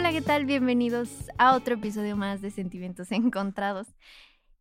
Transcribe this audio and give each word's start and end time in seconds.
Hola, 0.00 0.12
¿qué 0.12 0.22
tal? 0.22 0.46
Bienvenidos 0.46 1.10
a 1.36 1.54
otro 1.54 1.74
episodio 1.74 2.16
más 2.16 2.40
de 2.40 2.50
Sentimientos 2.50 3.12
Encontrados. 3.12 3.86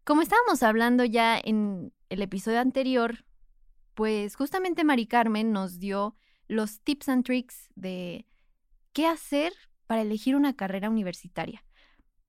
Como 0.04 0.22
estábamos 0.22 0.64
hablando 0.64 1.06
ya 1.06 1.40
en 1.42 1.94
el 2.10 2.22
episodio 2.22 2.60
anterior, 2.60 3.24
pues 3.94 4.36
justamente 4.36 4.84
Mari 4.84 5.08
Carmen 5.08 5.54
nos 5.54 5.80
dio 5.80 6.18
los 6.50 6.82
tips 6.82 7.08
and 7.08 7.24
tricks 7.24 7.70
de 7.76 8.26
qué 8.92 9.08
hacer 9.08 9.54
para 9.88 10.02
elegir 10.02 10.36
una 10.36 10.58
carrera 10.58 10.90
universitaria. 10.90 11.64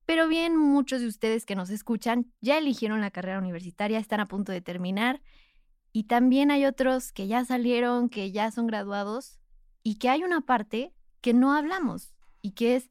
Pero 0.06 0.28
bien, 0.28 0.56
muchos 0.56 1.00
de 1.00 1.08
ustedes 1.08 1.47
que 1.47 1.56
nos 1.56 1.70
escuchan 1.70 2.33
ya 2.41 2.58
eligieron 2.58 3.00
la 3.00 3.11
carrera 3.11 3.41
universitaria, 3.41 3.98
están 3.98 4.20
a 4.20 4.27
punto 4.27 4.52
de 4.52 4.61
terminar. 4.61 5.20
Y 5.92 6.05
también 6.05 6.52
hay 6.52 6.64
otros 6.64 7.11
que 7.11 7.27
ya 7.27 7.45
salieron, 7.45 8.08
que 8.08 8.30
ya 8.30 8.52
son 8.52 8.69
graduados 8.69 9.41
y 9.83 9.97
que 9.97 10.08
hay 10.08 10.22
una 10.22 10.42
parte 10.42 10.95
que 11.20 11.34
no 11.34 11.55
hablamos 11.55 12.14
y 12.41 12.52
que 12.52 12.77
es 12.77 12.88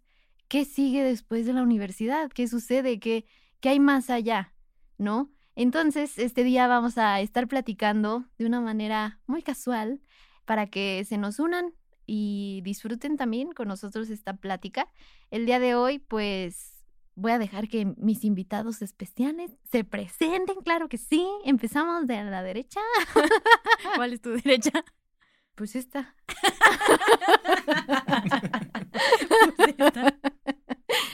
qué 0.49 0.65
sigue 0.65 1.03
después 1.03 1.45
de 1.45 1.53
la 1.53 1.63
universidad, 1.63 2.29
qué 2.31 2.47
sucede, 2.47 2.99
qué, 2.99 3.25
qué 3.61 3.69
hay 3.69 3.79
más 3.79 4.09
allá, 4.09 4.53
¿no? 4.97 5.31
Entonces, 5.55 6.17
este 6.17 6.43
día 6.43 6.67
vamos 6.67 6.97
a 6.97 7.21
estar 7.21 7.47
platicando 7.47 8.25
de 8.37 8.45
una 8.45 8.59
manera 8.59 9.21
muy 9.27 9.43
casual 9.43 10.01
para 10.45 10.67
que 10.67 11.05
se 11.05 11.17
nos 11.17 11.39
unan 11.39 11.73
y 12.05 12.61
disfruten 12.63 13.17
también 13.17 13.51
con 13.51 13.67
nosotros 13.67 14.09
esta 14.09 14.37
plática. 14.37 14.87
El 15.29 15.45
día 15.45 15.59
de 15.59 15.75
hoy, 15.75 15.99
pues 15.99 16.83
voy 17.13 17.33
a 17.33 17.37
dejar 17.37 17.67
que 17.67 17.85
mis 17.97 18.23
invitados 18.23 18.81
especiales 18.81 19.51
se 19.71 19.83
presenten, 19.83 20.55
claro 20.63 20.89
que 20.89 20.97
sí. 20.97 21.27
Empezamos 21.45 22.07
de 22.07 22.23
la 22.23 22.41
derecha. 22.41 22.79
¿Cuál 23.95 24.13
es 24.13 24.21
tu 24.21 24.31
derecha? 24.31 24.83
Pues 25.55 25.75
esta. 25.75 26.15
Pues 29.55 29.75
esta. 29.77 30.19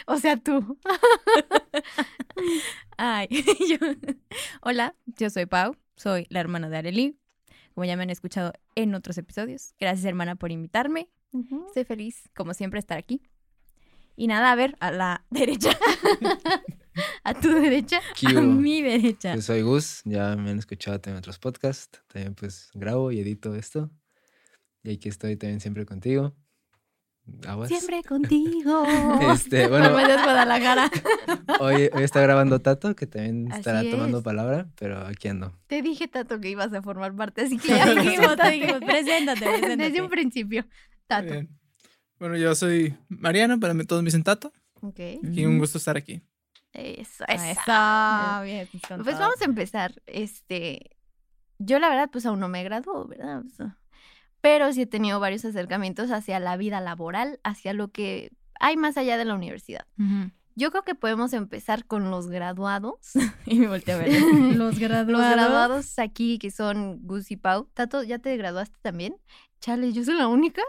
O 0.08 0.18
sea, 0.18 0.38
tú. 0.38 0.78
Ay, 2.98 3.28
yo- 3.70 4.14
Hola, 4.62 4.96
yo 5.06 5.30
soy 5.30 5.46
Pau, 5.46 5.76
soy 5.96 6.28
la 6.30 6.40
hermana 6.40 6.70
de 6.70 6.78
Arely. 6.78 7.20
Como 7.74 7.86
ya 7.86 7.98
me 7.98 8.04
han 8.04 8.10
escuchado 8.10 8.54
en 8.76 8.96
otros 8.96 9.18
episodios. 9.18 9.74
Gracias, 9.80 10.06
hermana, 10.06 10.36
por 10.36 10.52
invitarme. 10.52 11.10
Estoy 11.68 11.84
feliz, 11.84 12.30
como 12.34 12.54
siempre, 12.54 12.80
estar 12.80 12.98
aquí. 12.98 13.22
Y 14.16 14.28
nada, 14.28 14.54
a 14.54 14.56
ver, 14.56 14.78
a 14.80 14.92
la 14.92 15.26
derecha. 15.30 15.72
A 17.26 17.34
tu 17.34 17.50
derecha. 17.50 18.00
A 18.26 18.32
mi 18.42 18.82
derecha. 18.82 19.34
Pues 19.34 19.44
soy 19.46 19.62
Gus, 19.62 20.02
ya 20.06 20.38
me 20.38 20.52
han 20.52 20.60
escuchado 20.60 21.02
en 21.04 21.16
otros 21.18 21.38
podcasts, 21.40 22.02
también 22.08 22.34
pues 22.36 22.70
grabo 22.74 23.12
y 23.12 23.20
edito 23.20 23.54
esto. 23.56 23.92
Y 24.84 24.94
aquí 24.94 25.10
estoy 25.10 25.36
también 25.36 25.60
siempre 25.60 25.86
contigo. 25.86 26.34
Aguas. 27.48 27.70
Siempre 27.70 28.04
contigo. 28.04 28.84
Este, 29.34 29.68
bueno, 29.68 29.92
Bueno, 29.92 30.14
es 30.14 30.24
Guadalajara. 30.24 30.92
hoy, 31.60 31.90
hoy 31.94 32.04
está 32.04 32.22
grabando 32.22 32.60
Tato, 32.60 32.96
que 32.96 33.08
también 33.08 33.52
estará 33.52 33.84
tomando 33.90 34.22
palabra, 34.22 34.68
pero 34.78 35.06
aquí 35.06 35.28
ando. 35.28 35.58
Te 35.68 35.82
dije, 35.82 36.08
Tato, 36.08 36.40
que 36.40 36.50
ibas 36.50 36.74
a 36.74 36.82
formar 36.82 37.16
parte, 37.16 37.42
así 37.42 37.58
que 37.58 37.68
Ya 37.70 37.94
dijimos, 37.94 38.36
te 38.36 38.52
dijimos, 38.52 38.80
preséntate, 38.80 39.40
preséntate. 39.40 39.78
Desde 39.78 40.02
un 40.02 40.10
principio. 40.10 40.66
Tato. 41.08 41.32
Bien. 41.32 41.50
Bueno, 42.20 42.38
yo 42.38 42.56
soy 42.56 42.96
Mariano, 43.10 43.60
para 43.60 43.74
mí 43.74 43.84
todos 43.86 44.02
me 44.02 44.08
dicen 44.08 44.24
Tato. 44.24 44.54
Ok. 44.82 45.00
Y 45.24 45.46
un 45.46 45.58
gusto 45.58 45.78
estar 45.78 45.98
aquí. 45.98 46.22
Eso, 46.74 47.24
Eso, 47.28 47.44
eso. 47.44 48.44
bien, 48.44 48.68
pues, 48.72 48.84
Pues 49.04 49.20
vamos 49.20 49.42
a 49.42 49.46
empezar. 49.46 49.94
Este, 50.06 50.92
yo 51.58 51.80
la 51.80 51.90
verdad, 51.90 52.10
pues 52.12 52.26
aún 52.26 52.40
no 52.40 52.50
me 52.50 52.64
graduó, 52.64 53.08
¿verdad? 53.08 53.44
O 53.46 53.50
sea, 53.50 53.78
pero 54.46 54.72
sí 54.72 54.84
he 54.84 54.86
tenido 54.86 55.20
varios 55.20 55.44
acercamientos 55.44 56.12
hacia 56.12 56.40
la 56.40 56.56
vida 56.56 56.80
laboral, 56.80 57.40
hacia 57.44 57.74
lo 57.74 57.88
que 57.88 58.32
hay 58.60 58.78
más 58.78 58.96
allá 58.96 59.18
de 59.18 59.26
la 59.26 59.34
universidad. 59.34 59.88
Yo 60.54 60.70
creo 60.70 60.84
que 60.84 60.94
podemos 60.94 61.34
empezar 61.34 61.88
con 61.88 62.12
los 62.12 62.28
graduados. 62.28 63.00
Y 63.48 63.58
me 63.58 63.68
volteé 63.68 63.96
a 63.96 63.98
ver. 63.98 64.10
Los 64.56 64.78
graduados. 64.78 65.10
Los 65.10 65.32
graduados 65.32 65.98
aquí 65.98 66.38
que 66.38 66.52
son 66.52 67.00
Gus 67.08 67.32
y 67.32 67.38
Pau. 67.38 67.68
Tato, 67.74 68.04
¿ya 68.04 68.20
te 68.20 68.38
graduaste 68.38 68.78
también? 68.84 69.16
Chale, 69.62 69.92
¿yo 69.94 70.04
soy 70.04 70.14
la 70.14 70.28
única? 70.28 70.62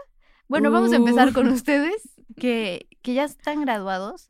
Bueno, 0.47 0.71
vamos 0.71 0.91
a 0.91 0.95
empezar 0.95 1.31
con 1.31 1.47
Uh. 1.47 1.53
ustedes 1.53 2.09
que, 2.35 2.87
que 3.03 3.13
ya 3.13 3.25
están 3.25 3.61
graduados. 3.61 4.25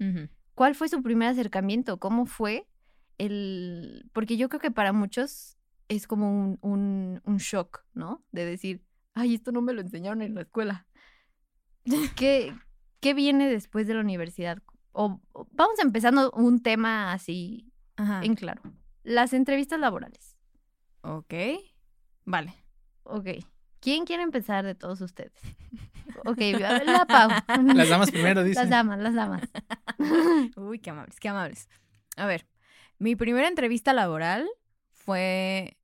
¿Cuál 0.56 0.76
fue 0.76 0.90
su 0.90 1.02
primer 1.02 1.30
acercamiento? 1.30 2.00
¿Cómo 2.00 2.26
fue 2.26 2.68
el...? 3.18 4.10
Porque 4.12 4.36
yo 4.36 4.50
creo 4.50 4.60
que 4.60 4.72
para 4.72 4.92
muchos 4.92 5.58
es 5.88 6.06
como 6.06 6.30
un, 6.30 6.60
un, 6.62 7.22
un 7.24 7.38
shock, 7.38 7.86
¿no? 7.94 8.26
De 8.34 8.44
decir, 8.44 8.84
ay, 9.18 9.36
esto 9.36 9.52
no 9.52 9.62
me 9.62 9.74
lo 9.74 9.82
enseñaron 9.82 10.22
en 10.22 10.36
la 10.36 10.42
escuela. 10.42 10.86
¿Qué, 12.16 12.54
qué 13.00 13.14
viene 13.14 13.50
después 13.50 13.88
de 13.88 13.94
la 13.96 14.02
universidad? 14.02 14.60
O, 14.92 15.22
o- 15.34 15.48
vamos 15.52 15.80
empezando 15.80 16.32
un 16.32 16.62
tema 16.62 17.12
así 17.14 17.72
Ajá. 17.96 18.22
en 18.24 18.36
claro. 18.36 18.62
Las 19.04 19.34
entrevistas 19.34 19.80
laborales. 19.80 20.36
Ok. 21.02 21.34
Vale. 22.26 22.54
Ok. 23.04 23.28
¿Quién 23.80 24.06
quiere 24.06 24.24
empezar 24.24 24.66
de 24.66 24.76
todos 24.76 25.02
ustedes? 25.02 25.34
Ok, 26.26 26.40
la 26.40 27.06
Pau. 27.06 27.30
Las 27.76 27.90
damas 27.90 28.10
primero, 28.10 28.44
dicen. 28.44 28.64
Las 28.64 28.70
damas, 28.72 28.98
las 29.00 29.14
damas. 29.14 29.44
Uy, 30.56 30.80
qué 30.80 30.90
amables, 30.90 31.20
qué 31.20 31.30
amables. 31.30 31.70
A 32.16 32.26
ver, 32.26 32.48
mi 32.98 33.16
primera 33.16 33.48
entrevista 33.48 33.94
laboral 33.94 34.48
fue... 34.90 35.78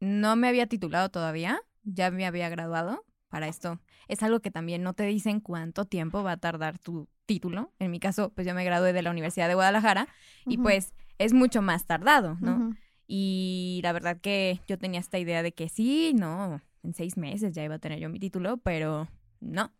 No 0.00 0.34
me 0.34 0.48
había 0.48 0.66
titulado 0.66 1.10
todavía, 1.10 1.60
ya 1.92 2.10
me 2.10 2.26
había 2.26 2.48
graduado 2.48 3.04
para 3.28 3.48
esto. 3.48 3.80
Es 4.08 4.22
algo 4.22 4.40
que 4.40 4.50
también 4.50 4.82
no 4.82 4.92
te 4.94 5.04
dicen 5.04 5.40
cuánto 5.40 5.84
tiempo 5.84 6.22
va 6.22 6.32
a 6.32 6.36
tardar 6.36 6.78
tu 6.78 7.08
título. 7.26 7.72
En 7.78 7.90
mi 7.90 8.00
caso, 8.00 8.32
pues 8.34 8.46
yo 8.46 8.54
me 8.54 8.64
gradué 8.64 8.92
de 8.92 9.02
la 9.02 9.10
Universidad 9.10 9.48
de 9.48 9.54
Guadalajara 9.54 10.08
y 10.46 10.58
pues 10.58 10.92
es 11.18 11.32
mucho 11.32 11.62
más 11.62 11.86
tardado, 11.86 12.36
¿no? 12.40 12.74
Y 13.06 13.80
la 13.82 13.92
verdad 13.92 14.20
que 14.20 14.60
yo 14.66 14.78
tenía 14.78 15.00
esta 15.00 15.18
idea 15.18 15.42
de 15.42 15.52
que 15.52 15.68
sí, 15.68 16.12
no, 16.14 16.60
en 16.82 16.94
seis 16.94 17.16
meses 17.16 17.54
ya 17.54 17.64
iba 17.64 17.76
a 17.76 17.78
tener 17.78 17.98
yo 17.98 18.08
mi 18.08 18.18
título, 18.18 18.56
pero 18.58 19.08
no, 19.40 19.72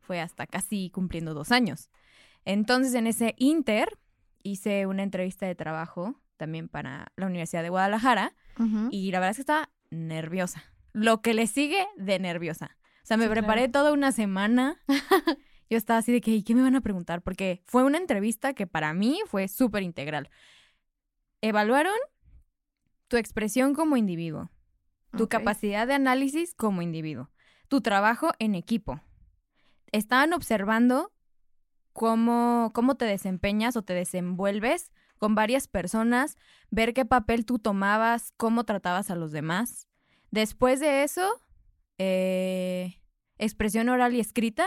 fue 0.00 0.20
hasta 0.20 0.46
casi 0.46 0.90
cumpliendo 0.90 1.34
dos 1.34 1.52
años. 1.52 1.90
Entonces 2.44 2.94
en 2.94 3.06
ese 3.06 3.34
inter 3.38 3.98
hice 4.42 4.86
una 4.86 5.02
entrevista 5.02 5.46
de 5.46 5.54
trabajo 5.54 6.20
también 6.36 6.68
para 6.68 7.12
la 7.16 7.26
Universidad 7.26 7.62
de 7.62 7.68
Guadalajara 7.68 8.34
y 8.90 9.10
la 9.10 9.20
verdad 9.20 9.30
es 9.30 9.36
que 9.36 9.42
estaba 9.42 9.70
nerviosa. 9.90 10.62
Lo 10.92 11.22
que 11.22 11.34
le 11.34 11.46
sigue 11.46 11.86
de 11.96 12.18
nerviosa. 12.18 12.76
O 13.02 13.06
sea, 13.06 13.16
me 13.16 13.24
Sí, 13.24 13.30
preparé 13.30 13.68
toda 13.68 13.92
una 13.92 14.12
semana. 14.12 14.80
Yo 15.70 15.76
estaba 15.76 16.00
así 16.00 16.12
de 16.12 16.20
que, 16.20 16.32
¿y 16.32 16.42
qué 16.42 16.54
me 16.54 16.62
van 16.62 16.74
a 16.74 16.80
preguntar? 16.80 17.22
Porque 17.22 17.62
fue 17.64 17.84
una 17.84 17.98
entrevista 17.98 18.54
que 18.54 18.66
para 18.66 18.92
mí 18.92 19.20
fue 19.26 19.46
súper 19.46 19.82
integral. 19.84 20.28
Evaluaron 21.40 21.94
tu 23.08 23.16
expresión 23.16 23.74
como 23.74 23.96
individuo, 23.96 24.50
tu 25.16 25.28
capacidad 25.28 25.86
de 25.86 25.94
análisis 25.94 26.54
como 26.54 26.82
individuo, 26.82 27.30
tu 27.68 27.80
trabajo 27.80 28.32
en 28.38 28.54
equipo. 28.54 29.00
Estaban 29.92 30.32
observando 30.32 31.12
cómo, 31.92 32.70
cómo 32.74 32.96
te 32.96 33.04
desempeñas 33.04 33.76
o 33.76 33.82
te 33.82 33.94
desenvuelves 33.94 34.92
con 35.18 35.34
varias 35.34 35.68
personas, 35.68 36.36
ver 36.70 36.94
qué 36.94 37.04
papel 37.04 37.44
tú 37.44 37.58
tomabas, 37.58 38.32
cómo 38.36 38.64
tratabas 38.64 39.10
a 39.10 39.16
los 39.16 39.32
demás. 39.32 39.89
Después 40.30 40.80
de 40.80 41.02
eso, 41.02 41.40
eh, 41.98 43.00
expresión 43.38 43.88
oral 43.88 44.14
y 44.14 44.20
escrita, 44.20 44.66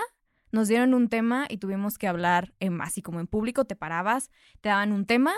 nos 0.52 0.68
dieron 0.68 0.94
un 0.94 1.10
tema 1.10 1.48
y 1.50 1.58
tuvimos 1.58 1.98
que 1.98 2.08
hablar 2.08 2.54
en, 2.60 2.80
así 2.82 3.02
como 3.02 3.20
en 3.20 3.28
público, 3.28 3.66
te 3.66 3.76
parabas, 3.76 4.30
te 4.62 4.70
daban 4.70 4.92
un 4.92 5.06
tema. 5.06 5.34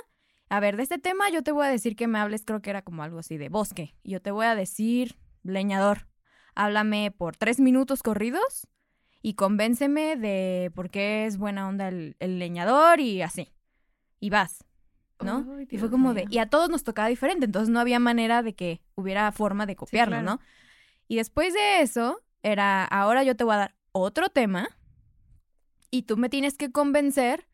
A 0.50 0.60
ver, 0.60 0.78
de 0.78 0.84
este 0.84 0.98
tema 0.98 1.30
yo 1.30 1.42
te 1.42 1.52
voy 1.52 1.66
a 1.66 1.70
decir 1.70 1.96
que 1.96 2.08
me 2.08 2.20
hables, 2.20 2.44
creo 2.44 2.62
que 2.62 2.70
era 2.70 2.82
como 2.82 3.02
algo 3.04 3.20
así 3.20 3.38
de 3.38 3.50
bosque. 3.50 3.96
Y 4.04 4.12
yo 4.12 4.22
te 4.22 4.32
voy 4.32 4.46
a 4.46 4.56
decir 4.56 5.18
leñador. 5.44 6.08
Háblame 6.54 7.12
por 7.12 7.36
tres 7.38 7.60
minutos 7.60 8.04
corridos 8.04 8.68
y 9.22 9.36
convénceme 9.36 10.18
de 10.18 10.72
por 10.76 10.90
qué 10.90 11.26
es 11.26 11.38
buena 11.38 11.68
onda 11.68 11.88
el, 11.88 12.16
el 12.20 12.40
leñador 12.40 13.00
y 13.00 13.22
así. 13.22 13.54
Y 14.20 14.30
vas. 14.30 14.66
¿No? 15.24 15.46
Ay, 15.58 15.68
y 15.70 15.78
fue 15.78 15.90
como 15.90 16.14
de, 16.14 16.26
y 16.30 16.38
a 16.40 16.48
todos 16.48 16.70
nos 16.70 16.84
tocaba 16.84 17.08
diferente, 17.08 17.46
entonces 17.46 17.70
no 17.70 17.80
había 17.80 18.00
manera 18.00 18.44
de 18.44 18.54
que 18.54 18.82
hubiera 18.96 19.32
forma 19.32 19.66
de 19.66 19.76
copiarlo, 19.76 20.18
claro. 20.18 20.26
¿no? 20.26 20.40
Y 21.08 21.16
después 21.18 21.54
de 21.54 21.82
eso, 21.82 22.22
era, 22.44 22.84
ahora 22.86 23.24
yo 23.24 23.36
te 23.36 23.44
voy 23.44 23.56
a 23.56 23.58
dar 23.58 23.76
otro 23.92 24.30
tema 24.30 24.70
y 25.92 26.04
tú 26.04 26.18
me 26.18 26.30
tienes 26.30 26.58
que 26.58 26.72
convencer 26.72 27.48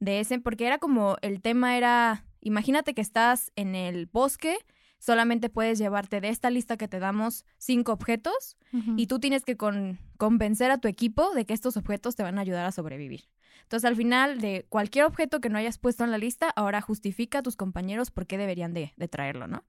de 0.00 0.20
ese, 0.20 0.38
porque 0.38 0.66
era 0.66 0.78
como, 0.78 1.16
el 1.22 1.40
tema 1.40 1.76
era, 1.76 2.24
imagínate 2.40 2.94
que 2.94 3.00
estás 3.00 3.50
en 3.56 3.74
el 3.74 4.06
bosque, 4.06 4.58
solamente 4.98 5.48
puedes 5.48 5.78
llevarte 5.78 6.20
de 6.20 6.28
esta 6.28 6.50
lista 6.50 6.76
que 6.76 6.88
te 6.88 6.98
damos 6.98 7.44
cinco 7.56 7.92
objetos 7.92 8.56
y 8.96 9.06
tú 9.06 9.18
tienes 9.18 9.44
que 9.44 9.56
con- 9.56 9.98
convencer 10.18 10.70
a 10.70 10.78
tu 10.78 10.88
equipo 10.88 11.34
de 11.34 11.46
que 11.46 11.54
estos 11.54 11.76
objetos 11.76 12.14
te 12.16 12.22
van 12.22 12.38
a 12.38 12.42
ayudar 12.42 12.66
a 12.66 12.72
sobrevivir. 12.72 13.28
Entonces, 13.68 13.86
al 13.86 13.96
final 13.96 14.40
de 14.40 14.64
cualquier 14.70 15.04
objeto 15.04 15.42
que 15.42 15.50
no 15.50 15.58
hayas 15.58 15.76
puesto 15.76 16.02
en 16.02 16.10
la 16.10 16.16
lista, 16.16 16.48
ahora 16.56 16.80
justifica 16.80 17.40
a 17.40 17.42
tus 17.42 17.54
compañeros 17.54 18.10
por 18.10 18.26
qué 18.26 18.38
deberían 18.38 18.72
de, 18.72 18.94
de 18.96 19.08
traerlo, 19.08 19.46
¿no? 19.46 19.62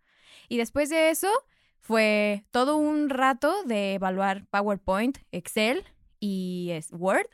Y 0.47 0.55
después 0.55 0.89
de 0.89 1.09
eso, 1.09 1.27
fue 1.81 2.45
todo 2.51 2.77
un 2.77 3.09
rato 3.09 3.53
de 3.65 3.95
evaluar 3.95 4.45
PowerPoint, 4.45 5.17
Excel 5.33 5.83
y 6.21 6.69
es, 6.71 6.93
Word. 6.93 7.27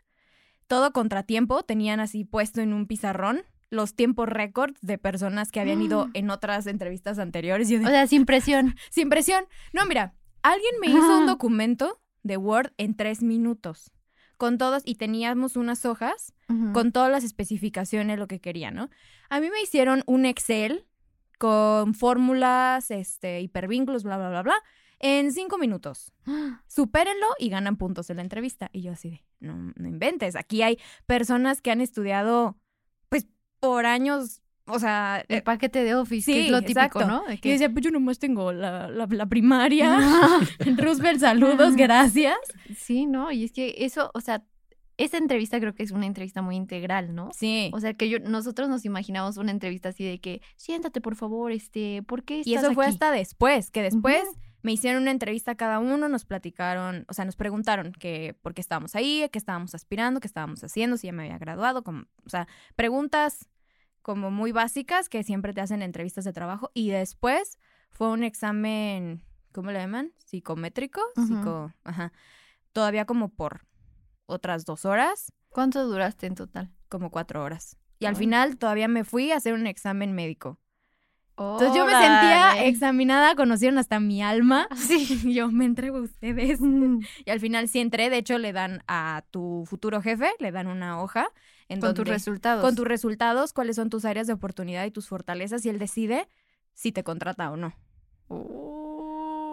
Todo 0.65 0.91
contratiempo, 0.91 1.61
tenían 1.61 1.99
así 1.99 2.25
puesto 2.25 2.61
en 2.61 2.73
un 2.73 2.87
pizarrón 2.87 3.43
los 3.69 3.93
tiempos 3.93 4.27
récord 4.27 4.73
de 4.81 4.97
personas 4.97 5.51
que 5.51 5.59
habían 5.59 5.83
ido 5.83 6.09
en 6.15 6.31
otras 6.31 6.65
entrevistas 6.65 7.19
anteriores. 7.19 7.69
Yo 7.69 7.77
de, 7.77 7.85
O 7.85 7.89
sea, 7.89 8.07
sin 8.07 8.25
presión. 8.25 8.75
sin 8.89 9.09
presión. 9.09 9.45
No, 9.71 9.85
mira, 9.85 10.15
alguien 10.41 10.73
me 10.81 10.87
hizo 10.89 11.19
un 11.19 11.27
documento 11.27 12.01
de 12.23 12.37
Word 12.37 12.73
en 12.77 12.95
tres 12.95 13.21
minutos. 13.21 13.91
Con 14.37 14.57
todos, 14.57 14.83
y 14.85 14.95
teníamos 14.95 15.55
unas 15.55 15.85
hojas 15.85 16.33
con 16.73 16.91
todas 16.91 17.09
las 17.11 17.23
especificaciones, 17.23 18.19
lo 18.19 18.27
que 18.27 18.39
quería, 18.39 18.69
¿no? 18.69 18.89
A 19.29 19.39
mí 19.39 19.49
me 19.49 19.61
hicieron 19.61 20.03
un 20.05 20.25
Excel 20.25 20.85
con 21.37 21.93
fórmulas, 21.93 22.91
este, 22.91 23.41
hipervínculos, 23.41 24.03
bla, 24.03 24.17
bla, 24.17 24.29
bla, 24.29 24.43
bla, 24.43 24.55
en 24.99 25.31
cinco 25.31 25.57
minutos. 25.57 26.11
Supérenlo 26.67 27.27
y 27.39 27.49
ganan 27.49 27.77
puntos 27.77 28.09
en 28.09 28.17
la 28.17 28.23
entrevista. 28.23 28.69
Y 28.73 28.81
yo 28.81 28.91
así 28.91 29.09
de, 29.09 29.25
no, 29.39 29.73
no 29.75 29.87
inventes. 29.87 30.35
Aquí 30.35 30.61
hay 30.61 30.77
personas 31.05 31.61
que 31.61 31.71
han 31.71 31.81
estudiado, 31.81 32.57
pues, 33.09 33.27
por 33.59 33.85
años, 33.85 34.41
o 34.67 34.79
sea, 34.79 35.23
El 35.27 35.37
eh, 35.37 35.41
paquete 35.41 35.83
de 35.83 35.95
Office, 35.95 36.31
que 36.31 36.45
es 36.45 36.51
lo 36.51 36.61
típico, 36.61 36.79
exacto. 36.99 37.07
¿no? 37.07 37.23
De 37.27 37.35
y 37.35 37.37
que- 37.37 37.51
decía, 37.51 37.71
pues 37.71 37.83
yo 37.85 37.91
nomás 37.91 38.19
tengo 38.19 38.51
la, 38.51 38.87
la, 38.89 39.05
la 39.09 39.25
primaria. 39.25 39.99
Roosevelt, 40.77 41.19
saludos, 41.19 41.75
gracias. 41.75 42.37
Sí, 42.75 43.05
¿no? 43.05 43.31
Y 43.31 43.43
es 43.43 43.51
que 43.51 43.75
eso, 43.79 44.11
o 44.13 44.21
sea, 44.21 44.43
esa 44.97 45.17
entrevista 45.17 45.59
creo 45.59 45.75
que 45.75 45.83
es 45.83 45.91
una 45.91 46.05
entrevista 46.05 46.41
muy 46.41 46.55
integral, 46.55 47.13
¿no? 47.13 47.29
Sí. 47.33 47.69
O 47.73 47.79
sea, 47.79 47.93
que 47.93 48.09
yo, 48.09 48.19
nosotros 48.19 48.69
nos 48.69 48.85
imaginamos 48.85 49.37
una 49.37 49.51
entrevista 49.51 49.89
así 49.89 50.03
de 50.05 50.19
que, 50.19 50.41
siéntate, 50.55 51.01
por 51.01 51.15
favor, 51.15 51.51
este, 51.51 52.01
¿por 52.03 52.23
qué 52.23 52.39
estás 52.39 52.47
Y 52.47 52.55
eso 52.55 52.73
fue 52.73 52.85
aquí?". 52.85 52.93
hasta 52.93 53.11
después, 53.11 53.71
que 53.71 53.81
después 53.83 54.23
me 54.63 54.71
hicieron 54.71 55.03
una 55.03 55.11
entrevista 55.11 55.51
a 55.51 55.55
cada 55.55 55.77
uno, 55.79 56.07
nos 56.09 56.25
platicaron, 56.25 57.05
o 57.07 57.13
sea, 57.13 57.23
nos 57.25 57.35
preguntaron 57.35 57.91
que 57.91 58.35
por 58.41 58.53
qué 58.55 58.61
estábamos 58.61 58.95
ahí, 58.95 59.27
qué 59.31 59.37
estábamos 59.37 59.75
aspirando, 59.75 60.19
qué 60.21 60.27
estábamos 60.27 60.63
haciendo, 60.63 60.97
si 60.97 61.07
ya 61.07 61.13
me 61.13 61.23
había 61.23 61.37
graduado, 61.37 61.83
como, 61.83 62.05
o 62.25 62.29
sea, 62.29 62.47
preguntas 62.75 63.47
como 64.05 64.29
muy 64.29 64.51
básicas 64.51 65.09
que 65.09 65.23
siempre 65.23 65.51
te 65.51 65.61
hacen 65.61 65.77
en 65.77 65.87
entrevistas 65.87 66.25
de 66.25 66.31
trabajo. 66.31 66.69
Y 66.75 66.91
después 66.91 67.57
fue 67.89 68.09
un 68.09 68.23
examen, 68.23 69.23
¿cómo 69.51 69.71
le 69.71 69.79
llaman? 69.79 70.11
Psicométrico, 70.23 71.01
psico, 71.15 71.73
ajá. 71.83 72.13
Todavía 72.71 73.05
como 73.05 73.29
por 73.29 73.65
otras 74.27 74.63
dos 74.63 74.85
horas, 74.85 75.33
¿Cuánto 75.49 75.87
duraste 75.87 76.27
en 76.27 76.35
total? 76.35 76.71
como 76.87 77.09
cuatro 77.09 77.43
horas. 77.43 77.77
Y 77.97 78.05
al 78.05 78.15
final 78.15 78.57
todavía 78.57 78.87
me 78.87 79.05
fui 79.05 79.31
a 79.31 79.37
hacer 79.37 79.55
un 79.55 79.65
examen 79.65 80.13
médico. 80.13 80.59
Entonces 81.31 81.73
yo 81.75 81.83
me 81.87 81.91
sentía 81.93 82.63
examinada, 82.65 83.33
conocieron 83.33 83.79
hasta 83.79 83.99
mi 83.99 84.21
alma. 84.21 84.67
Sí. 84.75 85.33
Yo 85.33 85.49
me 85.51 85.65
entrego 85.65 85.97
a 85.97 86.01
ustedes. 86.01 86.61
Mm, 86.61 86.99
Y 87.25 87.29
al 87.31 87.39
final 87.39 87.67
sí 87.69 87.79
entré. 87.79 88.11
De 88.11 88.17
hecho, 88.17 88.37
le 88.37 88.53
dan 88.53 88.83
a 88.87 89.23
tu 89.31 89.63
futuro 89.65 89.99
jefe, 90.03 90.29
le 90.39 90.51
dan 90.51 90.67
una 90.67 91.01
hoja 91.01 91.27
en 91.69 91.79
Con 91.81 91.93
tus 91.93 92.07
resultados. 92.07 92.61
con 92.63 92.75
tus 92.75 92.85
resultados, 92.87 93.53
cuáles 93.53 93.75
son 93.75 93.89
tus 93.89 94.05
áreas 94.05 94.27
de 94.27 94.33
oportunidad 94.33 94.85
y 94.85 94.91
tus 94.91 95.07
fortalezas, 95.07 95.65
y 95.65 95.69
él 95.69 95.79
decide 95.79 96.27
si 96.73 96.91
te 96.91 97.03
contrata 97.03 97.49
o 97.51 97.57
no. 97.57 97.73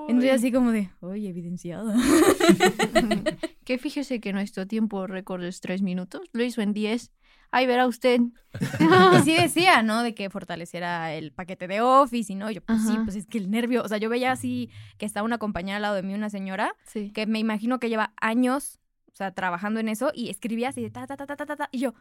Entonces 0.08 0.30
Uy. 0.30 0.36
así 0.36 0.52
como 0.52 0.72
de, 0.72 0.90
oye, 1.00 1.28
evidenciado. 1.28 1.92
que 3.64 3.78
fíjese 3.78 4.20
que 4.20 4.32
nuestro 4.32 4.66
tiempo 4.66 5.06
récord 5.06 5.42
es 5.44 5.60
tres 5.60 5.80
minutos, 5.82 6.22
lo 6.32 6.42
hizo 6.42 6.60
en 6.60 6.72
diez. 6.72 7.12
Ahí 7.54 7.66
verá 7.66 7.86
usted. 7.86 8.18
y 8.20 8.24
sí 9.24 9.34
decía, 9.40 9.82
¿no? 9.82 10.02
De 10.02 10.14
que 10.14 10.30
fortaleciera 10.30 11.12
el 11.14 11.32
paquete 11.32 11.68
de 11.68 11.82
Office 11.82 12.32
y 12.32 12.36
no. 12.36 12.50
Yo, 12.50 12.62
pues 12.62 12.82
sí, 12.82 12.96
pues 13.04 13.14
es 13.14 13.26
que 13.26 13.38
el 13.38 13.50
nervio. 13.50 13.82
O 13.82 13.88
sea, 13.88 13.98
yo 13.98 14.08
veía 14.08 14.32
así 14.32 14.70
que 14.98 15.04
estaba 15.06 15.24
una 15.24 15.38
compañera 15.38 15.76
al 15.76 15.82
lado 15.82 15.94
de 15.94 16.02
mí, 16.02 16.14
una 16.14 16.30
señora, 16.30 16.74
Sí. 16.86 17.10
que 17.12 17.26
me 17.26 17.38
imagino 17.38 17.78
que 17.78 17.90
lleva 17.90 18.14
años, 18.20 18.78
o 19.12 19.16
sea, 19.16 19.32
trabajando 19.32 19.80
en 19.80 19.88
eso 19.88 20.10
y 20.14 20.30
escribía 20.30 20.70
así 20.70 20.82
de 20.82 20.90
ta, 20.90 21.06
ta, 21.06 21.16
ta, 21.16 21.26
ta, 21.26 21.36
ta, 21.36 21.56
ta, 21.56 21.68
y 21.72 21.78
yo, 21.80 21.94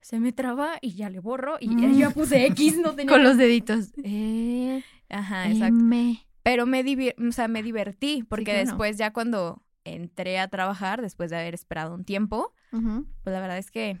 se 0.00 0.18
me 0.20 0.32
traba 0.32 0.78
y 0.80 0.94
ya 0.94 1.10
le 1.10 1.18
borro 1.20 1.56
y 1.60 1.68
ya 1.80 1.88
Mm. 1.88 1.98
yo 1.98 2.10
puse 2.12 2.46
X, 2.46 2.78
no 2.78 2.94
tenía... 2.96 3.12
Con 3.12 3.22
los 3.22 3.36
deditos. 3.36 3.92
Eh, 4.02 4.82
Ajá, 5.08 5.48
exacto. 5.50 5.78
M. 5.80 6.24
Pero 6.42 6.64
me, 6.66 6.82
o 7.28 7.32
sea, 7.32 7.48
me 7.48 7.62
divertí 7.62 8.22
porque 8.28 8.44
claro. 8.52 8.60
después 8.66 8.96
ya 8.98 9.12
cuando 9.12 9.62
entré 9.84 10.38
a 10.38 10.48
trabajar, 10.48 11.02
después 11.02 11.30
de 11.30 11.38
haber 11.38 11.54
esperado 11.54 11.94
un 11.94 12.04
tiempo, 12.04 12.54
pues 12.70 13.32
la 13.34 13.40
verdad 13.40 13.58
es 13.58 13.70
que 13.70 13.98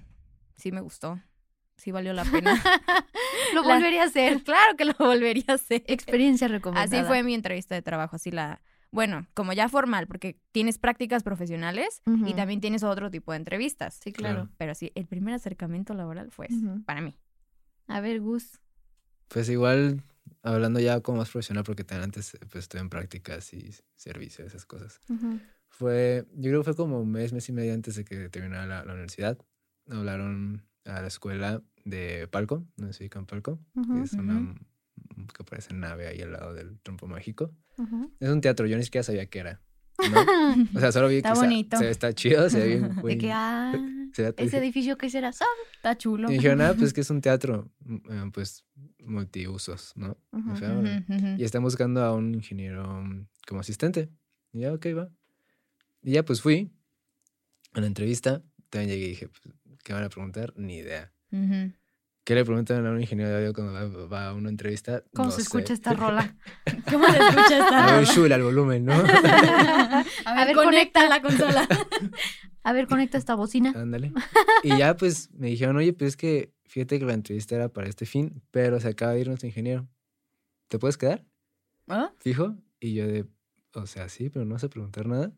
sí 0.56 0.72
me 0.72 0.80
gustó, 0.80 1.20
sí 1.76 1.90
valió 1.90 2.12
la 2.14 2.24
pena. 2.24 2.54
Lo 3.54 3.62
La- 3.62 3.74
volvería 3.74 4.02
a 4.02 4.06
hacer. 4.06 4.42
claro 4.44 4.76
que 4.76 4.84
lo 4.84 4.94
volvería 4.98 5.44
a 5.48 5.54
hacer. 5.54 5.82
Experiencia 5.86 6.46
recomendada. 6.48 7.00
Así 7.00 7.06
fue 7.06 7.22
mi 7.22 7.34
entrevista 7.34 7.74
de 7.74 7.82
trabajo, 7.82 8.16
así 8.16 8.30
la... 8.30 8.60
Bueno, 8.92 9.26
como 9.34 9.52
ya 9.52 9.68
formal, 9.68 10.06
porque 10.08 10.40
tienes 10.52 10.78
prácticas 10.78 11.22
profesionales 11.22 12.02
y 12.06 12.10
Ujú. 12.10 12.36
también 12.36 12.60
tienes 12.60 12.82
otro 12.82 13.10
tipo 13.10 13.32
de 13.32 13.38
entrevistas. 13.38 14.00
Sí, 14.02 14.12
claro. 14.12 14.48
Pero 14.58 14.74
sí, 14.74 14.90
el 14.94 15.06
primer 15.06 15.34
acercamiento 15.34 15.94
laboral 15.94 16.30
fue 16.32 16.46
ese, 16.46 16.56
Ujú. 16.56 16.82
para 16.84 17.00
mí. 17.00 17.16
A 17.86 18.00
ver, 18.00 18.20
Gus. 18.20 18.60
Pues 19.28 19.48
igual, 19.48 20.02
hablando 20.42 20.80
ya 20.80 21.00
como 21.00 21.18
más 21.18 21.30
profesional, 21.30 21.62
porque 21.62 21.84
también 21.84 22.04
antes 22.04 22.36
pues, 22.50 22.64
estuve 22.64 22.80
en 22.80 22.90
prácticas 22.90 23.52
y 23.54 23.70
servicios, 23.94 24.48
esas 24.48 24.66
cosas. 24.66 25.00
Ujú. 25.08 25.38
Fue, 25.68 26.26
yo 26.34 26.50
creo 26.50 26.60
que 26.60 26.64
fue 26.64 26.76
como 26.76 27.00
un 27.00 27.12
mes, 27.12 27.32
mes 27.32 27.48
y 27.48 27.52
medio 27.52 27.72
antes 27.72 27.94
de 27.94 28.04
que 28.04 28.28
terminara 28.28 28.66
la, 28.66 28.84
la 28.84 28.92
universidad. 28.92 29.38
Hablaron 29.88 30.66
a 30.84 31.00
la 31.00 31.06
escuela 31.06 31.62
de 31.84 32.26
Palco, 32.26 32.66
no 32.76 32.88
sé 32.88 32.92
si 32.94 33.04
ubican 33.04 33.26
Palco, 33.26 33.60
que 33.94 34.02
es 34.02 34.12
una 34.14 34.54
que 35.36 35.44
parece 35.44 35.74
nave 35.74 36.08
ahí 36.08 36.20
al 36.22 36.32
lado 36.32 36.54
del 36.54 36.80
trompo 36.80 37.06
mágico. 37.06 37.52
Ujú. 37.82 38.12
Es 38.20 38.28
un 38.28 38.40
teatro, 38.40 38.66
yo 38.66 38.76
ni 38.76 38.82
siquiera 38.84 39.02
sabía 39.02 39.26
qué 39.26 39.38
era. 39.40 39.60
¿no? 39.98 40.66
O 40.74 40.80
sea, 40.80 40.92
solo 40.92 41.08
vi 41.08 41.16
Está 41.18 41.28
que 41.30 41.32
está- 41.34 41.44
bonito. 41.46 41.76
se 41.76 41.84
ve- 41.84 41.90
está 41.90 42.12
chido, 42.14 42.48
se 42.50 42.58
ve 42.58 42.66
bien. 42.68 42.96
De 43.04 43.18
que, 43.18 43.32
ah, 43.32 43.72
se 44.14 44.22
ve- 44.22 44.34
ese 44.38 44.58
edificio 44.58 44.96
que 44.96 45.10
será, 45.10 45.32
¿sabes? 45.32 45.52
Está 45.76 45.96
chulo. 45.98 46.28
Y 46.28 46.32
me 46.32 46.36
dijeron, 46.38 46.60
ah, 46.62 46.74
pues 46.78 46.92
que 46.92 47.00
es 47.02 47.10
un 47.10 47.20
teatro, 47.20 47.70
mm, 47.80 47.94
eh, 48.10 48.30
pues 48.32 48.64
multiusos, 49.04 49.92
¿no? 49.96 50.16
Ujú. 50.32 51.26
Y 51.38 51.44
están 51.44 51.62
buscando 51.62 52.02
a 52.02 52.14
un 52.14 52.34
ingeniero 52.34 53.02
mm, 53.02 53.26
como 53.46 53.60
asistente. 53.60 54.08
Y 54.52 54.60
ya, 54.60 54.72
ok, 54.72 54.86
va. 54.96 55.10
Y 56.02 56.12
ya, 56.12 56.24
pues 56.24 56.40
fui 56.40 56.70
a 57.74 57.80
la 57.80 57.86
entrevista. 57.86 58.42
También 58.70 58.90
llegué 58.90 59.06
y 59.06 59.08
dije, 59.10 59.28
pues, 59.28 59.54
¿qué 59.84 59.92
van 59.92 60.04
a 60.04 60.08
preguntar? 60.08 60.52
Ni 60.56 60.76
idea. 60.78 61.12
¿Qué 62.24 62.34
le 62.34 62.44
preguntan 62.44 62.86
a 62.86 62.90
un 62.90 63.00
ingeniero 63.00 63.30
de 63.30 63.36
audio 63.38 63.52
cuando 63.54 63.72
va, 63.72 64.06
va 64.06 64.28
a 64.28 64.34
una 64.34 64.50
entrevista? 64.50 65.02
¿Cómo 65.14 65.26
No 65.26 65.30
se 65.30 65.38
sé. 65.38 65.42
escucha 65.42 65.72
esta 65.72 65.94
rola? 65.94 66.36
¿Cómo 66.90 67.06
se 67.06 67.18
escucha 67.18 67.58
esta? 67.58 67.84
A 67.84 67.86
ver, 67.96 68.00
rola? 68.06 68.12
Shula, 68.14 68.34
el 68.36 68.42
volumen, 68.42 68.84
¿no? 68.84 68.92
A 68.94 70.04
ver, 70.36 70.46
ver, 70.48 70.54
conecta 70.56 71.00
conecta. 71.00 71.08
la 71.08 71.22
consola. 71.22 71.68
A 72.62 72.72
ver, 72.72 72.86
conecta 72.86 73.16
esta 73.18 73.34
bocina. 73.34 73.72
Ándale. 73.74 74.12
Y 74.62 74.76
ya, 74.76 74.94
pues, 74.96 75.30
me 75.32 75.46
dijeron, 75.48 75.76
oye, 75.76 75.92
pues 75.94 76.10
es 76.10 76.16
que 76.16 76.52
fíjate 76.66 76.98
que 76.98 77.06
la 77.06 77.14
entrevista 77.14 77.56
era 77.56 77.68
para 77.70 77.88
este 77.88 78.04
fin, 78.06 78.42
pero 78.50 78.78
se 78.80 78.88
acaba 78.88 79.12
de 79.12 79.20
ir 79.20 79.28
nuestro 79.28 79.48
ingeniero. 79.48 79.88
¿Te 80.68 80.78
puedes 80.78 80.98
quedar? 80.98 81.24
¿Ah? 81.88 82.12
Fijo. 82.18 82.54
Y 82.78 82.94
yo 82.94 83.06
de, 83.06 83.26
o 83.74 83.86
sea, 83.86 84.08
sí, 84.10 84.28
pero 84.30 84.44
no 84.44 84.58
sé 84.58 84.68
preguntar 84.68 85.06
nada. 85.06 85.32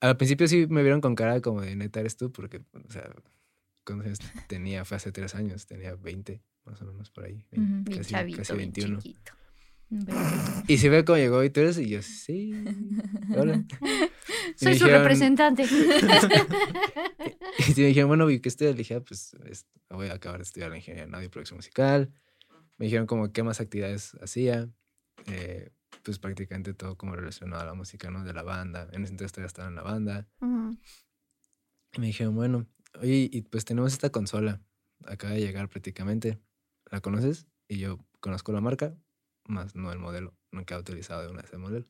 Al 0.00 0.16
principio 0.16 0.48
sí 0.48 0.66
me 0.68 0.82
vieron 0.82 1.00
con 1.00 1.14
cara 1.14 1.40
como 1.40 1.62
de 1.62 1.76
neta 1.76 2.00
eres 2.00 2.16
tú, 2.16 2.30
porque, 2.32 2.58
o 2.58 2.90
sea, 2.92 3.08
¿cuántos 3.84 4.06
años 4.06 4.18
tenía? 4.48 4.84
Fue 4.84 4.96
hace 4.96 5.12
tres 5.12 5.34
años, 5.34 5.66
tenía 5.66 5.94
20, 5.94 6.42
más 6.64 6.80
o 6.82 6.84
menos 6.86 7.10
por 7.10 7.24
ahí. 7.24 7.44
Ujú. 7.52 7.60
Bien 7.62 7.84
casi, 7.98 8.10
chavito, 8.10 8.38
casi 8.38 8.52
bien 8.54 8.72
21. 8.72 9.00
chiquito. 9.00 9.32
Y 10.66 10.78
se 10.78 10.88
ve 10.88 11.04
cómo 11.04 11.18
llegó 11.18 11.44
y 11.44 11.50
tú 11.50 11.60
eres, 11.60 11.78
y 11.78 11.88
yo, 11.88 12.02
sí, 12.02 12.52
hola. 13.36 13.64
Soy 14.56 14.74
su 14.78 14.84
dijeron- 14.86 15.02
representante. 15.02 15.64
Y 17.76 17.80
me 17.80 17.86
dijeron, 17.88 18.08
bueno, 18.08 18.28
¿y 18.30 18.40
qué 18.40 18.48
estudias? 18.48 18.74
Le 18.74 18.78
dije, 18.78 18.94
"Ah, 18.96 19.00
pues 19.00 19.34
es- 19.46 19.66
voy 19.88 20.08
a 20.08 20.14
acabar 20.14 20.38
de 20.40 20.42
estudiar 20.42 20.70
la 20.70 20.76
ingeniería 20.76 21.04
en 21.04 21.14
audio 21.14 21.26
y 21.26 21.28
producción 21.30 21.56
musical. 21.56 22.12
Me 22.78 22.86
dijeron 22.86 23.06
como 23.06 23.32
qué 23.32 23.42
más 23.42 23.60
actividades 23.60 24.16
hacía. 24.20 24.68
Eh, 25.26 25.70
pues 26.02 26.18
prácticamente 26.18 26.74
todo 26.74 26.96
como 26.96 27.14
relacionado 27.16 27.62
a 27.62 27.64
la 27.66 27.74
música, 27.74 28.10
¿no? 28.10 28.24
De 28.24 28.32
la 28.34 28.42
banda. 28.42 28.88
En 28.92 29.04
ese 29.04 29.12
entonces 29.12 29.32
todavía 29.32 29.46
estaba 29.46 29.68
en 29.68 29.76
la 29.76 29.82
banda. 29.82 30.28
Ujú. 30.40 30.76
Y 31.94 32.00
me 32.00 32.06
dijeron, 32.08 32.34
bueno, 32.34 32.66
oye, 33.00 33.28
y 33.32 33.42
pues 33.42 33.64
tenemos 33.64 33.92
esta 33.92 34.10
consola. 34.10 34.60
Acaba 35.06 35.34
de 35.34 35.40
llegar 35.40 35.68
prácticamente. 35.68 36.38
¿La 36.90 37.00
conoces? 37.00 37.46
Y 37.68 37.78
yo 37.78 37.98
conozco 38.20 38.52
la 38.52 38.60
marca, 38.60 38.94
más 39.44 39.74
no 39.74 39.92
el 39.92 39.98
modelo. 39.98 40.34
Nunca 40.50 40.74
he 40.76 40.78
utilizado 40.78 41.22
de 41.22 41.28
una 41.28 41.42
ese 41.42 41.58
modelo. 41.58 41.86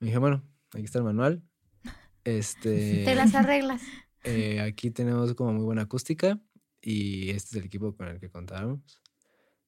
Me 0.00 0.06
dije, 0.06 0.18
bueno, 0.18 0.42
aquí 0.72 0.84
está 0.84 0.98
el 0.98 1.04
manual. 1.04 1.42
Este... 2.24 3.04
Te 3.04 3.14
las 3.14 3.34
arreglas. 3.34 3.80
eh, 4.24 4.60
aquí 4.60 4.90
tenemos 4.90 5.32
como 5.34 5.54
muy 5.54 5.64
buena 5.64 5.82
acústica 5.82 6.38
y 6.82 7.30
este 7.30 7.56
es 7.56 7.62
el 7.62 7.64
equipo 7.64 7.96
con 7.96 8.08
el 8.08 8.20
que 8.20 8.28
contábamos. 8.28 9.00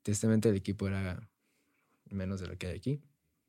Tristemente 0.02 0.50
el 0.50 0.57
equipo 0.57 0.87
era 0.87 1.26
menos 2.11 2.40
de 2.40 2.49
lo 2.49 2.59
que 2.59 2.66
hay 2.66 2.76
aquí, 2.76 3.02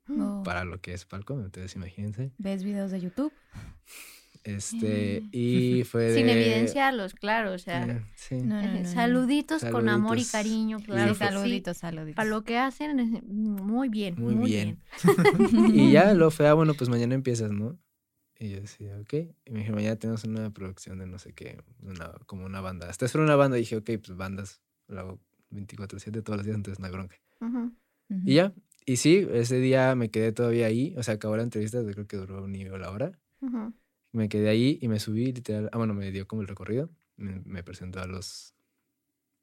Oh. 0.10 0.44
para 0.44 0.66
lo 0.66 0.82
que 0.82 0.94
es 0.94 1.06
Palco, 1.06 1.34
entonces 1.34 1.76
imagínense. 1.76 2.32
¿Ves 2.38 2.64
videos 2.64 2.92
de 2.92 3.02
YouTube? 3.02 3.34
Este, 4.44 5.24
y 5.32 5.84
fue 5.84 6.06
de... 6.06 6.16
Sin 6.16 6.30
evidenciarlos, 6.30 7.14
claro, 7.14 7.54
o 7.54 7.60
sea. 7.60 8.04
Sí. 8.16 8.36
No, 8.36 8.62
no, 8.62 8.74
no, 8.74 8.80
no. 8.80 8.86
saluditos, 8.86 9.64
con 9.66 9.88
amor 9.88 10.18
y 10.18 10.26
cariño, 10.26 10.80
claro. 10.80 11.14
Sí, 11.14 11.20
saluditos, 11.20 11.78
saluditos. 11.78 12.16
Para 12.16 12.30
lo 12.30 12.44
que 12.44 12.58
hacen, 12.58 13.22
muy 13.28 13.90
bien. 13.90 14.16
Muy, 14.18 14.36
bien. 14.36 14.80
y 15.74 15.92
ya 15.92 16.14
lo 16.16 16.32
fue, 16.32 16.48
ah, 16.48 16.54
bueno, 16.54 16.74
pues 16.74 16.90
mañana 16.90 17.14
empiezas, 17.14 17.52
¿no? 17.52 17.78
Y 18.40 18.50
yo 18.50 18.62
decía, 18.62 18.98
ok. 19.00 19.14
Y 19.46 19.52
me 19.52 19.60
dije, 19.60 19.72
mañana 19.72 19.96
tenemos 19.98 20.24
una 20.24 20.50
producción 20.50 20.98
de 20.98 21.06
no 21.06 21.20
sé 21.20 21.34
qué, 21.34 21.62
una, 21.84 22.12
como 22.26 22.46
una 22.46 22.62
banda. 22.62 22.90
Hasta 22.90 23.06
es 23.06 23.14
una 23.14 23.36
banda. 23.36 23.58
Y 23.58 23.62
dije, 23.62 23.78
ok, 23.78 23.86
pues 24.04 24.18
bandas, 24.18 24.64
lo 24.88 25.00
hago 25.00 25.20
24-7 25.52 26.24
todos 26.24 26.38
los 26.38 26.46
días, 26.46 26.56
entonces 26.56 26.80
no 26.80 26.88
hay 26.88 26.92
bronca. 26.92 27.18
Ujú. 27.40 27.72
Y 28.26 28.36
ya. 28.36 28.54
Y 28.88 28.98
sí, 28.98 29.28
ese 29.32 29.58
día 29.58 29.94
me 29.94 30.10
quedé 30.10 30.32
todavía 30.32 30.66
ahí. 30.66 30.96
O 30.98 31.04
sea, 31.04 31.14
acabó 31.14 31.38
la 31.38 31.44
entrevista, 31.44 31.84
creo 31.84 32.08
que 32.08 32.18
duró 32.18 32.48
ni 32.48 32.66
la 32.66 32.90
hora. 32.90 33.12
Ujú. 33.42 33.74
Me 34.12 34.28
quedé 34.30 34.50
ahí 34.50 34.78
y 34.82 34.88
me 34.88 35.00
subí, 35.00 35.32
literal. 35.32 35.70
Ah, 35.72 35.78
bueno, 35.78 35.94
me 35.94 36.12
dio 36.12 36.28
como 36.28 36.42
el 36.42 36.48
recorrido. 36.48 36.90
Me, 37.16 37.42
me 37.46 37.64
presentó 37.64 38.00
a 38.02 38.08
los 38.08 38.54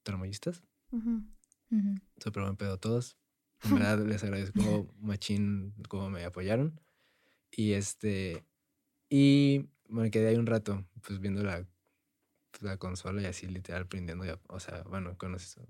tramoyistas. 0.03 0.63
Ujú. 0.91 1.23
Ujú. 1.71 1.95
Súper 2.19 2.43
buen 2.43 2.57
pedo 2.57 2.79
todos. 2.79 3.17
En 3.65 3.75
verdad 3.75 3.99
les 4.07 4.23
agradezco 4.25 4.89
machín 5.01 5.75
cómo 5.89 6.11
me 6.11 6.25
apoyaron. 6.25 6.81
Y 7.51 7.73
este. 7.73 8.45
Y 9.09 9.67
me 9.89 10.11
quedé 10.11 10.29
ahí 10.29 10.37
un 10.37 10.47
rato, 10.47 10.85
pues 11.07 11.19
viendo 11.19 11.43
la, 11.43 11.67
la 12.61 12.77
consola 12.77 13.23
y 13.23 13.25
así 13.25 13.47
literal 13.47 13.83
aprendiendo. 13.85 14.25
ya- 14.25 14.39
o 14.49 14.61
sea, 14.61 14.83
bueno, 14.83 15.17
con 15.17 15.35
eso, 15.35 15.63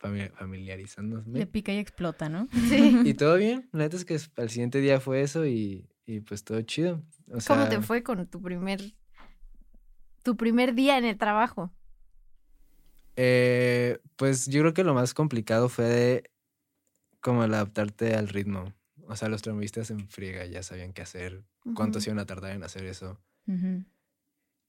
fami- 0.00 0.18
Le 0.18 0.30
familiarizándome. 0.30 1.46
pica 1.46 1.72
y 1.72 1.78
explota, 1.78 2.28
¿no? 2.28 2.48
Sí. 2.68 3.02
Y 3.04 3.14
todo 3.14 3.36
bien. 3.36 3.68
La 3.72 3.84
neta 3.84 3.96
es 3.96 4.04
que 4.04 4.18
al 4.36 4.50
siguiente 4.50 4.80
día 4.80 4.98
fue 5.00 5.20
eso 5.22 5.46
y, 5.46 5.88
y 6.06 6.20
pues 6.20 6.44
todo 6.44 6.60
chido. 6.62 7.02
O 7.30 7.40
sea, 7.40 7.56
¿Cómo 7.56 7.68
te 7.68 7.80
fue 7.80 8.02
con 8.02 8.26
tu 8.26 8.40
primer 8.40 8.80
tu 10.22 10.36
primer 10.36 10.74
día 10.74 10.98
en 10.98 11.04
el 11.04 11.18
trabajo? 11.18 11.72
Eh, 13.16 13.98
pues 14.16 14.46
yo 14.46 14.60
creo 14.60 14.74
que 14.74 14.84
lo 14.84 14.94
más 14.94 15.14
complicado 15.14 15.68
fue 15.68 15.84
de 15.84 16.30
como 17.20 17.44
el 17.44 17.54
adaptarte 17.54 18.14
al 18.14 18.28
ritmo. 18.28 18.72
O 19.08 19.16
sea, 19.16 19.28
los 19.28 19.42
tramoyistas 19.42 19.90
en 19.90 20.08
friega 20.08 20.46
ya 20.46 20.62
sabían 20.62 20.92
qué 20.92 21.02
hacer, 21.02 21.44
cuánto 21.74 21.98
Ujú. 21.98 22.04
se 22.04 22.10
iban 22.10 22.18
a 22.18 22.26
tardar 22.26 22.52
en 22.52 22.62
hacer 22.62 22.84
eso. 22.84 23.20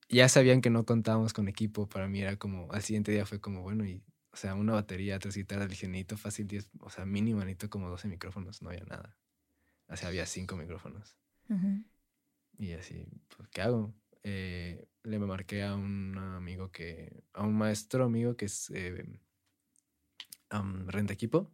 Ya 0.09 0.27
sabían 0.27 0.61
que 0.61 0.69
no 0.69 0.85
contábamos 0.85 1.33
con 1.33 1.47
equipo. 1.47 1.87
Para 1.87 2.07
mí 2.07 2.21
era 2.21 2.35
como, 2.35 2.71
al 2.71 2.81
siguiente 2.81 3.11
día 3.11 3.25
fue 3.25 3.39
como, 3.39 3.61
bueno, 3.61 3.85
y, 3.85 4.03
o 4.31 4.37
sea, 4.37 4.55
una 4.55 4.73
batería, 4.73 5.19
tres 5.19 5.35
guitarras, 5.35 5.69
dije, 5.69 5.87
necesito 5.87 6.17
fácil 6.17 6.47
10, 6.47 6.69
o 6.79 6.89
sea, 6.89 7.05
mínimo 7.05 7.39
necesito 7.39 7.69
como 7.69 7.89
12 7.89 8.07
micrófonos, 8.07 8.61
no 8.61 8.69
había 8.69 8.83
nada. 8.85 9.17
O 9.87 9.95
sea, 9.95 10.09
había 10.09 10.25
cinco 10.25 10.55
micrófonos. 10.57 11.17
Y 12.57 12.73
así, 12.73 13.05
pues, 13.35 13.49
¿qué 13.49 13.61
hago? 13.61 13.93
Eh, 14.23 14.87
le 15.03 15.19
marqué 15.19 15.63
a 15.63 15.75
un 15.75 16.17
amigo 16.17 16.71
que, 16.71 17.23
a 17.33 17.43
un 17.43 17.55
maestro 17.55 18.05
amigo 18.05 18.35
que 18.37 18.45
es 18.45 18.69
eh, 18.73 19.05
renta 20.87 21.13
equipo. 21.13 21.51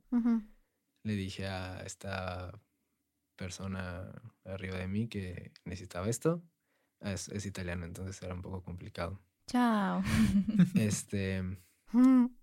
Le 1.04 1.14
dije 1.14 1.48
a 1.48 1.82
esta 1.86 2.60
persona 3.36 4.12
arriba 4.44 4.78
de 4.78 4.88
mí 4.88 5.08
que 5.08 5.52
necesitaba 5.66 6.10
esto. 6.10 6.44
Es, 7.00 7.30
es 7.30 7.46
italiano, 7.46 7.86
entonces 7.86 8.22
era 8.22 8.34
un 8.34 8.42
poco 8.42 8.64
complicado. 8.64 9.20
Chao. 9.48 10.04
Este, 10.76 11.44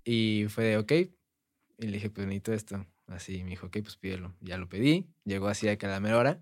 y 0.05 0.47
fue 0.49 0.65
de 0.65 0.79
ok. 0.79 0.93
Y 1.79 1.87
le 1.87 1.93
dije, 1.93 2.11
pues 2.11 2.27
necesito 2.27 2.53
esto. 2.53 2.87
Así 3.07 3.45
me 3.45 3.51
dijo, 3.51 3.67
ok, 3.67 3.79
pues 3.83 3.97
pídelo. 3.97 4.35
Ya 4.41 4.59
lo 4.59 4.69
pedí. 4.69 5.07
Llegó 5.25 5.49
así 5.49 5.69
a 5.69 5.77
que 5.77 5.87
a 5.87 5.91
la 5.91 6.01
mera 6.01 6.19
hora. 6.19 6.41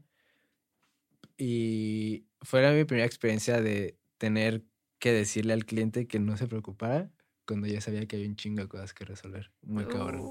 Y 1.37 2.27
fue 2.43 2.63
la- 2.63 2.73
mi 2.73 2.85
primera 2.85 3.07
experiencia 3.07 3.61
de 3.61 3.99
tener 4.19 4.65
que 4.99 5.13
decirle 5.13 5.53
al 5.53 5.65
cliente 5.65 6.07
que 6.07 6.19
no 6.19 6.37
se 6.37 6.47
preocupara 6.47 7.11
cuando 7.47 7.67
ya 7.67 7.81
sabía 7.81 8.07
que 8.07 8.17
había 8.17 8.29
un 8.29 8.37
chingo 8.37 8.63
de 8.63 8.69
cosas 8.69 8.95
que 8.95 9.05
resolver. 9.05 9.51
Muy 9.63 9.85
cabrón. 9.87 10.23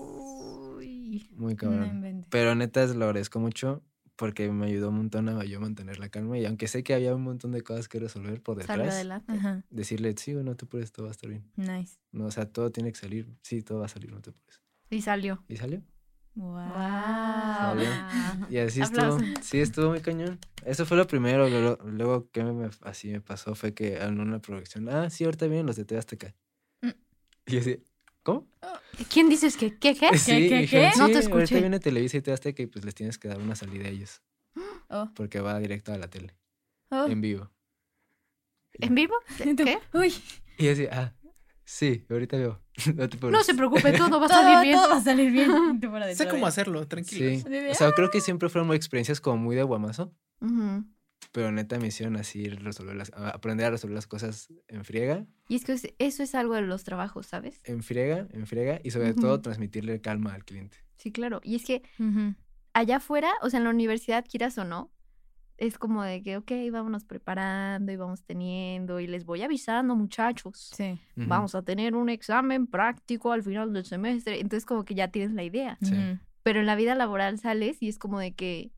Uy. 0.78 1.28
Muy 1.36 1.56
cabrón. 1.56 2.26
Pero 2.30 2.56
neta, 2.56 2.86
lo 2.88 3.06
agradezco 3.06 3.40
mucho 3.40 3.84
porque 4.16 4.50
me 4.52 4.68
ayudó 4.68 4.90
un 4.90 4.98
montón 4.98 5.28
a 5.30 5.44
yo 5.44 5.60
mantener 5.60 6.00
la 6.00 6.10
calma. 6.10 6.38
Y 6.40 6.46
aunque 6.46 6.68
sé 6.68 6.84
que 6.84 6.94
había 6.94 7.14
un 7.16 7.24
montón 7.24 7.52
de 7.52 7.62
cosas 7.62 7.88
que 7.88 8.00
resolver 8.00 8.42
por 8.42 8.58
detrás. 8.58 9.06
Ajá. 9.28 9.64
decirle, 9.70 10.16
sí, 10.18 10.34
no 10.34 10.56
te 10.56 10.66
apures, 10.66 10.92
todo 10.92 11.06
va 11.06 11.10
a 11.10 11.14
estar 11.14 11.30
bien. 11.30 11.44
Nice. 11.56 11.98
No, 12.12 12.26
o 12.26 12.32
sea, 12.32 12.46
todo 12.48 12.72
tiene 12.72 12.92
que 12.92 12.98
salir. 13.00 13.28
Sí, 13.42 13.62
todo 13.62 13.80
va 13.80 13.86
a 13.86 13.90
salir, 13.90 14.12
no 14.12 14.22
te 14.22 14.30
apures. 14.32 14.62
Y 14.90 15.02
salió. 15.02 15.44
¿Y 15.48 15.58
salió? 15.58 15.84
Wow. 16.36 17.78
Y 18.50 18.58
así 18.58 18.82
estuvo. 18.82 19.18
Sí, 19.42 19.60
estuvo 19.60 19.90
muy 19.90 20.02
cañón. 20.02 20.40
Eso 20.66 20.86
fue 20.86 20.98
lo 20.98 21.08
primero. 21.08 21.48
Luego, 21.50 21.78
luego 21.86 22.30
que 22.32 22.44
me, 22.44 22.70
así 22.82 23.10
me 23.12 23.22
pasó 23.22 23.56
fue 23.56 23.74
que 23.74 23.98
en 23.98 24.20
una 24.20 24.40
producción, 24.40 24.90
ah, 24.90 25.10
sí, 25.10 25.24
ahorita 25.26 25.46
vienen 25.48 25.66
los 25.66 25.76
de 25.76 25.86
TV 25.86 26.00
Azteca. 26.00 26.36
Mm. 26.82 26.90
Y 27.48 27.58
así, 27.58 27.84
¿cómo? 28.24 28.48
¿Quién 29.12 29.30
dices 29.30 29.58
que 29.58 29.78
qué 29.78 29.96
qué? 29.96 30.10
Sí, 30.18 30.50
qué, 30.50 30.68
qué? 30.70 30.92
No 30.98 31.08
te 31.08 31.14
"Sí, 31.14 31.20
escuché. 31.20 31.34
Ahorita 31.40 31.60
viene 31.60 31.80
Televisa 31.80 32.18
y 32.18 32.22
TV 32.22 32.34
Azteca 32.34 32.64
y 32.64 32.68
pues 32.68 32.84
les 32.86 32.96
tienes 32.96 33.18
que 33.18 33.28
dar 33.28 33.40
una 33.40 33.56
salida 33.56 33.86
a 33.86 33.90
ellos. 33.90 34.22
Oh. 34.90 35.10
Porque 35.16 35.40
va 35.40 35.58
directo 35.60 35.92
a 35.92 35.98
la 35.98 36.08
tele, 36.08 36.36
Oh. 36.92 37.08
en 37.08 37.20
vivo. 37.22 37.50
¿En 38.74 38.94
vivo? 38.94 39.16
¿Qué? 39.38 39.80
Uy, 39.94 40.14
Y 40.60 40.68
así, 40.68 40.86
ah, 40.92 41.14
sí, 41.66 42.06
ahorita 42.10 42.38
veo. 42.38 42.62
no 42.96 43.10
te 43.10 43.18
No 43.30 43.44
se 43.44 43.54
preocupe, 43.56 43.92
todo 43.94 44.20
va 44.20 44.26
a 44.26 44.30
salir 44.42 44.62
bien. 44.62 44.76
todo 44.78 44.90
va 44.90 44.98
a 44.98 45.02
salir 45.04 45.32
bien. 45.32 45.52
Sé 46.16 46.28
cómo 46.28 46.46
hacerlo, 46.48 46.88
tranquilo. 46.88 47.30
Sí. 47.40 47.44
O 47.70 47.74
sea, 47.76 47.92
creo 47.92 48.10
que 48.10 48.22
siempre 48.22 48.50
fueron 48.50 48.72
experiencias 48.74 49.20
como 49.22 49.38
muy 49.38 49.56
de 49.56 49.64
guamazo. 49.64 50.14
Pero 51.32 51.52
neta 51.52 51.80
me 51.80 51.88
hicieron 51.88 52.16
así 52.18 52.48
resolver 52.50 52.96
las, 52.96 53.12
aprender 53.16 53.66
a 53.68 53.72
resolver 53.72 53.96
las 53.96 54.08
cosas 54.08 54.50
en 54.68 54.84
friega, 54.86 55.26
Y 55.48 55.56
es 55.56 55.64
que 55.64 55.72
es- 55.74 55.88
eso 55.98 56.22
es 56.22 56.36
algo 56.36 56.54
de 56.54 56.62
los 56.62 56.84
trabajos, 56.84 57.26
¿sabes? 57.28 57.60
en 57.64 57.82
friega, 57.82 58.28
en 58.32 58.46
friega 58.46 58.80
y 58.84 58.92
sobre 58.92 59.14
todo 59.14 59.40
transmitirle 59.42 60.00
calma 60.02 60.34
al 60.34 60.44
cliente. 60.46 60.78
Sí, 60.98 61.12
claro. 61.12 61.40
Y 61.44 61.56
es 61.56 61.64
que 61.66 61.82
allá 62.74 62.98
afuera, 62.98 63.32
o 63.42 63.50
sea, 63.50 63.58
en 63.60 63.64
la 63.64 63.70
universidad, 63.72 64.26
quieras 64.30 64.58
o 64.58 64.64
no, 64.66 64.92
es 65.58 65.78
como 65.78 66.04
de 66.04 66.22
que, 66.24 66.38
ok, 66.38 66.52
vámonos 66.72 67.06
preparando 67.06 67.92
y 67.92 67.96
vamos 67.96 68.24
teniendo 68.24 69.00
y 69.00 69.08
les 69.08 69.24
voy 69.26 69.42
avisando, 69.44 69.96
muchachos. 69.96 70.72
Sí. 70.76 71.00
Vamos 71.16 71.56
a 71.56 71.62
tener 71.62 71.96
un 71.96 72.10
examen 72.10 72.68
práctico 72.68 73.32
al 73.32 73.44
final 73.44 73.72
del 73.72 73.86
semestre. 73.86 74.40
Entonces, 74.40 74.66
como 74.66 74.84
que 74.84 74.96
ya 74.96 75.10
tienes 75.10 75.32
la 75.34 75.44
idea. 75.44 75.78
Sí. 75.82 75.96
Pero 76.42 76.60
en 76.60 76.66
la 76.66 76.76
vida 76.76 76.96
laboral 76.96 77.40
sales 77.40 77.82
y 77.82 77.88
es 77.88 77.98
como 77.98 78.20
de 78.20 78.34
que, 78.34 78.72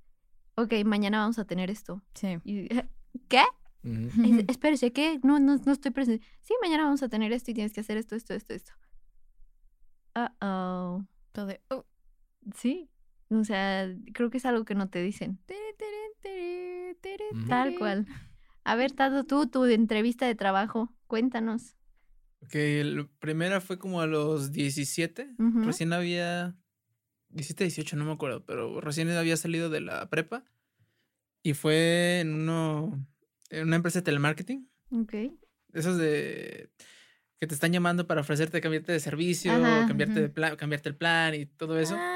ok, 0.56 0.74
mañana 0.86 1.20
vamos 1.20 1.40
a 1.40 1.46
tener 1.46 1.70
esto. 1.72 2.04
Sí. 2.14 2.38
Y, 2.44 2.68
¿Qué? 3.28 3.44
Es- 3.84 4.46
espérese, 4.50 4.92
¿qué? 4.92 5.20
No, 5.24 5.40
no, 5.40 5.58
no 5.58 5.72
estoy 5.72 5.92
presente. 5.92 6.26
Sí, 6.42 6.54
mañana 6.62 6.84
vamos 6.84 7.02
a 7.04 7.10
tener 7.10 7.32
esto 7.32 7.52
y 7.52 7.54
tienes 7.54 7.72
que 7.72 7.80
hacer 7.80 7.98
esto, 7.98 8.16
esto, 8.16 8.34
esto, 8.34 8.54
esto. 8.54 8.74
Uh-oh. 10.16 11.06
Todo 11.32 11.46
de, 11.48 11.62
oh. 11.70 11.86
Sí. 12.56 12.90
O 13.30 13.44
sea, 13.44 13.88
creo 14.14 14.30
que 14.30 14.38
es 14.38 14.46
algo 14.46 14.66
que 14.66 14.76
no 14.76 14.90
te 14.90 15.02
dicen. 15.02 15.40
Tal 17.48 17.76
cual. 17.78 18.06
A 18.64 18.76
ver, 18.76 18.92
Tato, 18.92 19.24
tú, 19.26 19.48
tu 19.48 19.66
entrevista 19.66 20.26
de 20.26 20.36
trabajo, 20.36 20.94
cuéntanos. 21.08 21.76
Ok, 22.42 22.56
la 22.84 23.08
primera 23.20 23.62
fue 23.62 23.78
como 23.78 24.02
a 24.02 24.08
los 24.08 24.52
17. 24.52 25.36
Ujú. 25.38 25.64
Recién 25.64 25.94
había. 25.94 26.56
17, 27.30 27.66
18, 27.66 27.96
no 27.98 28.06
me 28.06 28.14
acuerdo, 28.14 28.46
pero 28.46 28.80
recién 28.82 29.10
había 29.12 29.36
salido 29.36 29.70
de 29.70 29.82
la 29.82 30.10
prepa. 30.10 30.46
Y 31.44 31.54
fue 31.54 32.22
en 32.22 32.34
uno. 32.34 33.06
En 33.50 33.68
una 33.68 33.76
empresa 33.76 34.00
de 34.00 34.04
telemarketing. 34.04 34.70
Ok. 34.92 35.14
Esos 35.74 35.98
de. 35.98 36.72
Que 37.40 37.48
te 37.48 37.54
están 37.54 37.74
llamando 37.74 38.08
para 38.08 38.22
ofrecerte 38.22 38.62
cambiarte 38.62 38.94
de 38.94 39.00
servicio, 39.00 39.52
Ajá, 39.52 39.86
cambiarte, 39.88 40.22
de 40.22 40.30
plan, 40.30 40.56
cambiarte 40.56 40.90
el 40.90 40.96
plan 40.96 41.36
y 41.36 41.46
todo 41.46 41.78
eso. 41.78 41.96
Ah, 41.98 42.15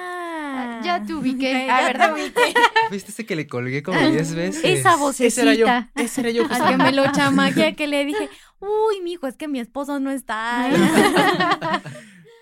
ya 0.83 1.03
te 1.05 1.13
ubiqué. 1.13 1.51
ya 1.67 1.77
Ah, 1.77 1.79
te 1.81 1.85
¿verdad? 1.93 2.13
ubiqué. 2.13 2.53
¿Viste 2.91 3.11
ese 3.11 3.25
que 3.25 3.35
le 3.35 3.47
colgué 3.47 3.83
como 3.83 3.99
10 3.99 4.35
veces? 4.35 4.61
Esa 4.63 4.95
Ese 5.23 5.41
era 5.41 5.53
yo. 5.55 5.65
vocecita. 5.65 5.91
Ese 5.95 6.21
era 6.21 6.31
yo. 6.31 6.43
Al 6.49 6.69
que 6.71 6.77
me 6.77 6.91
lo 6.91 7.11
chamaquea 7.11 7.75
que 7.75 7.87
le 7.87 8.05
dije, 8.05 8.29
uy, 8.59 9.01
mijo, 9.03 9.27
es 9.27 9.35
que 9.37 9.47
mi 9.47 9.59
esposo 9.59 9.99
no 9.99 10.11
está. 10.11 10.69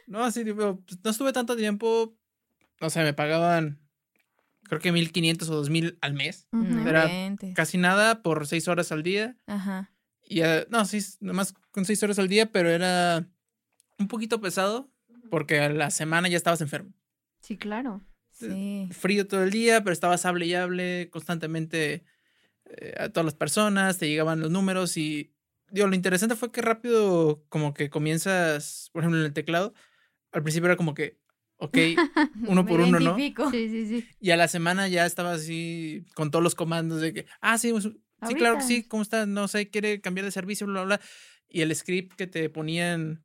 No, 0.07 0.31
sí, 0.31 0.45
pues, 0.53 0.75
no 1.03 1.11
estuve 1.11 1.33
tanto 1.33 1.57
tiempo. 1.57 2.15
O 2.79 2.89
sea, 2.89 3.03
me 3.03 3.13
pagaban. 3.13 3.79
Creo 4.63 4.79
que 4.79 4.91
1500 4.93 5.49
o 5.49 5.55
2000 5.55 5.97
al 6.01 6.13
mes. 6.13 6.47
Era. 6.85 7.09
Casi 7.55 7.77
nada 7.77 8.21
por 8.21 8.47
seis 8.47 8.67
horas 8.69 8.91
al 8.93 9.03
día. 9.03 9.35
Ajá. 9.47 9.91
Y 10.23 10.41
eh, 10.41 10.65
no, 10.69 10.85
sí, 10.85 10.99
nomás 11.19 11.53
con 11.71 11.83
seis 11.85 12.01
horas 12.03 12.19
al 12.19 12.27
día, 12.29 12.51
pero 12.51 12.69
era 12.69 13.27
un 13.97 14.07
poquito 14.07 14.39
pesado 14.39 14.89
porque 15.29 15.59
a 15.59 15.69
la 15.69 15.89
semana 15.89 16.29
ya 16.29 16.37
estabas 16.37 16.61
enfermo. 16.61 16.93
Sí, 17.41 17.57
claro. 17.57 18.01
Sí. 18.39 18.89
Frío 18.91 19.27
todo 19.27 19.43
el 19.43 19.51
día, 19.51 19.83
pero 19.83 19.93
estabas 19.93 20.25
hable 20.25 20.45
y 20.45 20.53
hable 20.53 21.09
constantemente 21.09 22.03
eh, 22.65 22.93
a 22.99 23.09
todas 23.09 23.25
las 23.25 23.35
personas, 23.35 23.97
te 23.97 24.07
llegaban 24.07 24.39
los 24.39 24.51
números 24.51 24.97
y 24.97 25.33
digo, 25.71 25.87
lo 25.87 25.95
interesante 25.95 26.35
fue 26.35 26.51
que 26.51 26.61
rápido 26.61 27.43
como 27.49 27.73
que 27.73 27.89
comienzas, 27.89 28.89
por 28.93 29.03
ejemplo, 29.03 29.19
en 29.19 29.25
el 29.25 29.33
teclado, 29.33 29.73
al 30.31 30.43
principio 30.43 30.67
era 30.67 30.75
como 30.77 30.93
que, 30.93 31.17
ok, 31.57 31.77
uno 32.47 32.65
por 32.65 32.79
uno, 32.81 32.99
¿no? 32.99 33.17
Sí, 33.17 33.69
sí, 33.69 33.87
sí. 33.87 34.07
Y 34.19 34.31
a 34.31 34.37
la 34.37 34.47
semana 34.47 34.87
ya 34.87 35.05
estaba 35.05 35.33
así 35.33 36.05
con 36.13 36.31
todos 36.31 36.43
los 36.43 36.55
comandos 36.55 37.01
de 37.01 37.13
que, 37.13 37.25
ah, 37.41 37.57
sí, 37.57 37.71
pues, 37.71 37.85
sí, 37.85 38.35
claro 38.35 38.57
que 38.57 38.63
sí, 38.63 38.83
¿cómo 38.83 39.03
está? 39.03 39.25
No 39.25 39.47
sé, 39.47 39.69
quiere 39.69 40.01
cambiar 40.01 40.25
de 40.25 40.31
servicio, 40.31 40.67
bla, 40.67 40.83
bla, 40.83 40.97
bla. 40.97 41.05
Y 41.49 41.61
el 41.61 41.73
script 41.75 42.13
que 42.17 42.27
te 42.27 42.49
ponían, 42.49 43.23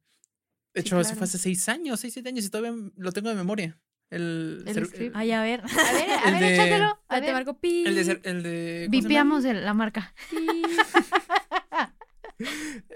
de 0.75 0.81
Sí, 0.83 0.89
hecho, 0.89 1.01
eso 1.01 1.15
fue 1.17 1.25
hace 1.25 1.39
seis 1.39 1.69
años, 1.69 2.01
seis, 2.01 2.13
siete 2.13 2.29
años 2.29 2.45
y 2.45 2.51
todavía 2.51 2.75
lo 2.97 3.13
tengo 3.13 3.29
de 3.29 3.35
memoria. 3.35 3.79
El, 4.13 4.63
El 4.67 4.87
script. 4.87 5.17
Ay, 5.17 5.33
a 5.33 5.41
ver. 5.43 5.61
A 5.65 5.93
ver, 5.93 6.11
a 6.11 6.29
El 6.29 6.33
ver, 6.35 6.43
de- 6.43 6.55
échatelo. 6.55 6.85
A 6.87 6.99
Ahí 7.09 7.21
te 7.21 7.27
ver. 7.27 7.35
marco 7.35 7.59
pi. 7.59 7.85
el 7.87 7.95
de, 7.95 8.05
ser- 8.05 8.21
el 8.25 8.43
de. 8.43 8.87
Vipiamos 8.91 9.45
el- 9.45 9.65
la 9.65 9.75
marca. 9.75 10.15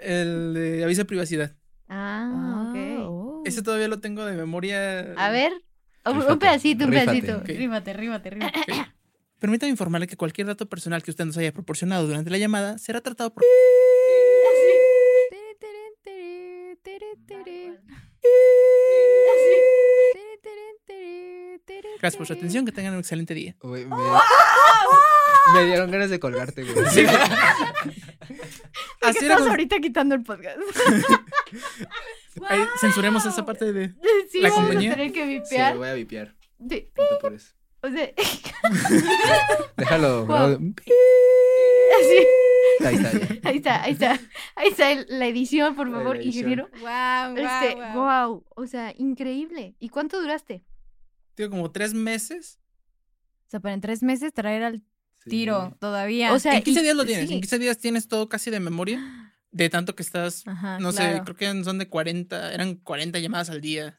El 0.00 0.54
de 0.54 0.84
aviso 0.84 1.02
de 1.02 1.04
privacidad. 1.04 1.54
Ah, 1.88 2.68
ok. 2.70 2.76
oh. 3.06 3.42
Ese 3.44 3.62
todavía 3.62 3.86
lo 3.88 4.00
tengo 4.00 4.24
de 4.24 4.36
memoria. 4.36 5.12
A 5.16 5.30
ver, 5.30 5.52
un, 6.04 6.38
pedacito, 6.38 6.84
un 6.84 6.90
rífate. 6.92 7.06
pedacito. 7.20 7.38
Ok. 7.38 7.46
Ríbate, 7.48 7.92
ríbate, 7.92 8.30
ríbate. 8.30 8.58
Ok. 8.60 8.88
Permítame 9.38 9.70
informarle 9.70 10.06
que 10.06 10.16
cualquier 10.16 10.46
dato 10.48 10.66
personal 10.68 11.02
que 11.02 11.10
usted 11.10 11.24
nos 11.26 11.36
haya 11.36 11.52
proporcionado 11.52 12.06
durante 12.06 12.30
la 12.30 12.38
llamada 12.38 12.78
será 12.78 13.00
tratado 13.00 13.32
por. 13.34 13.44
Gracias 22.06 22.18
por 22.18 22.26
su 22.28 22.32
atención, 22.34 22.64
que 22.64 22.70
tengan 22.70 22.92
un 22.92 23.00
excelente 23.00 23.34
día. 23.34 23.56
Me, 23.64 23.84
me 25.54 25.64
dieron 25.64 25.90
ganas 25.90 26.08
de 26.08 26.20
colgarte, 26.20 26.62
güey. 26.62 26.74
Así 26.86 27.02
¿Por 27.02 27.02
qué 27.02 27.18
era 29.02 29.10
estamos 29.10 29.38
como- 29.40 29.50
ahorita 29.50 29.80
quitando 29.80 30.14
el 30.14 30.22
podcast? 30.22 30.56
ahí 32.48 32.60
censuremos 32.80 33.26
esa 33.26 33.44
parte 33.44 33.72
de. 33.72 33.92
Sí, 34.30 34.40
La 34.40 34.50
vamos 34.50 34.64
a 34.64 34.66
compañía. 34.68 34.90
tener 34.94 35.12
que 35.12 35.22
Sí, 35.24 35.28
vipear. 35.28 35.72
lo 35.74 35.80
voy 35.80 35.88
a 35.88 35.94
vipear. 35.94 36.36
Sí, 36.68 36.90
No 36.96 37.04
te 37.08 37.14
apures. 37.16 37.56
o 37.82 37.88
sea, 37.90 38.08
Déjalo. 39.76 40.18
Wow. 40.18 40.26
grabado. 40.26 40.58
sí, 42.02 42.26
Ahí 42.84 42.94
está. 42.94 43.08
ahí 43.48 43.56
está, 43.56 43.82
ahí 43.82 43.92
está. 43.92 44.20
Ahí 44.54 44.68
está 44.68 44.94
la 45.08 45.26
edición, 45.26 45.74
por 45.74 45.90
favor, 45.90 46.16
edición. 46.18 46.50
ingeniero. 46.52 46.68
Wow, 46.80 47.36
Este, 47.36 47.74
wow, 47.94 48.44
o 48.54 48.66
sea, 48.68 48.92
increíble. 48.96 49.74
¿Y 49.80 49.88
cuánto 49.88 50.20
duraste? 50.20 50.62
Digo, 51.36 51.50
como 51.50 51.70
tres 51.70 51.94
meses. 51.94 52.58
O 53.46 53.50
sea, 53.50 53.60
pero 53.60 53.74
en 53.74 53.80
tres 53.80 54.02
meses 54.02 54.32
traer 54.32 54.62
al 54.64 54.82
Sí. 55.24 55.30
tiro 55.30 55.76
todavía. 55.80 56.32
O 56.32 56.38
sea, 56.38 56.56
en 56.56 56.62
15 56.62 56.80
y- 56.80 56.82
días 56.84 56.96
lo 56.96 57.04
tienes. 57.04 57.28
sí. 57.28 57.34
En 57.34 57.40
15 57.40 57.58
días 57.58 57.78
tienes 57.78 58.06
todo 58.08 58.28
casi 58.28 58.50
de 58.50 58.60
memoria. 58.60 59.00
De 59.50 59.70
tanto 59.70 59.94
que 59.96 60.02
estás. 60.02 60.46
Ajá, 60.46 60.78
No 60.80 60.92
sé, 60.92 61.20
creo 61.24 61.36
que 61.36 61.64
son 61.64 61.78
de 61.78 61.88
40. 61.88 62.52
Eran 62.52 62.74
40 62.76 63.18
llamadas 63.20 63.48
al 63.50 63.60
día. 63.60 63.98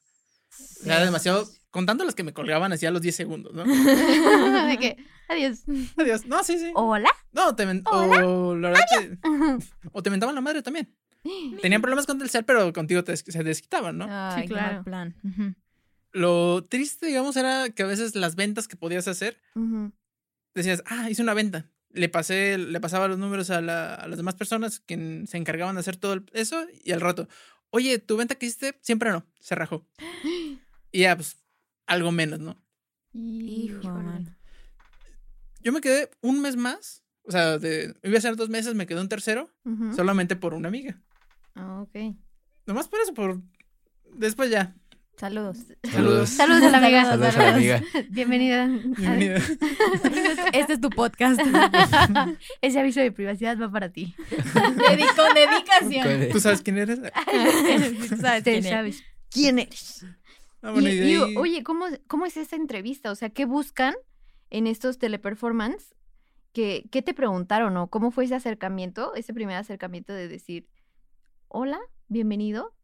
Era 0.85 1.03
demasiado. 1.03 1.47
Contando 1.69 2.03
las 2.05 2.15
que 2.15 2.23
me 2.23 2.33
colgaban 2.33 2.71
hacía 2.71 2.91
los 2.91 3.01
10 3.01 3.15
segundos, 3.15 3.53
¿no? 3.53 3.63
De 4.67 4.77
que, 4.79 4.97
adiós. 5.27 5.63
Adiós. 5.97 6.25
No, 6.25 6.43
sí, 6.43 6.57
sí. 6.59 6.71
Hola. 6.75 7.09
No, 7.33 7.55
te 7.55 7.65
men- 7.65 7.83
o 7.85 8.55
la 8.55 8.69
verdad 8.69 8.83
te- 8.99 9.17
o 9.91 10.01
te 10.03 10.09
mentaban 10.09 10.33
la 10.35 10.41
madre 10.41 10.61
también. 10.61 10.95
Tenían 11.61 11.81
problemas 11.81 12.05
con 12.05 12.21
el 12.21 12.29
cel, 12.29 12.45
pero 12.45 12.71
contigo 12.71 13.03
te 13.03 13.17
se 13.17 13.43
desquitaban, 13.43 13.97
¿no? 13.97 14.05
Ay, 14.09 14.43
Sí, 14.43 14.47
claro. 14.47 14.83
plan. 14.83 15.15
Lo 16.11 16.63
triste, 16.63 17.05
digamos, 17.07 17.35
era 17.37 17.69
que 17.69 17.83
a 17.83 17.87
veces 17.87 18.15
las 18.15 18.35
ventas 18.35 18.67
que 18.67 18.75
podías 18.77 19.07
hacer, 19.07 19.39
decías, 20.55 20.83
ah, 20.85 21.09
hice 21.09 21.21
una 21.21 21.33
venta. 21.33 21.69
Le 21.91 22.09
pasé, 22.09 22.57
le 22.57 22.79
pasaba 22.79 23.07
los 23.07 23.17
números 23.17 23.49
a, 23.49 23.61
la- 23.61 23.95
a 23.95 24.07
las 24.07 24.17
demás 24.17 24.35
personas 24.35 24.79
que 24.79 25.23
se 25.27 25.37
encargaban 25.37 25.75
de 25.75 25.79
hacer 25.81 25.97
todo 25.97 26.13
el- 26.13 26.25
eso 26.33 26.65
y 26.83 26.91
al 26.91 27.01
rato, 27.01 27.27
oye, 27.69 27.97
tu 27.99 28.17
venta 28.17 28.35
que 28.35 28.45
hiciste 28.45 28.77
siempre 28.81 29.11
no, 29.11 29.25
se 29.39 29.55
rajó. 29.55 29.85
Y 30.91 31.01
ya, 31.01 31.15
pues, 31.17 31.37
algo 31.85 32.11
menos, 32.13 32.39
¿no? 32.39 32.57
Hijo, 33.13 33.79
Híjole. 33.83 34.03
mano. 34.03 34.35
Yo 35.61 35.71
me 35.73 35.81
quedé 35.81 36.09
un 36.21 36.41
mes 36.41 36.55
más, 36.55 37.03
o 37.23 37.31
sea, 37.31 37.57
de, 37.59 37.93
iba 38.03 38.17
a 38.17 38.21
ser 38.21 38.35
dos 38.37 38.47
meses, 38.49 38.73
me 38.73 38.87
quedé 38.87 39.01
un 39.01 39.09
tercero, 39.09 39.49
solamente 39.95 40.35
por 40.37 40.53
una 40.53 40.69
amiga. 40.69 40.99
Ah, 41.55 41.81
ok. 41.81 42.15
Nomás 42.65 42.87
por 42.87 43.01
eso, 43.01 43.13
por... 43.13 43.41
Después 44.13 44.49
ya. 44.49 44.75
Saludos. 45.17 45.57
Saludos. 45.83 46.29
Saludos 46.29 46.61
a 46.63 46.69
la 46.69 46.77
amiga. 46.77 47.05
Saludos 47.05 47.35
a 47.37 47.39
la 47.43 47.55
amiga. 47.55 47.81
Bienvenida. 48.09 48.67
Bienvenida. 48.67 49.37
Este 50.53 50.73
es 50.73 50.81
tu 50.81 50.91
podcast. 50.91 51.39
Ese 52.61 52.79
aviso 52.79 52.99
de 52.99 53.11
privacidad 53.11 53.57
va 53.59 53.71
para 53.71 53.89
ti. 53.89 54.13
Con 54.53 55.33
dedicación. 55.33 56.29
¿Tú 56.31 56.39
sabes 56.39 56.61
quién 56.61 56.77
eres? 56.77 56.99
Tú 58.09 58.17
sabes 58.17 58.43
quién 58.43 58.57
es. 58.63 58.69
sabes 58.69 59.03
quién 59.31 59.57
eres. 59.59 60.05
Ah, 60.61 60.71
bueno, 60.71 60.87
Y- 60.87 61.35
oye, 61.35 61.63
¿cómo, 61.63 61.85
¿cómo 62.07 62.27
es 62.27 62.37
esta 62.37 62.55
entrevista? 62.55 63.09
O 63.09 63.15
sea, 63.15 63.29
¿qué 63.31 63.45
buscan 63.45 63.95
en 64.51 64.67
estos 64.67 64.99
teleperformance? 64.99 65.95
¿Qué, 66.53 66.87
¿Qué 66.91 67.01
te 67.01 67.15
preguntaron 67.15 67.75
o 67.77 67.87
cómo 67.89 68.11
fue 68.11 68.25
ese 68.25 68.35
acercamiento, 68.35 69.15
ese 69.15 69.33
primer 69.33 69.57
acercamiento 69.57 70.13
de 70.13 70.27
decir, 70.27 70.67
hola, 71.47 71.79
bienvenido? 72.07 72.76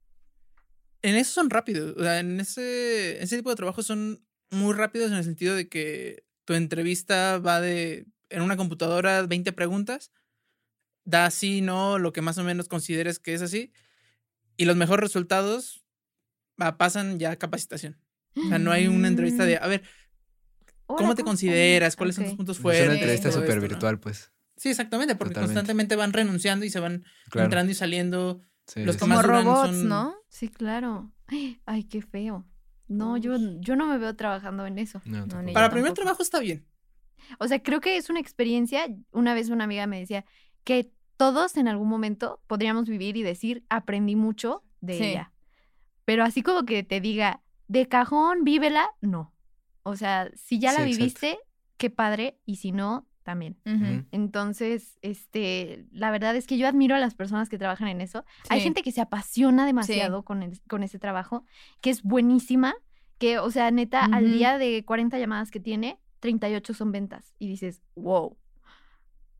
En 1.03 1.15
eso 1.15 1.31
son 1.33 1.49
rápidos. 1.49 1.95
O 1.97 2.01
sea, 2.01 2.19
en 2.19 2.39
ese, 2.39 3.21
ese 3.21 3.37
tipo 3.37 3.49
de 3.49 3.55
trabajos 3.55 3.85
son 3.85 4.25
muy 4.49 4.73
rápidos 4.73 5.11
en 5.11 5.17
el 5.17 5.23
sentido 5.23 5.55
de 5.55 5.67
que 5.69 6.25
tu 6.45 6.53
entrevista 6.53 7.37
va 7.39 7.61
de, 7.61 8.05
en 8.29 8.41
una 8.41 8.57
computadora, 8.57 9.21
20 9.23 9.51
preguntas, 9.53 10.11
da 11.05 11.29
sí, 11.31 11.61
no, 11.61 11.99
lo 11.99 12.13
que 12.13 12.21
más 12.21 12.37
o 12.37 12.43
menos 12.43 12.67
consideres 12.67 13.19
que 13.19 13.33
es 13.33 13.41
así, 13.41 13.71
y 14.57 14.65
los 14.65 14.75
mejores 14.75 15.01
resultados 15.03 15.83
va, 16.61 16.77
pasan 16.77 17.19
ya 17.19 17.31
a 17.31 17.35
capacitación. 17.37 17.99
O 18.35 18.47
sea, 18.49 18.57
no 18.59 18.71
hay 18.71 18.87
una 18.87 19.07
entrevista 19.07 19.45
de, 19.45 19.57
a 19.57 19.67
ver, 19.67 19.83
Hola, 20.85 20.97
¿cómo 20.97 21.15
te 21.15 21.23
consideras? 21.23 21.95
¿Cuáles 21.95 22.15
son 22.15 22.23
Ok. 22.25 22.29
tus 22.29 22.37
puntos 22.37 22.57
Es 22.57 22.61
fuertes? 22.61 22.85
una 22.85 22.93
entrevista 22.95 23.31
súper 23.31 23.49
esto, 23.49 23.55
¿no? 23.61 23.67
virtual, 23.67 23.99
pues. 23.99 24.31
Sí, 24.57 24.69
exactamente, 24.69 25.15
porque 25.15 25.33
Totalmente. 25.33 25.53
constantemente 25.55 25.95
van 25.95 26.13
renunciando 26.13 26.65
y 26.65 26.69
se 26.69 26.79
van 26.79 27.03
Claro. 27.29 27.45
entrando 27.45 27.71
y 27.71 27.75
saliendo. 27.75 28.41
Sí, 28.67 28.83
los 28.85 28.95
que 28.95 28.99
sí. 28.99 28.99
Como 29.01 29.15
más 29.15 29.23
duran 29.25 29.45
robots, 29.45 29.69
son- 29.77 29.89
¿no? 29.89 30.15
Sí, 30.33 30.49
claro. 30.49 31.11
Ay, 31.67 31.83
qué 31.83 32.01
feo. 32.01 32.43
No, 32.87 33.17
yo, 33.17 33.35
yo 33.59 33.75
no 33.75 33.85
me 33.85 33.99
veo 33.99 34.15
trabajando 34.15 34.65
en 34.65 34.79
eso. 34.79 34.99
No, 35.05 35.27
No, 35.27 35.53
Para 35.53 35.69
primer 35.69 35.93
trabajo 35.93 36.23
está 36.23 36.39
bien. 36.39 36.65
O 37.37 37.47
sea, 37.47 37.61
creo 37.61 37.79
que 37.81 37.97
es 37.97 38.09
una 38.09 38.19
experiencia. 38.19 38.87
Una 39.11 39.35
vez 39.35 39.49
una 39.49 39.65
amiga 39.65 39.85
me 39.85 39.99
decía 39.99 40.25
que 40.63 40.91
todos 41.17 41.55
en 41.57 41.67
algún 41.67 41.87
momento 41.87 42.41
podríamos 42.47 42.89
vivir 42.89 43.15
y 43.15 43.21
decir, 43.21 43.63
aprendí 43.69 44.15
mucho 44.15 44.63
de 44.81 44.97
Sí. 44.97 45.03
ella. 45.03 45.31
Pero 46.03 46.23
así 46.23 46.41
como 46.41 46.65
que 46.65 46.81
te 46.81 46.99
diga, 46.99 47.43
de 47.67 47.87
cajón, 47.87 48.43
vívela, 48.43 48.89
no. 49.01 49.33
O 49.83 49.95
sea, 49.95 50.31
si 50.33 50.57
ya 50.59 50.71
la 50.71 50.79
Sí, 50.79 50.83
exacto. 50.85 50.97
viviste, 50.97 51.39
qué 51.77 51.91
padre, 51.91 52.39
y 52.43 52.55
si 52.55 52.71
no, 52.71 53.07
también. 53.23 53.57
Entonces, 54.11 54.97
este, 55.01 55.85
la 55.91 56.11
verdad 56.11 56.35
es 56.35 56.45
que 56.47 56.57
yo 56.57 56.67
admiro 56.67 56.95
a 56.95 56.99
las 56.99 57.15
personas 57.15 57.49
que 57.49 57.57
trabajan 57.57 57.87
en 57.87 58.01
eso. 58.01 58.25
Hay 58.49 58.59
gente 58.61 58.83
que 58.83 58.91
se 58.91 59.01
apasiona 59.01 59.65
demasiado 59.65 60.23
con, 60.23 60.43
el- 60.43 60.61
con 60.69 60.83
ese 60.83 60.99
trabajo, 60.99 61.45
que 61.81 61.89
es 61.89 62.03
buenísima, 62.03 62.75
que, 63.17 63.39
o 63.39 63.49
sea, 63.51 63.71
neta, 63.71 64.05
al 64.05 64.31
día 64.33 64.57
de 64.57 64.83
40 64.85 65.17
llamadas 65.17 65.49
que 65.51 65.59
tiene, 65.59 65.99
38 66.19 66.73
son 66.73 66.91
ventas. 66.91 67.33
Y 67.39 67.47
dices, 67.47 67.81
wow, 67.95 68.37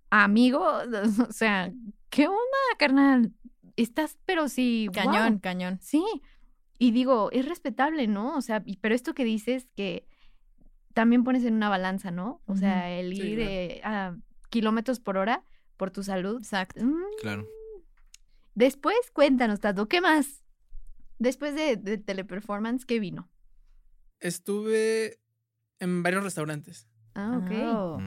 amigo, 0.09 0.61
o 1.29 1.31
sea, 1.31 1.71
¿qué 2.09 2.27
onda, 2.27 2.39
carnal? 2.77 3.31
Estás, 3.75 4.17
pero 4.25 4.47
sí, 4.49 4.87
guau". 4.93 5.05
Cañón, 5.07 5.39
cañón. 5.39 5.79
Sí. 5.81 6.03
Y 6.79 6.91
digo, 6.91 7.29
es 7.31 7.47
respetable, 7.47 8.07
¿no? 8.07 8.35
O 8.35 8.41
sea, 8.41 8.63
pero 8.81 8.93
esto 8.95 9.13
que 9.13 9.23
dices 9.23 9.67
que 9.75 10.07
también 10.93 11.23
pones 11.23 11.43
en 11.45 11.53
una 11.55 11.69
balanza, 11.69 12.11
¿no? 12.11 12.41
O 12.45 12.55
sea, 12.55 12.89
el 12.91 13.15
Sí, 13.15 13.21
ir 13.21 13.39
eh, 13.39 13.81
a 13.83 14.15
kilómetros 14.49 14.99
por 14.99 15.17
hora 15.17 15.43
por 15.77 15.91
tu 15.91 16.03
salud. 16.03 16.37
Exacto. 16.37 16.83
Mm, 16.83 16.95
Claro. 17.21 17.47
Después, 18.55 18.95
cuéntanos, 19.13 19.59
Tato, 19.59 19.87
¿qué 19.87 19.99
más? 20.01 20.43
Después 21.17 21.55
de, 21.55 21.75
de 21.75 21.97
teleperformance, 21.97 22.85
¿qué 22.85 22.99
vino? 22.99 23.29
Estuve 24.19 25.19
en 25.79 26.03
varios 26.03 26.23
restaurantes. 26.23 26.87
Ah, 27.15 27.39
ok. 27.43 27.51
Oh. 27.65 27.97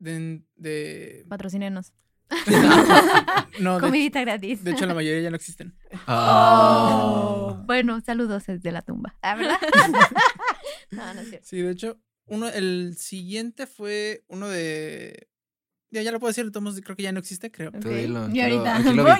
De, 0.00 0.42
de- 0.56 1.24
Patrocínenos. 1.28 1.92
no, 3.60 3.74
de, 3.74 3.80
Comidita 3.80 4.20
gratis. 4.22 4.64
de 4.64 4.70
hecho 4.70 4.86
la 4.86 4.94
mayoría 4.94 5.20
ya 5.22 5.30
no 5.30 5.36
existen. 5.36 5.76
Ah. 6.06 7.62
Bueno, 7.66 8.00
saludos 8.00 8.46
desde 8.46 8.72
la 8.72 8.82
tumba. 8.82 9.14
¿Ah, 9.22 9.34
verdad? 9.36 9.58
no, 10.90 11.14
no 11.14 11.20
es 11.20 11.28
cierto. 11.28 11.46
Sí, 11.46 11.60
de 11.60 11.70
hecho, 11.70 12.00
uno, 12.34 12.48
el 12.48 12.96
siguiente 12.96 13.66
fue 13.66 14.24
uno 14.28 14.48
de. 14.48 15.28
Ya, 15.90 16.00
ya 16.02 16.10
lo 16.12 16.18
puedo 16.20 16.30
decir, 16.30 16.44
de 16.46 16.50
todos 16.50 16.64
modos, 16.64 16.80
creo 16.82 16.96
que 16.96 17.02
ya 17.02 17.12
no 17.12 17.18
existe, 17.18 17.50
creo. 17.50 17.70
Tú 17.70 17.88
Ok. 17.88 17.94
dilo, 17.94 18.28
Y 18.30 18.40
ahorita. 18.40 18.76
Aquí 18.76 18.84
lo 18.84 18.92
no 18.96 19.02
Lo 19.04 19.14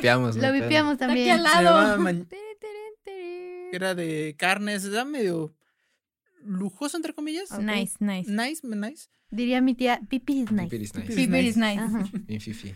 vipiamos 0.52 0.92
Está 0.94 1.04
aquí 1.06 1.26
también. 1.26 1.30
al 1.30 1.42
lado. 1.42 2.18
Era 3.72 3.94
de 3.94 4.34
carnes, 4.38 4.84
era 4.84 5.04
medio 5.04 5.54
lujoso, 6.44 6.96
entre 6.96 7.14
comillas. 7.14 7.50
Nice, 7.58 7.96
nice. 8.00 8.30
Nice, 8.30 8.66
nice. 8.66 9.08
Diría 9.30 9.60
mi 9.60 9.74
tía, 9.74 10.00
pipi 10.08 10.42
is 10.42 10.52
nice. 10.52 10.68
Pipi 10.68 10.82
is 10.84 10.94
nice. 10.94 11.06
Pipi 11.08 11.20
is 11.22 11.26
Piper 11.26 11.44
is 11.44 11.56
nice. 11.56 11.82
Bien 12.26 12.40
fifi. 12.40 12.74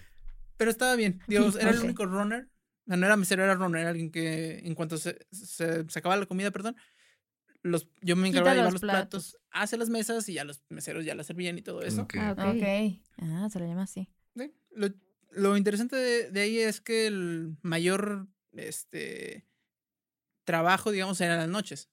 Pero 0.56 0.70
estaba 0.70 0.96
bien. 0.96 1.20
Digo, 1.26 1.50
era 1.58 1.70
el 1.70 1.80
único 1.80 2.06
runner. 2.06 2.48
No 2.86 3.04
era 3.04 3.16
mesero, 3.16 3.42
era 3.44 3.54
runner, 3.54 3.80
era 3.80 3.90
alguien 3.90 4.10
que 4.10 4.58
en 4.60 4.74
cuanto 4.74 4.96
se, 4.96 5.18
se, 5.32 5.84
se 5.88 5.98
acababa 5.98 6.20
la 6.20 6.26
comida, 6.26 6.50
perdón, 6.52 6.76
los, 7.66 7.88
yo 8.02 8.16
me 8.16 8.28
encargaba 8.28 8.52
de 8.52 8.56
llevar 8.58 8.72
los 8.72 8.80
platos 8.80 9.36
hacia 9.50 9.78
las 9.78 9.88
mesas 9.88 10.28
y 10.28 10.34
ya 10.34 10.44
los 10.44 10.62
meseros 10.68 11.04
ya 11.04 11.14
las 11.14 11.26
servían 11.26 11.58
y 11.58 11.62
todo 11.62 11.82
eso. 11.82 12.02
Ok. 12.02 12.14
Ah, 12.18 12.32
ok. 12.32 13.00
Ah, 13.18 13.48
se 13.50 13.58
lo 13.58 13.66
llama 13.66 13.82
así. 13.82 14.08
Sí, 14.36 14.52
Lo, 14.70 14.88
lo 15.32 15.56
interesante 15.56 15.96
de, 15.96 16.30
de 16.30 16.40
ahí 16.40 16.58
es 16.58 16.80
que 16.80 17.06
el 17.06 17.56
mayor 17.62 18.26
este, 18.52 19.46
trabajo, 20.44 20.90
digamos, 20.92 21.20
era 21.20 21.34
en 21.34 21.40
las 21.40 21.48
noches. 21.48 21.90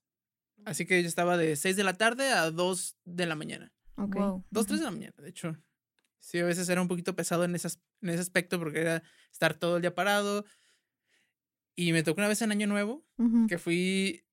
Así 0.65 0.85
que 0.85 1.01
yo 1.01 1.07
estaba 1.07 1.35
de 1.37 1.55
6 1.55 1.75
de 1.75 1.83
la 1.83 1.93
tarde 1.95 2.29
a 2.29 2.49
2 2.51 2.97
de 3.05 3.25
la 3.25 3.35
mañana. 3.35 3.73
Ok. 3.95 4.15
Wow. 4.15 4.45
2, 4.51 4.65
3 4.67 4.79
de 4.79 4.85
la 4.85 4.91
mañana, 4.91 5.13
de 5.17 5.29
hecho. 5.29 5.57
Sí, 6.19 6.39
a 6.39 6.45
veces 6.45 6.69
era 6.69 6.81
un 6.81 6.87
poquito 6.87 7.15
pesado 7.17 7.43
en 7.43 7.53
ese, 7.55 7.67
as- 7.67 7.81
en 8.01 8.09
ese 8.09 8.21
aspecto 8.21 8.57
porque 8.59 8.79
era 8.79 9.03
estar 9.31 9.55
todo 9.55 9.75
el 9.75 9.81
día 9.81 9.93
parado. 9.93 10.45
Y 11.75 11.91
me 11.91 12.03
tocó 12.03 12.21
una 12.21 12.27
vez 12.27 12.41
en 12.41 12.51
Año 12.51 12.67
Nuevo 12.67 13.05
Ujú. 13.17 13.47
que 13.47 13.57
fui. 13.57 14.23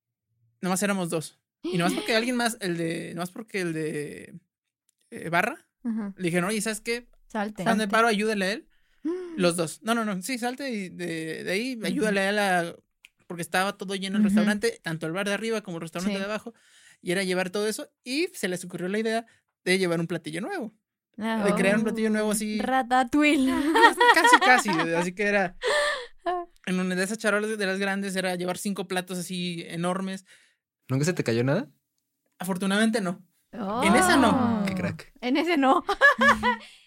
Nomás 0.60 0.82
éramos 0.82 1.10
dos. 1.10 1.38
Y 1.62 1.76
nomás 1.78 1.92
porque 1.94 2.14
alguien 2.16 2.36
más, 2.36 2.56
el 2.60 2.76
de. 2.76 3.12
Nomás 3.14 3.30
porque 3.30 3.60
el 3.60 3.72
de. 3.72 4.34
eh, 5.10 5.28
Barra, 5.30 5.66
Ajá. 5.84 6.14
le 6.16 6.22
dijeron, 6.24 6.48
oye, 6.48 6.60
¿sabes 6.60 6.80
qué? 6.80 7.08
Salte. 7.28 7.64
De 7.64 7.88
paro, 7.88 8.08
ayúdale 8.08 8.44
a 8.44 8.52
él. 8.52 8.68
Los 9.36 9.56
dos. 9.56 9.80
No, 9.82 9.94
no, 9.94 10.04
no. 10.04 10.20
Sí, 10.22 10.38
salte 10.38 10.70
y 10.70 10.88
de, 10.88 11.44
de 11.44 11.50
ahí, 11.52 11.78
ayúdale 11.84 12.20
a 12.20 12.28
él 12.30 12.38
a- 12.38 12.76
Porque 13.26 13.42
estaba 13.42 13.76
todo 13.76 13.94
lleno 13.94 14.16
el 14.18 14.24
restaurante, 14.24 14.80
tanto 14.82 15.06
el 15.06 15.12
bar 15.12 15.26
de 15.28 15.34
arriba 15.34 15.60
como 15.62 15.76
el 15.78 15.82
restaurante 15.82 16.14
Sí. 16.14 16.18
de 16.18 16.24
abajo. 16.24 16.52
Y 17.02 17.12
era 17.12 17.22
llevar 17.24 17.50
todo 17.50 17.66
eso. 17.68 17.88
Y 18.04 18.26
se 18.34 18.48
les 18.48 18.64
ocurrió 18.64 18.88
la 18.88 18.98
idea 18.98 19.26
de 19.64 19.78
llevar 19.78 20.00
un 20.00 20.06
platillo 20.06 20.40
nuevo. 20.40 20.74
Ah, 21.18 21.44
De 21.46 21.54
crear 21.54 21.76
un 21.76 21.82
Oh. 21.82 21.84
platillo 21.84 22.10
nuevo 22.10 22.32
así. 22.32 22.58
Ratatouille. 22.60 23.52
Casi, 24.14 24.38
casi. 24.44 24.68
Así 24.96 25.12
que 25.14 25.22
era. 25.24 25.56
En 26.66 26.78
una 26.80 26.94
de 26.94 27.04
esas 27.04 27.18
charolas 27.18 27.56
de 27.56 27.66
las 27.66 27.78
grandes 27.78 28.14
era 28.16 28.34
llevar 28.34 28.58
cinco 28.58 28.86
platos 28.88 29.18
así 29.18 29.64
enormes. 29.68 30.24
¿Nunca 30.90 31.04
se 31.04 31.12
te 31.12 31.24
cayó 31.24 31.42
nada? 31.44 31.68
Afortunadamente 32.38 33.00
no. 33.00 33.22
Oh. 33.58 33.82
En 33.82 33.94
esa 33.96 34.16
no. 34.16 34.62
Qué 34.66 34.74
crack. 34.74 35.12
En 35.20 35.36
ese 35.36 35.56
no. 35.56 35.82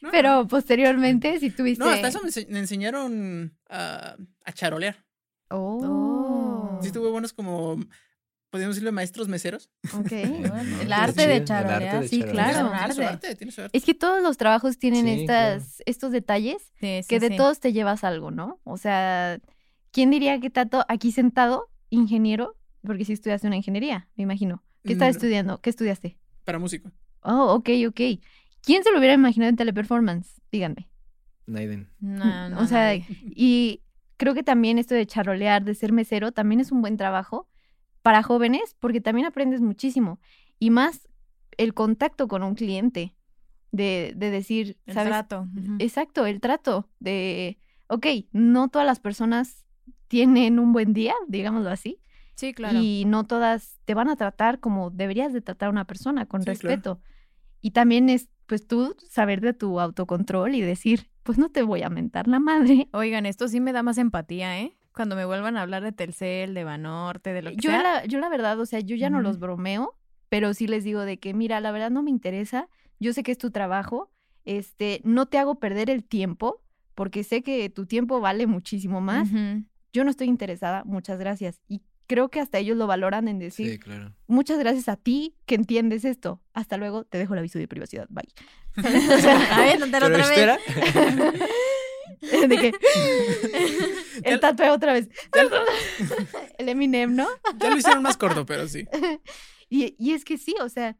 No, 0.01 0.09
Pero 0.11 0.45
posteriormente, 0.49 1.39
si 1.39 1.49
tuviste. 1.49 1.81
No, 1.81 1.89
hasta 1.89 2.09
eso 2.09 2.19
me, 2.21 2.27
ense- 2.29 2.47
me 2.49 2.59
enseñaron 2.59 3.57
a, 3.69 4.17
a 4.43 4.51
charolear. 4.51 4.97
Oh. 5.49 6.77
Sí 6.81 6.91
tuve 6.91 7.09
buenos 7.09 7.31
como, 7.31 7.77
podríamos 8.49 8.75
decirle 8.75 8.91
maestros 8.91 9.29
meseros. 9.29 9.69
Ok. 9.97 10.11
El 10.11 10.87
Qué 10.87 10.93
arte 10.93 11.27
de 11.27 11.37
el 11.37 11.45
charolear. 11.45 11.83
arte 11.83 11.99
de 12.01 12.07
Sí, 12.09 12.19
charolear. 12.19 12.51
claro. 12.51 12.69
tiene, 12.69 12.93
su 12.93 13.01
arte. 13.01 13.05
arte, 13.27 13.35
tiene 13.35 13.51
su 13.53 13.61
arte. 13.61 13.77
Es 13.77 13.85
que 13.85 13.93
todos 13.93 14.21
los 14.21 14.35
trabajos 14.37 14.77
tienen 14.77 15.05
Sí, 15.05 15.21
estas, 15.21 15.81
estos 15.85 16.11
detalles 16.11 16.57
Sí, 16.81 17.01
sí, 17.03 17.07
que 17.07 17.19
de 17.21 17.29
sí. 17.29 17.37
todos 17.37 17.59
te 17.61 17.71
llevas 17.71 18.03
algo, 18.03 18.29
¿no? 18.31 18.59
O 18.65 18.75
sea, 18.77 19.39
¿quién 19.91 20.11
diría 20.11 20.39
que 20.41 20.49
Tato 20.49 20.83
aquí 20.89 21.11
sentado, 21.13 21.69
ingeniero? 21.89 22.57
Porque 22.85 23.05
sí 23.05 23.13
estudiaste 23.13 23.47
una 23.47 23.55
ingeniería, 23.55 24.07
me 24.15 24.23
imagino. 24.23 24.63
¿Qué 24.83 24.93
estabas 24.93 25.15
No. 25.15 25.17
estudiando? 25.19 25.61
¿Qué 25.61 25.69
estudiaste? 25.69 26.17
Para 26.43 26.59
músico. 26.59 26.91
Oh, 27.21 27.53
ok, 27.53 27.69
ok. 27.87 28.01
¿Quién 28.61 28.83
se 28.83 28.91
lo 28.91 28.97
hubiera 28.99 29.13
imaginado 29.13 29.49
en 29.49 29.55
teleperformance? 29.55 30.41
Díganme. 30.51 30.89
Naiden. 31.45 31.89
No, 31.99 32.49
no, 32.49 32.59
o 32.59 32.65
sea, 32.67 32.85
nadie. 32.87 33.05
y 33.35 33.81
creo 34.17 34.33
que 34.33 34.43
también 34.43 34.77
esto 34.77 34.95
de 34.95 35.05
charolear, 35.05 35.63
de 35.63 35.75
ser 35.75 35.91
mesero, 35.91 36.31
también 36.31 36.59
es 36.61 36.71
un 36.71 36.81
buen 36.81 36.97
trabajo 36.97 37.47
para 38.01 38.23
jóvenes 38.23 38.75
porque 38.79 39.01
también 39.01 39.27
aprendes 39.27 39.61
muchísimo. 39.61 40.19
Y 40.59 40.69
más 40.69 41.07
el 41.57 41.73
contacto 41.73 42.27
con 42.27 42.43
un 42.43 42.55
cliente, 42.55 43.15
de, 43.71 44.13
de 44.15 44.29
decir, 44.29 44.77
el 44.85 44.93
¿sabes? 44.93 45.09
trato. 45.09 45.47
Exacto, 45.79 46.25
el 46.25 46.39
trato 46.41 46.89
de, 46.99 47.59
ok, 47.87 48.05
no 48.31 48.67
todas 48.69 48.85
las 48.85 48.99
personas 48.99 49.65
tienen 50.07 50.59
un 50.59 50.73
buen 50.73 50.93
día, 50.93 51.13
digámoslo 51.27 51.69
así, 51.69 51.99
Sí, 52.35 52.53
claro. 52.53 52.79
y 52.81 53.05
no 53.05 53.25
todas 53.25 53.79
te 53.85 53.93
van 53.93 54.09
a 54.09 54.15
tratar 54.15 54.59
como 54.59 54.89
deberías 54.89 55.33
de 55.33 55.41
tratar 55.41 55.67
a 55.67 55.71
una 55.71 55.85
persona, 55.85 56.25
con 56.25 56.41
Sí, 56.41 56.45
claro. 56.45 56.59
respeto. 56.59 57.01
Y 57.61 57.71
también 57.71 58.09
es, 58.09 58.29
pues 58.47 58.67
tú, 58.67 58.95
saber 59.09 59.39
de 59.41 59.53
tu 59.53 59.79
autocontrol 59.79 60.55
y 60.55 60.61
decir, 60.61 61.09
pues 61.23 61.37
no 61.37 61.49
te 61.49 61.61
voy 61.63 61.83
a 61.83 61.89
mentar 61.89 62.27
la 62.27 62.39
madre. 62.39 62.89
Oigan, 62.91 63.25
esto 63.25 63.47
sí 63.47 63.59
me 63.61 63.71
da 63.71 63.83
más 63.83 63.97
empatía, 63.97 64.59
¿eh? 64.59 64.75
Cuando 64.93 65.15
me 65.15 65.25
vuelvan 65.25 65.57
a 65.57 65.61
hablar 65.61 65.83
de 65.83 65.91
Telcel, 65.91 66.53
de 66.53 66.63
Banorte, 66.63 67.33
de 67.33 67.41
lo 67.41 67.49
que 67.51 67.55
Yo 67.57 67.71
sea. 67.71 67.81
la, 67.81 68.05
yo 68.05 68.19
la 68.19 68.29
verdad, 68.29 68.59
o 68.59 68.65
sea, 68.65 68.79
yo 68.79 68.95
ya 68.95 69.09
no 69.09 69.21
los 69.21 69.39
bromeo, 69.39 69.95
pero 70.29 70.53
sí 70.53 70.67
les 70.67 70.83
digo 70.83 71.01
de 71.01 71.17
que, 71.19 71.33
mira, 71.33 71.59
la 71.61 71.71
verdad 71.71 71.89
no 71.89 72.03
me 72.03 72.11
interesa, 72.11 72.67
yo 72.99 73.13
sé 73.13 73.23
que 73.23 73.31
es 73.31 73.37
tu 73.37 73.49
trabajo, 73.51 74.11
este, 74.45 75.01
no 75.03 75.25
te 75.25 75.37
hago 75.37 75.55
perder 75.59 75.89
el 75.89 76.03
tiempo, 76.03 76.61
porque 76.95 77.23
sé 77.23 77.41
que 77.43 77.69
tu 77.69 77.85
tiempo 77.85 78.19
vale 78.19 78.45
muchísimo 78.45 79.01
más. 79.01 79.29
Yo 79.93 80.03
no 80.03 80.09
estoy 80.11 80.27
interesada, 80.27 80.83
muchas 80.83 81.17
gracias. 81.17 81.61
Y 81.67 81.81
creo 82.07 82.29
que 82.29 82.39
hasta 82.39 82.57
ellos 82.59 82.77
lo 82.77 82.87
valoran 82.87 83.27
en 83.27 83.39
decir, 83.39 83.71
Sí, 83.71 83.79
claro. 83.79 84.13
muchas 84.27 84.59
gracias 84.59 84.89
a 84.89 84.95
ti 84.95 85.35
que 85.45 85.55
entiendes 85.55 86.05
esto. 86.05 86.41
Hasta 86.53 86.77
luego, 86.77 87.03
te 87.05 87.17
dejo 87.17 87.33
el 87.33 87.39
aviso 87.39 87.59
de 87.59 87.67
privacidad. 87.67 88.07
Bye. 88.09 88.27
A 89.51 89.59
ver, 89.61 89.83
otra 89.83 89.99
Pero 89.99 90.17
vez. 90.17 90.29
espera. 90.29 90.59
de 92.47 92.57
que 92.57 92.71
el 94.23 94.39
tatué 94.39 94.69
otra 94.69 94.93
vez. 94.93 95.09
el 96.57 96.69
Eminem, 96.69 97.15
¿no? 97.15 97.27
Ya 97.57 97.69
lo 97.69 97.77
hicieron 97.77 98.03
más 98.03 98.17
corto, 98.17 98.45
pero 98.45 98.67
sí. 98.67 98.85
Y, 99.69 99.95
y 99.97 100.13
es 100.13 100.23
que 100.25 100.37
sí, 100.37 100.55
o 100.61 100.69
sea, 100.69 100.97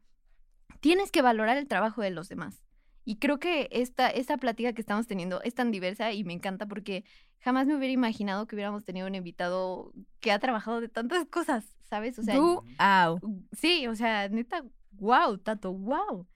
tienes 0.80 1.10
que 1.10 1.22
valorar 1.22 1.56
el 1.56 1.66
trabajo 1.68 2.02
de 2.02 2.10
los 2.10 2.28
demás. 2.28 2.62
Y 3.06 3.16
creo 3.18 3.38
que 3.38 3.68
esta, 3.70 4.08
esta 4.08 4.36
plática 4.38 4.72
que 4.72 4.80
estamos 4.80 5.06
teniendo 5.06 5.42
es 5.42 5.54
tan 5.54 5.70
diversa 5.70 6.12
y 6.12 6.24
me 6.24 6.32
encanta 6.32 6.66
porque 6.66 7.04
jamás 7.44 7.66
me 7.66 7.76
hubiera 7.76 7.92
imaginado 7.92 8.46
que 8.46 8.56
hubiéramos 8.56 8.84
tenido 8.84 9.06
un 9.06 9.14
invitado 9.14 9.92
que 10.20 10.32
ha 10.32 10.38
trabajado 10.38 10.80
de 10.80 10.88
tantas 10.88 11.26
cosas, 11.26 11.64
¿sabes? 11.88 12.18
O 12.18 12.22
sea, 12.22 12.34
Tú, 12.36 12.64
au. 12.78 13.20
Sí, 13.52 13.86
o 13.86 13.94
sea, 13.94 14.28
neta, 14.30 14.64
wow, 14.92 15.36
Tato, 15.38 15.72
wow. 15.74 16.26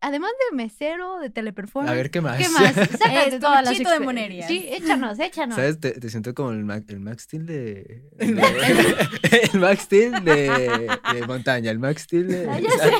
Además 0.00 0.30
de 0.50 0.56
mesero, 0.56 1.18
de 1.18 1.28
teleperformance. 1.28 1.90
A 1.92 1.96
ver, 1.96 2.10
¿qué 2.12 2.20
más? 2.20 2.38
¿Qué 2.38 2.48
más? 2.50 2.72
Sácate 2.98 3.34
Eh, 3.34 3.40
todas 3.40 3.64
las 3.64 3.76
de 3.76 3.98
monerías. 3.98 4.46
Sí, 4.46 4.64
échanos, 4.70 5.18
échanos. 5.18 5.56
¿Sabes? 5.56 5.80
Te, 5.80 5.90
te 5.90 6.08
siento 6.10 6.34
como 6.34 6.52
el, 6.52 6.64
Mac, 6.64 6.84
el 6.88 7.00
Max 7.00 7.24
Steel 7.24 7.46
de... 7.46 8.04
de- 8.16 8.28
el 9.52 9.58
Max 9.60 9.82
Steel 9.82 10.22
de, 10.22 10.88
de 11.14 11.26
montaña, 11.26 11.72
el 11.72 11.80
Max 11.80 12.02
Steel 12.02 12.28
de... 12.28 12.48
Ah, 12.48 12.60
ya 12.60 12.70
sé. 12.70 12.92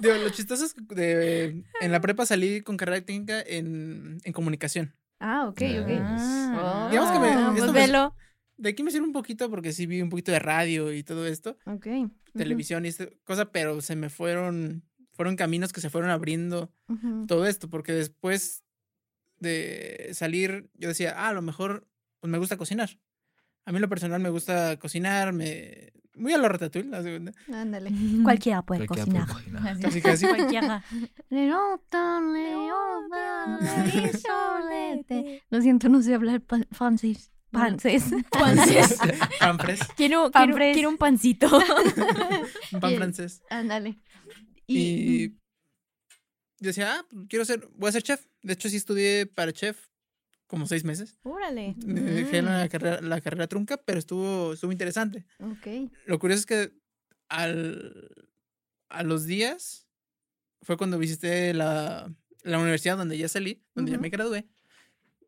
Digo, 0.00 0.14
lo 0.16 0.30
chistoso 0.30 0.64
es 0.64 0.74
que 0.74 0.82
de- 0.96 1.62
en 1.80 1.92
la 1.92 2.00
prepa 2.00 2.26
salí 2.26 2.60
con 2.62 2.76
carrera 2.76 3.00
técnica 3.04 3.40
en, 3.40 4.18
en 4.24 4.32
comunicación. 4.32 4.94
Ah, 5.20 5.46
ok, 5.48 5.60
ok. 5.82 5.88
Ah. 6.00 6.88
Digamos 6.90 7.12
que 7.12 7.18
me- 7.18 7.28
Ah, 7.32 7.52
pues 7.56 7.66
me- 7.66 7.72
velo. 7.72 8.14
De 8.56 8.70
aquí 8.70 8.82
me 8.82 8.90
sirve 8.90 9.06
un 9.06 9.12
poquito 9.12 9.48
porque 9.50 9.72
sí 9.72 9.86
vi 9.86 10.02
un 10.02 10.08
poquito 10.10 10.32
de 10.32 10.38
radio 10.40 10.92
y 10.92 11.02
todo 11.04 11.26
esto, 11.26 11.56
Ok. 11.64 11.86
televisión 12.34 12.84
y 12.84 12.88
esta 12.88 13.06
cosa, 13.24 13.52
pero 13.52 13.80
se 13.80 13.94
me 13.94 14.10
fueron, 14.10 14.82
fueron 15.12 15.36
caminos 15.36 15.72
que 15.72 15.80
se 15.80 15.90
fueron 15.90 16.10
abriendo 16.10 16.72
todo 17.28 17.46
esto, 17.46 17.68
porque 17.70 17.92
después 17.92 18.64
de 19.38 20.10
salir, 20.12 20.70
yo 20.74 20.88
decía, 20.88 21.14
ah, 21.16 21.28
a 21.28 21.32
lo 21.32 21.42
mejor 21.42 21.86
pues 22.20 22.30
me 22.30 22.38
gusta 22.38 22.56
cocinar. 22.56 22.98
A 23.64 23.70
mí 23.70 23.76
en 23.76 23.82
lo 23.82 23.88
personal 23.88 24.20
me 24.20 24.30
gusta 24.30 24.76
cocinar, 24.78 25.32
me... 25.32 25.92
Muy 26.18 26.32
a 26.32 26.38
lo 26.38 26.48
ratatouille, 26.48 26.88
de 26.90 27.20
cuenta. 27.20 27.32
Ándale. 27.52 27.90
Cualquiera 28.22 28.62
puede 28.62 28.86
Cualquiera 28.86 29.26
cocinar. 29.26 29.32
puede 29.32 29.44
cocinar. 29.60 29.72
Así. 29.86 29.92
Casi, 30.00 30.02
casi. 30.02 30.26
Cualquiera. 30.26 30.84
Y. 31.30 31.48
Lo 35.50 35.60
siento, 35.62 35.88
no 35.88 36.02
sé 36.02 36.14
hablar 36.14 36.42
francés. 36.72 37.30
Francés. 37.50 38.04
Francés. 38.30 38.98
Pan 39.40 39.58
fres, 39.58 39.80
Quiero, 39.96 40.30
Pan 40.30 40.52
quiero, 40.52 40.90
un 40.90 40.98
pancito. 40.98 41.48
un 42.72 42.80
pan 42.80 42.92
Y- 42.92 42.96
francés. 42.96 43.42
Ándale. 43.48 43.98
Y 44.66 45.30
yo 46.60 46.68
decía, 46.68 46.96
ah, 46.98 47.06
pues, 47.08 47.24
quiero 47.28 47.44
ser, 47.46 47.66
voy 47.76 47.88
a 47.88 47.92
ser 47.92 48.02
chef. 48.02 48.26
De 48.42 48.52
hecho, 48.52 48.68
sí 48.68 48.76
estudié 48.76 49.24
para 49.26 49.52
chef 49.52 49.87
como 50.48 50.66
seis 50.66 50.82
meses. 50.82 51.16
Órale. 51.22 51.76
Me 51.86 52.00
dejé 52.00 52.42
la 52.42 52.68
carrera, 52.68 53.00
la 53.00 53.20
carrera 53.20 53.46
trunca, 53.46 53.76
pero 53.76 54.00
estuvo, 54.00 54.54
estuvo 54.54 54.72
interesante. 54.72 55.24
Ok. 55.40 55.90
Lo 56.06 56.18
curioso 56.18 56.40
es 56.40 56.46
que 56.46 56.72
al, 57.28 58.10
a 58.88 59.02
los 59.04 59.24
días 59.26 59.86
fue 60.62 60.76
cuando 60.76 60.98
visité 60.98 61.54
la, 61.54 62.12
la 62.42 62.58
universidad 62.58 62.96
donde 62.96 63.16
ya 63.16 63.28
salí, 63.28 63.62
donde 63.74 63.92
ya 63.92 63.98
me 63.98 64.08
gradué, 64.08 64.48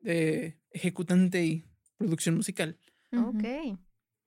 de 0.01 0.59
ejecutante 0.73 1.45
y 1.45 1.65
producción 1.99 2.35
musical. 2.37 2.79
Ok. 3.17 3.43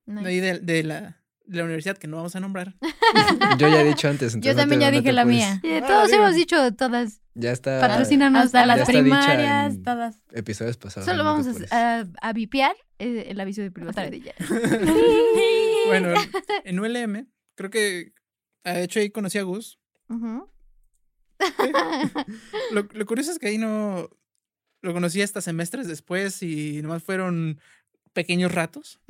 De 0.05 0.27
ahí 0.29 0.39
de, 0.39 0.59
de 0.59 0.83
la, 0.83 1.23
de 1.45 1.57
la 1.57 1.63
universidad 1.63 1.97
que 1.97 2.07
no 2.07 2.17
vamos 2.17 2.35
a 2.35 2.39
nombrar. 2.39 2.75
Yo 3.57 3.67
ya 3.67 3.81
he 3.81 3.85
dicho 3.85 4.07
antes. 4.07 4.33
Yo 4.39 4.51
no 4.51 4.57
también 4.57 4.79
te- 4.79 4.85
ya 4.85 4.91
no 4.91 4.97
dije 4.99 5.11
la 5.13 5.23
puedes- 5.23 5.61
mía. 5.63 5.81
Ah, 5.81 5.87
todos 5.87 6.11
hemos 6.11 6.35
dicho 6.35 6.71
todas. 6.75 7.21
Ya 7.35 7.51
está. 7.51 7.79
Patrocínanos. 7.79 8.45
Hasta 8.45 8.59
Ya 8.61 8.65
las 8.65 8.87
primarias, 8.87 9.81
todas. 9.83 10.21
Episodios 10.31 10.77
pasados. 10.77 11.05
Solo 11.05 11.23
no 11.23 11.23
vamos 11.23 11.47
a, 11.71 11.99
a, 11.99 12.05
a 12.21 12.33
vipear 12.33 12.75
eh, 12.99 13.25
el 13.29 13.39
aviso 13.39 13.61
de 13.61 13.71
privacidad. 13.71 14.11
Bueno, 15.87 16.13
en 16.63 16.79
ULM, 16.79 17.27
creo 17.55 17.69
que 17.69 18.13
ah, 18.63 18.73
de 18.73 18.83
hecho 18.83 18.99
ahí 19.01 19.09
conocí 19.09 19.37
a 19.37 19.43
Gus. 19.43 19.79
Lo, 22.71 22.87
lo 22.91 23.05
curioso 23.05 23.31
es 23.31 23.39
que 23.39 23.47
ahí 23.47 23.57
no 23.57 24.09
lo 24.81 24.93
conocí 24.93 25.21
hasta 25.21 25.41
semestres 25.41 25.87
después 25.87 26.41
y 26.43 26.81
nomás 26.81 27.03
fueron 27.03 27.59
pequeños 28.13 28.51
ratos. 28.53 29.01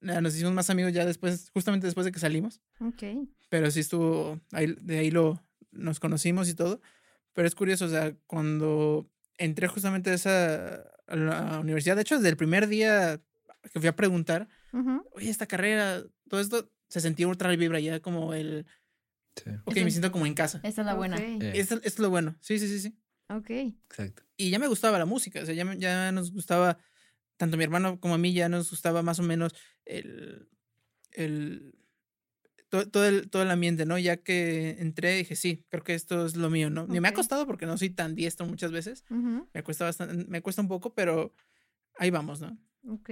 Nos 0.00 0.34
hicimos 0.34 0.52
más 0.52 0.70
amigos 0.70 0.92
ya 0.92 1.04
después, 1.04 1.50
justamente 1.52 1.86
después 1.86 2.04
de 2.04 2.12
que 2.12 2.18
salimos. 2.18 2.60
Ok. 2.80 3.02
Pero 3.48 3.70
sí 3.70 3.80
estuvo, 3.80 4.40
ahí, 4.52 4.74
de 4.80 4.98
ahí 4.98 5.10
lo, 5.10 5.42
nos 5.72 6.00
conocimos 6.00 6.48
y 6.48 6.54
todo. 6.54 6.80
Pero 7.38 7.46
es 7.46 7.54
curioso, 7.54 7.84
o 7.84 7.88
sea, 7.88 8.16
cuando 8.26 9.08
entré 9.36 9.68
justamente 9.68 10.10
a 10.10 10.14
esa 10.14 10.74
a 11.06 11.14
la 11.14 11.60
universidad, 11.60 11.94
de 11.94 12.02
hecho, 12.02 12.16
desde 12.16 12.30
el 12.30 12.36
primer 12.36 12.66
día 12.66 13.22
que 13.72 13.78
fui 13.78 13.86
a 13.86 13.94
preguntar, 13.94 14.48
oye, 15.12 15.30
esta 15.30 15.46
carrera, 15.46 16.02
todo 16.28 16.40
esto, 16.40 16.68
se 16.88 17.00
sentía 17.00 17.28
ultra 17.28 17.48
vibra 17.54 17.78
ya 17.78 18.00
como 18.00 18.34
el, 18.34 18.66
Sí, 19.36 19.50
ok, 19.66 19.76
Eso- 19.76 19.84
me 19.84 19.90
siento 19.92 20.10
como 20.10 20.26
en 20.26 20.34
casa. 20.34 20.58
Esa 20.64 20.80
es 20.82 20.86
la 20.86 20.94
buena. 20.94 21.14
Ok. 21.18 21.22
eh, 21.22 21.52
Esto, 21.54 21.76
esto 21.76 21.86
es 21.86 21.98
lo 22.00 22.10
bueno, 22.10 22.36
sí, 22.40 22.58
sí, 22.58 22.66
sí, 22.66 22.80
sí. 22.80 22.98
Ok. 23.28 23.50
exacto. 23.88 24.24
Y 24.36 24.50
ya 24.50 24.58
me 24.58 24.66
gustaba 24.66 24.98
la 24.98 25.06
música, 25.06 25.40
o 25.40 25.46
sea, 25.46 25.54
ya, 25.54 25.64
me- 25.64 25.78
ya 25.78 26.10
nos 26.10 26.32
gustaba, 26.32 26.78
tanto 27.36 27.56
mi 27.56 27.62
hermano 27.62 28.00
como 28.00 28.14
a 28.14 28.18
mí, 28.18 28.32
ya 28.32 28.48
nos 28.48 28.68
gustaba 28.68 29.02
más 29.04 29.20
o 29.20 29.22
menos 29.22 29.54
el, 29.84 30.48
el, 31.12 31.72
todo, 32.68 32.88
todo 32.88 33.06
el, 33.06 33.30
todo 33.30 33.42
el 33.42 33.50
ambiente, 33.50 33.86
¿no? 33.86 33.98
Ya 33.98 34.18
que 34.18 34.76
entré, 34.78 35.16
dije, 35.16 35.36
sí, 35.36 35.64
creo 35.68 35.82
que 35.82 35.94
esto 35.94 36.26
es 36.26 36.36
lo 36.36 36.50
mío, 36.50 36.70
¿no? 36.70 36.86
Ni 36.86 37.00
me 37.00 37.08
ha 37.08 37.14
costado 37.14 37.46
porque 37.46 37.66
no 37.66 37.76
soy 37.78 37.90
tan 37.90 38.14
diestro 38.14 38.46
muchas 38.46 38.72
veces, 38.72 39.04
me 39.10 39.62
cuesta 39.62 39.84
bastante, 39.84 40.24
me 40.28 40.42
cuesta 40.42 40.62
un 40.62 40.68
poco, 40.68 40.94
pero 40.94 41.34
ahí 41.98 42.10
vamos, 42.10 42.40
¿no? 42.40 42.58
Ok. 42.88 43.10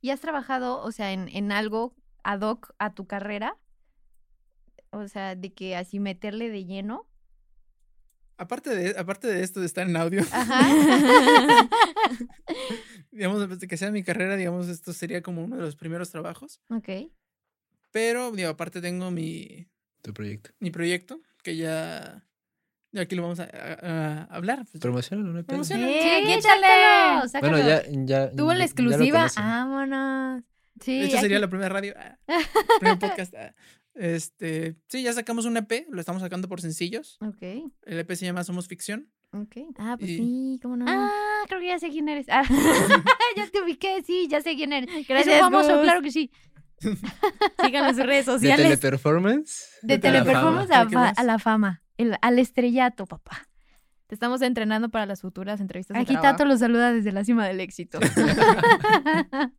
¿Y 0.00 0.10
has 0.10 0.20
trabajado, 0.20 0.80
o 0.82 0.92
sea, 0.92 1.12
en, 1.12 1.28
en 1.28 1.52
algo 1.52 1.94
ad 2.22 2.40
hoc 2.40 2.74
a 2.78 2.94
tu 2.94 3.06
carrera? 3.06 3.56
O 4.90 5.06
sea, 5.08 5.36
de 5.36 5.52
que 5.52 5.76
así 5.76 6.00
meterle 6.00 6.50
de 6.50 6.64
lleno. 6.64 7.06
Aparte 8.36 8.74
de, 8.74 8.98
aparte 8.98 9.28
de 9.28 9.42
esto 9.42 9.60
de 9.60 9.66
estar 9.66 9.86
en 9.86 9.96
audio, 9.96 10.22
Ajá. 10.32 10.60
digamos, 13.10 13.46
desde 13.48 13.68
que 13.68 13.76
sea 13.76 13.90
mi 13.90 14.02
carrera, 14.02 14.36
digamos, 14.36 14.68
esto 14.68 14.94
sería 14.94 15.22
como 15.22 15.44
uno 15.44 15.56
de 15.56 15.62
los 15.62 15.76
primeros 15.76 16.10
trabajos, 16.10 16.60
ok. 16.70 17.10
Pero, 17.90 18.30
digo, 18.32 18.48
aparte 18.50 18.80
tengo 18.80 19.10
mi, 19.10 19.66
Tu 20.02 20.12
proyecto. 20.14 20.50
mi 20.60 20.70
proyecto, 20.70 21.20
que 21.42 21.56
ya, 21.56 22.24
ya 22.92 23.02
aquí 23.02 23.14
lo 23.16 23.22
vamos 23.22 23.40
a, 23.40 23.44
a- 23.44 24.22
a 24.22 24.24
hablar. 24.34 24.64
pues, 24.70 24.80
Promociona 24.80 25.28
una 25.28 25.42
Promociona. 25.42 25.86
Sí, 25.86 26.08
aquí 26.08 26.42
sácalo, 26.42 27.28
sácalo. 27.28 27.52
Bueno, 27.56 27.68
ya, 27.68 27.82
ya. 28.04 28.30
Tuvo 28.32 28.54
la 28.54 28.64
exclusiva. 28.64 29.28
Vámonos. 29.36 30.42
Sí, 30.80 30.98
De 31.00 31.04
hecho, 31.06 31.18
sería 31.18 31.38
la 31.38 31.48
primera 31.48 31.68
radio, 31.68 31.94
ah, 31.96 32.16
primer 32.80 32.98
podcast. 32.98 33.34
ah. 33.34 33.54
Este, 33.94 34.76
sí, 34.88 35.02
ya 35.02 35.12
sacamos 35.12 35.44
un 35.44 35.56
EP, 35.56 35.86
lo 35.90 36.00
estamos 36.00 36.22
sacando 36.22 36.48
por 36.48 36.60
sencillos. 36.60 37.18
Ok, 37.20 37.42
El 37.82 37.98
EP 37.98 38.10
se 38.14 38.24
llama 38.24 38.44
Somos 38.44 38.66
Ficción. 38.68 39.10
ok. 39.32 39.56
Ah, 39.76 39.96
pues 39.98 40.12
Y- 40.12 40.16
sí, 40.16 40.60
cómo 40.62 40.76
no. 40.76 40.86
Ah, 40.88 41.10
creo 41.48 41.60
que 41.60 41.66
ya 41.66 41.78
sé 41.78 41.90
quién 41.90 42.08
eres. 42.08 42.26
Ah, 42.30 42.42
ya 43.36 43.46
te 43.50 43.60
ubiqué, 43.62 44.02
sí, 44.06 44.26
ya 44.30 44.40
sé 44.40 44.54
quién 44.54 44.72
eres. 44.72 45.06
Gracias, 45.06 45.36
es 45.36 45.42
un 45.42 45.50
famoso, 45.50 45.74
Gus. 45.74 45.82
claro 45.82 46.00
que 46.02 46.10
sí. 46.12 46.30
Síganos 46.80 47.90
en 47.90 47.96
sus 47.96 48.06
redes 48.06 48.26
De 48.26 48.32
sociales. 48.32 48.66
teleperformance. 48.66 49.64
De 49.82 49.98
De 49.98 50.10
la 50.10 50.22
teleperformance 50.24 50.70
a, 50.72 51.22
la 51.24 51.38
fama, 51.38 51.82
el- 51.96 52.16
al 52.22 52.38
estrellato, 52.38 53.06
papá. 53.06 53.46
Te 54.06 54.14
estamos 54.14 54.42
entrenando 54.42 54.88
para 54.88 55.06
las 55.06 55.20
futuras 55.20 55.60
entrevistas 55.60 55.94
de 55.94 56.00
Aquí 56.00 56.14
trabajo. 56.14 56.32
Tato 56.36 56.44
lo 56.44 56.56
saluda 56.58 56.92
desde 56.92 57.12
la 57.12 57.22
cima 57.24 57.46
del 57.46 57.60
éxito. 57.60 58.00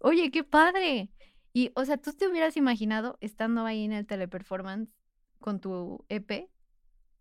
Oye, 0.00 0.30
qué 0.30 0.44
padre. 0.44 1.10
Y, 1.52 1.70
o 1.74 1.84
sea, 1.84 1.96
¿tú 1.96 2.12
te 2.12 2.28
hubieras 2.28 2.56
imaginado 2.56 3.16
estando 3.20 3.64
ahí 3.64 3.84
en 3.84 3.92
el 3.92 4.06
teleperformance 4.06 4.90
con 5.38 5.60
tu 5.60 6.04
EP? 6.08 6.48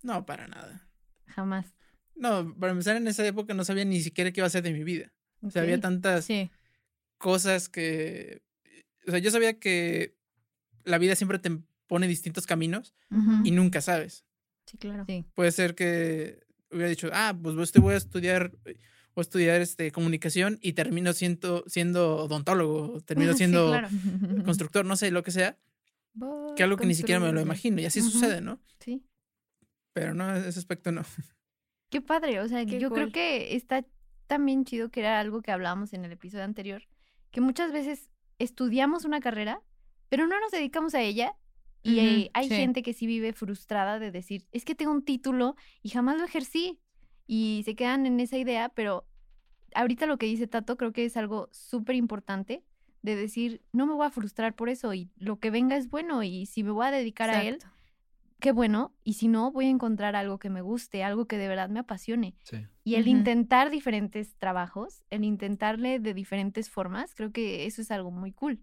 No, 0.02 0.26
para 0.26 0.48
nada. 0.48 0.90
Jamás. 1.28 1.74
No, 2.16 2.54
para 2.60 2.72
empezar, 2.72 2.96
en 2.98 3.08
esa 3.08 3.26
época 3.26 3.54
no 3.54 3.64
sabía 3.64 3.86
ni 3.86 4.02
siquiera 4.02 4.32
qué 4.32 4.40
iba 4.42 4.48
a 4.48 4.50
ser 4.52 4.64
de 4.64 4.74
mi 4.74 4.84
vida. 4.84 5.14
O 5.42 5.50
sea, 5.50 5.62
había 5.62 5.80
tantas 5.80 6.26
Sí. 6.26 6.52
cosas 7.18 7.70
que. 7.70 8.42
O 9.08 9.12
sea, 9.12 9.20
yo 9.20 9.32
sabía 9.32 9.60
que 9.60 10.16
la 10.84 10.98
vida 10.98 11.16
siempre 11.16 11.40
te 11.40 11.58
pone 11.88 12.08
distintos 12.08 12.48
caminos 12.48 12.96
y 13.44 13.52
nunca 13.52 13.82
sabes. 13.82 14.26
Sí, 14.66 14.78
claro. 14.78 15.06
Sí. 15.08 15.26
Puede 15.36 15.52
ser 15.52 15.76
que 15.76 16.44
hubiera 16.72 16.90
dicho, 16.90 17.10
ah, 17.14 17.38
pues 17.42 17.56
este 17.58 17.80
voy 17.80 17.94
a 17.94 17.98
estudiar, 17.98 18.52
voy 18.64 18.76
a 19.18 19.22
estudiar 19.22 19.62
este, 19.62 19.92
comunicación 19.92 20.58
y 20.62 20.74
termino 20.74 21.14
siendo, 21.14 21.64
siendo 21.68 22.18
odontólogo, 22.18 23.02
termino 23.02 23.32
Sí, 23.34 23.40
siendo 23.40 23.70
claro. 23.70 23.90
constructor, 24.46 24.86
no 24.86 24.96
sé, 24.96 25.12
lo 25.12 25.24
que 25.24 25.32
sea, 25.32 25.58
que 26.56 26.64
algo 26.64 26.78
que 26.78 26.86
ni 26.86 26.96
siquiera 26.96 27.20
me 27.20 27.32
lo 27.32 27.42
imagino 27.42 27.82
y 27.82 27.86
así 27.86 28.02
sucede, 28.02 28.42
¿no? 28.42 28.60
Sí. 28.80 29.04
Pero 29.94 30.14
no, 30.14 30.36
ese 30.36 30.60
aspecto 30.60 30.92
no. 30.92 31.04
Qué 31.90 32.02
padre. 32.02 32.40
O 32.40 32.48
sea, 32.48 32.66
Qué 32.66 32.80
yo 32.80 32.90
creo 32.90 33.12
que 33.12 33.56
está 33.56 33.86
también 34.28 34.66
chido 34.66 34.90
que 34.90 35.02
era 35.02 35.20
algo 35.20 35.42
que 35.42 35.52
hablábamos 35.52 35.94
en 35.94 36.06
el 36.06 36.12
episodio 36.12 36.44
anterior, 36.44 36.84
que 37.32 37.42
muchas 37.42 37.72
veces 37.72 38.10
estudiamos 38.40 39.06
una 39.06 39.20
carrera, 39.20 39.62
pero 40.10 40.28
no 40.28 40.40
nos 40.40 40.52
dedicamos 40.52 40.96
a 40.96 41.02
ella. 41.02 41.36
Y 41.86 42.00
eh, 42.00 42.32
hay 42.34 42.48
sí. 42.48 42.56
gente 42.56 42.82
que 42.82 42.94
sí 42.94 43.08
vive 43.08 43.34
frustrada 43.34 44.00
de 44.00 44.12
decir, 44.12 44.46
es 44.54 44.64
que 44.64 44.74
tengo 44.74 44.92
un 44.92 45.04
título 45.04 45.56
y 45.82 45.90
jamás 45.90 46.18
lo 46.18 46.24
ejercí. 46.24 46.80
Y 47.28 47.62
se 47.66 47.76
quedan 47.76 48.06
en 48.06 48.20
esa 48.20 48.38
idea, 48.38 48.70
pero 48.70 49.06
ahorita 49.76 50.06
lo 50.06 50.18
que 50.18 50.26
dice 50.26 50.48
Tato 50.48 50.78
creo 50.78 50.94
que 50.94 51.06
es 51.06 51.18
algo 51.18 51.50
súper 51.52 51.96
importante 51.96 52.64
de 53.02 53.16
decir, 53.16 53.62
no 53.74 53.86
me 53.86 53.94
voy 53.94 54.06
a 54.06 54.12
frustrar 54.12 54.56
por 54.56 54.70
eso 54.70 54.94
y 54.94 55.12
lo 55.18 55.40
que 55.40 55.52
venga 55.52 55.76
es 55.76 55.90
bueno 55.90 56.24
y 56.24 56.46
si 56.46 56.64
me 56.64 56.72
voy 56.72 56.88
a 56.88 56.92
dedicar 56.92 57.30
a 57.30 57.44
él. 57.44 57.60
Qué 58.44 58.52
bueno. 58.52 58.94
Y 59.06 59.14
si 59.14 59.30
no, 59.30 59.52
voy 59.54 59.68
a 59.68 59.70
encontrar 59.70 60.18
algo 60.18 60.38
que 60.38 60.50
me 60.50 60.62
guste, 60.62 61.02
algo 61.02 61.28
que 61.28 61.38
de 61.38 61.48
verdad 61.48 61.70
me 61.70 61.80
apasione. 61.80 62.36
Sí. 62.44 62.58
Y 62.84 62.96
el 62.96 63.08
intentar 63.08 63.70
diferentes 63.72 64.36
trabajos, 64.38 65.02
el 65.10 65.24
intentarle 65.24 66.00
de 66.00 66.14
diferentes 66.14 66.70
formas, 66.70 67.16
creo 67.16 67.32
que 67.32 67.66
eso 67.66 67.82
es 67.82 67.90
algo 67.90 68.12
muy 68.12 68.34
cool. 68.34 68.60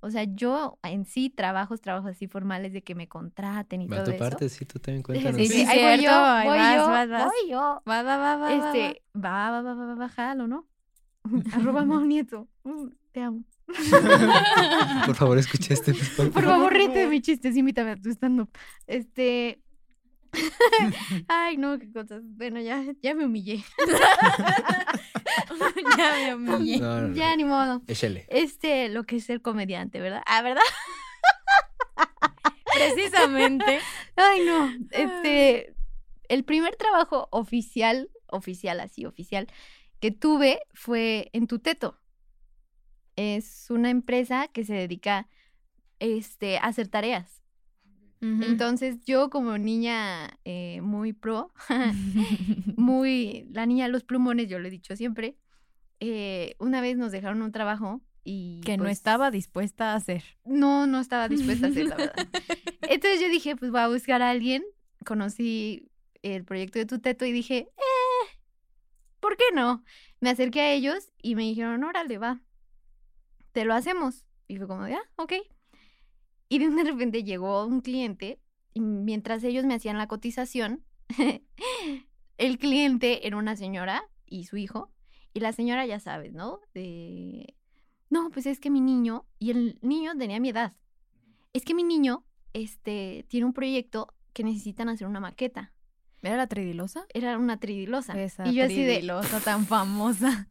O 0.00 0.10
sea, 0.10 0.24
yo 0.24 0.78
en 0.82 1.06
sí 1.06 1.30
trabajos, 1.30 1.80
trabajos 1.80 2.10
así 2.10 2.26
formales 2.26 2.74
de 2.74 2.82
que 2.82 2.94
me 2.94 3.08
contraten 3.08 3.80
y 3.80 3.86
Va 3.86 3.96
todo 3.96 4.04
tu 4.06 4.10
eso. 4.10 4.18
parte, 4.18 4.48
sí, 4.50 4.66
tú 4.66 4.78
también 4.78 5.02
cuéntanos. 5.06 5.36
sí, 5.36 5.46
Sí, 5.46 5.52
sí, 5.54 5.60
ahí 5.66 5.78
voy 5.78 5.98
cierto, 5.98 6.02
yo, 6.04 6.24
ahí 6.24 6.48
voy 6.48 6.58
vas, 6.58 6.76
yo, 6.76 6.86
vas, 6.88 7.08
vas. 7.08 7.24
voy 7.24 7.50
yo. 7.50 7.58
Va, 7.58 8.02
va, 8.02 8.02
va, 8.02 8.16
va. 8.16 8.36
va, 8.36 8.36
va. 8.58 8.72
Este, 8.72 9.02
va, 9.16 9.50
va, 9.50 9.62
va, 9.62 9.74
va, 9.74 9.86
va, 9.86 9.94
va, 9.94 10.08
jalo, 10.10 10.46
¿no? 10.46 10.66
Arroba 11.54 11.84
Mau 11.86 12.04
Nieto. 12.04 12.48
Mm, 12.64 12.88
te 13.12 13.22
amo. 13.22 13.44
Por 15.06 15.14
favor, 15.14 15.38
escucha 15.38 15.74
este. 15.74 15.94
Por 15.94 16.44
favor, 16.44 16.72
ríete 16.72 17.00
de 17.00 17.06
mi 17.06 17.20
chiste, 17.20 17.52
sí, 17.52 17.60
invítame 17.60 17.92
a 17.92 17.96
tu 17.96 18.10
stand-up. 18.10 18.50
Este. 18.86 19.60
Ay, 21.28 21.56
no, 21.56 21.78
qué 21.78 21.92
cosas. 21.92 22.22
Bueno, 22.24 22.60
ya, 22.60 22.84
ya 23.02 23.14
me 23.14 23.26
humillé. 23.26 23.62
ya 25.98 26.36
me 26.36 26.54
humillé. 26.54 26.80
No, 26.80 27.00
no, 27.00 27.08
no. 27.08 27.14
Ya, 27.14 27.36
ni 27.36 27.44
modo. 27.44 27.82
Échale. 27.86 28.26
Este, 28.28 28.88
lo 28.88 29.04
que 29.04 29.16
es 29.16 29.24
ser 29.24 29.42
comediante, 29.42 30.00
¿verdad? 30.00 30.22
Ah, 30.26 30.42
¿verdad? 30.42 30.62
Precisamente. 32.74 33.80
Ay, 34.16 34.44
no. 34.44 34.72
Este, 34.90 35.74
el 36.28 36.44
primer 36.44 36.76
trabajo 36.76 37.28
oficial, 37.30 38.10
oficial, 38.26 38.80
así, 38.80 39.04
oficial, 39.04 39.46
que 40.00 40.10
tuve 40.10 40.60
fue 40.72 41.28
en 41.32 41.46
Tuteto. 41.46 41.98
Es 43.16 43.66
una 43.70 43.90
empresa 43.90 44.48
que 44.48 44.64
se 44.64 44.74
dedica 44.74 45.28
este, 45.98 46.58
a 46.58 46.62
hacer 46.62 46.88
tareas. 46.88 47.42
Entonces, 48.20 49.04
yo 49.04 49.30
como 49.30 49.58
niña 49.58 50.38
eh, 50.44 50.80
muy 50.80 51.12
pro, 51.12 51.52
muy, 52.76 53.48
la 53.50 53.66
niña 53.66 53.86
de 53.86 53.90
los 53.90 54.04
plumones, 54.04 54.48
yo 54.48 54.60
lo 54.60 54.68
he 54.68 54.70
dicho 54.70 54.94
siempre, 54.94 55.36
eh, 55.98 56.54
una 56.60 56.80
vez 56.80 56.96
nos 56.96 57.10
dejaron 57.10 57.42
un 57.42 57.50
trabajo 57.50 58.00
y... 58.22 58.60
que 58.64 58.76
no 58.76 58.84
pues, 58.84 58.98
estaba 58.98 59.32
dispuesta 59.32 59.92
a 59.92 59.96
hacer. 59.96 60.22
No, 60.44 60.86
no 60.86 61.00
estaba 61.00 61.28
dispuesta 61.28 61.66
a 61.66 61.70
hacer, 61.70 61.86
la 61.86 61.96
verdad. 61.96 62.14
Entonces 62.82 63.20
yo 63.20 63.28
dije, 63.28 63.56
pues 63.56 63.72
voy 63.72 63.80
a 63.80 63.88
buscar 63.88 64.22
a 64.22 64.30
alguien. 64.30 64.62
Conocí 65.04 65.90
el 66.22 66.44
proyecto 66.44 66.78
de 66.78 66.86
Tuteto 66.86 67.24
y 67.24 67.32
dije, 67.32 67.68
eh, 67.76 68.38
¿por 69.18 69.36
qué 69.36 69.44
no? 69.52 69.84
Me 70.20 70.30
acerqué 70.30 70.60
a 70.60 70.72
ellos 70.72 71.10
y 71.20 71.34
me 71.34 71.42
dijeron, 71.42 71.82
órale, 71.82 72.18
va, 72.18 72.40
te 73.52 73.64
lo 73.64 73.74
hacemos. 73.74 74.24
Y 74.48 74.56
fue 74.56 74.66
como, 74.66 74.84
de, 74.84 74.94
ah, 74.94 75.10
ok. 75.16 75.34
Y 76.48 76.58
de 76.58 76.84
repente 76.84 77.24
llegó 77.24 77.64
un 77.64 77.80
cliente 77.80 78.40
y 78.74 78.80
mientras 78.80 79.44
ellos 79.44 79.64
me 79.64 79.74
hacían 79.74 79.98
la 79.98 80.06
cotización, 80.08 80.84
el 82.38 82.58
cliente 82.58 83.26
era 83.26 83.36
una 83.36 83.56
señora 83.56 84.04
y 84.26 84.44
su 84.44 84.56
hijo. 84.56 84.90
Y 85.34 85.40
la 85.40 85.52
señora, 85.52 85.86
ya 85.86 85.98
sabes, 85.98 86.32
¿no? 86.32 86.60
De, 86.74 87.54
no, 88.10 88.30
pues 88.30 88.44
es 88.44 88.60
que 88.60 88.70
mi 88.70 88.80
niño, 88.80 89.24
y 89.38 89.50
el 89.50 89.78
niño 89.80 90.12
tenía 90.18 90.40
mi 90.40 90.50
edad, 90.50 90.74
es 91.54 91.64
que 91.64 91.74
mi 91.74 91.84
niño 91.84 92.24
este, 92.52 93.24
tiene 93.28 93.46
un 93.46 93.54
proyecto 93.54 94.14
que 94.34 94.44
necesitan 94.44 94.88
hacer 94.90 95.06
una 95.06 95.20
maqueta. 95.20 95.72
¿Era 96.22 96.36
la 96.36 96.46
tridilosa? 96.46 97.06
Era 97.12 97.38
una 97.38 97.58
tridilosa. 97.58 98.12
Esa 98.20 98.46
y 98.46 98.54
yo 98.54 98.64
así 98.64 98.82
de, 98.82 98.94
tridilosa 98.94 99.40
tan 99.40 99.66
famosa. 99.66 100.48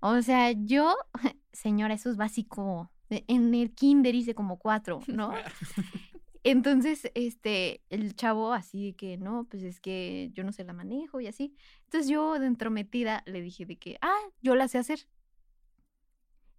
O 0.00 0.20
sea, 0.22 0.52
yo, 0.52 0.96
señora, 1.52 1.94
eso 1.94 2.10
es 2.10 2.16
básico. 2.16 2.90
E- 3.10 3.24
En 3.28 3.54
el 3.54 3.72
kinder 3.74 4.14
hice 4.14 4.34
como 4.34 4.58
cuatro, 4.58 5.00
¿no? 5.06 5.32
Entonces, 6.46 7.10
este, 7.14 7.82
el 7.88 8.14
chavo 8.16 8.52
así 8.52 8.88
de 8.88 8.96
que, 8.96 9.16
no, 9.16 9.46
pues 9.50 9.62
es 9.62 9.80
que 9.80 10.30
yo 10.34 10.44
no 10.44 10.52
se 10.52 10.62
la 10.64 10.74
manejo 10.74 11.20
y 11.20 11.26
así. 11.26 11.54
Entonces 11.84 12.10
yo, 12.10 12.38
de 12.38 12.46
entrometida, 12.46 13.22
le 13.24 13.40
dije 13.40 13.64
de 13.64 13.76
que, 13.76 13.96
ah, 14.02 14.18
yo 14.42 14.54
la 14.54 14.68
sé 14.68 14.76
hacer. 14.76 15.06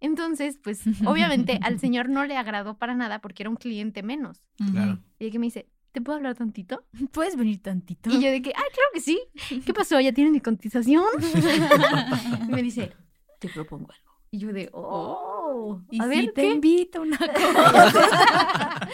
Entonces, 0.00 0.58
pues 0.62 0.82
obviamente 1.06 1.58
al 1.62 1.80
señor 1.80 2.08
no 2.08 2.24
le 2.24 2.36
agradó 2.36 2.76
para 2.76 2.94
nada 2.94 3.20
porque 3.20 3.44
era 3.44 3.50
un 3.50 3.56
cliente 3.56 4.02
menos. 4.02 4.44
Claro. 4.72 4.98
Y 5.18 5.30
que 5.30 5.38
me 5.38 5.46
dice, 5.46 5.68
¿te 5.96 6.02
puedo 6.02 6.18
hablar 6.18 6.36
tantito? 6.36 6.84
¿Puedes 7.12 7.36
venir 7.36 7.62
tantito? 7.62 8.10
Y 8.10 8.20
yo 8.20 8.30
de 8.30 8.42
que, 8.42 8.50
ah, 8.50 8.64
claro 8.70 8.90
que 8.92 9.00
sí. 9.00 9.18
¿Qué 9.64 9.72
pasó? 9.72 9.98
¿Ya 9.98 10.12
tienen 10.12 10.34
mi 10.34 10.40
cotización? 10.40 11.06
y 12.46 12.50
me 12.52 12.62
dice, 12.62 12.92
te 13.38 13.48
propongo 13.48 13.90
algo. 13.90 14.12
Y 14.30 14.38
yo 14.40 14.52
de, 14.52 14.68
oh, 14.74 15.80
¿Y 15.90 15.98
a 15.98 16.02
si 16.02 16.08
ver, 16.10 16.32
te 16.34 16.42
¿qué? 16.42 16.50
invito 16.50 17.00
una 17.00 17.16
cosa? 17.16 18.88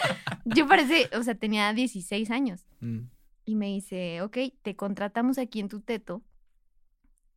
yo 0.45 0.65
parece, 0.65 1.09
o 1.17 1.23
sea, 1.23 1.35
tenía 1.35 1.73
16 1.73 2.31
años. 2.31 2.65
Mm. 2.79 2.99
Y 3.43 3.55
me 3.55 3.65
dice, 3.65 4.21
ok, 4.21 4.37
te 4.61 4.77
contratamos 4.77 5.37
aquí 5.37 5.59
en 5.59 5.67
tu 5.67 5.81
teto 5.81 6.23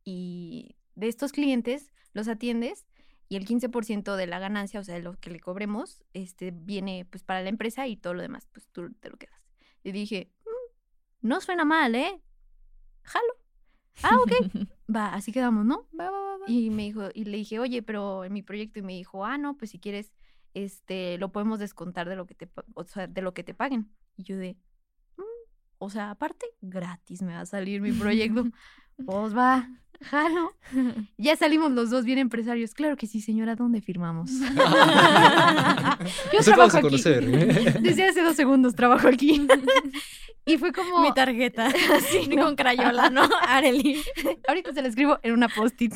y 0.05 0.77
de 0.95 1.09
estos 1.09 1.33
clientes 1.33 1.91
los 2.13 2.29
atiendes 2.29 2.85
y 3.27 3.35
el 3.35 3.45
15% 3.45 4.15
de 4.15 4.27
la 4.27 4.39
ganancia, 4.39 4.79
o 4.79 4.83
sea, 4.85 4.95
de 4.95 5.01
lo 5.01 5.19
que 5.19 5.29
le 5.29 5.41
cobremos, 5.41 6.05
este, 6.13 6.51
viene 6.51 7.05
pues 7.09 7.23
para 7.23 7.41
la 7.41 7.49
empresa 7.49 7.85
y 7.85 7.97
todo 7.97 8.13
lo 8.13 8.21
demás, 8.21 8.47
pues 8.53 8.69
tú 8.71 8.93
te 9.01 9.09
lo 9.09 9.17
quedas. 9.17 9.46
Y 9.83 9.91
dije, 9.91 10.31
"Mm, 10.45 11.27
no 11.27 11.41
suena 11.41 11.65
mal, 11.65 11.95
¿eh? 11.95 12.21
Jalo. 13.03 13.33
Ah, 14.03 14.15
ok. 14.23 14.31
Va, 14.93 15.13
así 15.13 15.31
quedamos, 15.31 15.65
¿no? 15.65 15.87
Va, 15.99 16.09
va, 16.09 16.19
va, 16.21 16.37
va. 16.37 16.45
Y 16.47 16.69
me 16.69 16.83
dijo, 16.83 17.09
y 17.13 17.25
le 17.25 17.37
dije, 17.37 17.59
oye, 17.59 17.81
pero 17.83 18.23
en 18.23 18.31
mi 18.31 18.41
proyecto, 18.41 18.79
y 18.79 18.83
me 18.83 18.93
dijo, 18.93 19.25
ah, 19.25 19.37
no, 19.37 19.57
pues 19.57 19.71
si 19.71 19.79
quieres, 19.79 20.13
este, 20.53 21.17
lo 21.17 21.31
podemos 21.33 21.59
descontar 21.59 22.07
de 22.07 22.15
lo 22.15 22.25
que 22.25 22.35
te, 22.35 22.49
o 22.73 22.83
sea, 22.85 23.07
de 23.07 23.21
lo 23.21 23.33
que 23.33 23.43
te 23.43 23.53
paguen. 23.53 23.91
Y 24.15 24.23
yo 24.23 24.37
de, 24.37 24.55
"Mm, 25.17 25.23
o 25.79 25.89
sea, 25.89 26.11
aparte, 26.11 26.45
gratis 26.61 27.21
me 27.21 27.33
va 27.33 27.41
a 27.41 27.45
salir 27.45 27.81
mi 27.81 27.91
proyecto. 27.91 28.45
pues 29.05 29.35
va, 29.35 29.69
jalo. 30.01 30.53
Ya 31.17 31.35
salimos 31.35 31.71
los 31.71 31.89
dos 31.89 32.05
bien 32.05 32.17
empresarios. 32.19 32.73
Claro 32.73 32.95
que 32.97 33.07
sí, 33.07 33.21
señora, 33.21 33.55
¿dónde 33.55 33.81
firmamos? 33.81 34.29
Yo 36.31 36.37
Nos 36.37 36.45
trabajo 36.45 36.77
aquí. 36.77 36.81
conocer. 36.87 37.79
Desde 37.81 38.03
hace 38.03 38.21
dos 38.21 38.35
segundos 38.35 38.75
trabajo 38.75 39.07
aquí. 39.07 39.47
y 40.45 40.57
fue 40.57 40.71
como, 40.71 41.01
Mi 41.01 41.13
tarjeta. 41.13 41.69
Sí, 42.11 42.27
Ni 42.27 42.35
¿no? 42.35 42.45
con 42.45 42.55
crayola, 42.55 43.09
¿no? 43.09 43.27
Arely. 43.47 44.01
ahorita 44.47 44.73
se 44.73 44.81
lo 44.81 44.87
escribo 44.87 45.19
en 45.23 45.33
una 45.33 45.47
post-it. 45.49 45.93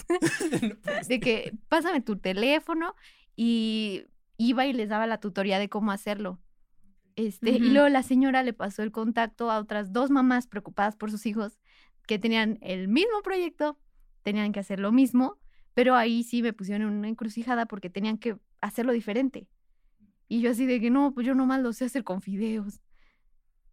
de 1.07 1.19
que 1.19 1.53
pásame 1.69 2.01
tu 2.01 2.17
teléfono 2.17 2.95
y 3.35 4.03
iba 4.37 4.65
y 4.65 4.73
les 4.73 4.89
daba 4.89 5.07
la 5.07 5.19
tutoría 5.19 5.59
de 5.59 5.69
cómo 5.69 5.91
hacerlo. 5.91 6.39
Este, 7.15 7.51
Y 7.51 7.59
luego 7.59 7.89
la 7.89 8.03
señora 8.03 8.41
le 8.41 8.53
pasó 8.53 8.83
el 8.83 8.91
contacto 8.91 9.51
a 9.51 9.59
otras 9.59 9.91
dos 9.93 10.09
mamás 10.09 10.47
preocupadas 10.47 10.95
por 10.95 11.11
sus 11.11 11.25
hijos 11.25 11.59
que 12.07 12.17
tenían 12.17 12.57
el 12.61 12.87
mismo 12.87 13.21
proyecto, 13.23 13.77
tenían 14.23 14.51
que 14.51 14.59
hacer 14.59 14.79
lo 14.79 14.91
mismo, 14.91 15.39
pero 15.73 15.95
ahí 15.95 16.23
sí 16.23 16.41
me 16.41 16.53
pusieron 16.53 16.87
en 16.89 16.97
una 16.97 17.09
encrucijada 17.09 17.65
porque 17.65 17.89
tenían 17.89 18.17
que 18.17 18.37
hacerlo 18.61 18.91
diferente. 18.91 19.47
Y 20.27 20.41
yo 20.41 20.51
así 20.51 20.65
de 20.65 20.79
que 20.79 20.89
no, 20.89 21.13
pues 21.13 21.27
yo 21.27 21.35
nomás 21.35 21.61
lo 21.61 21.73
sé 21.73 21.85
hacer 21.85 22.03
con 22.03 22.21
fideos. 22.21 22.79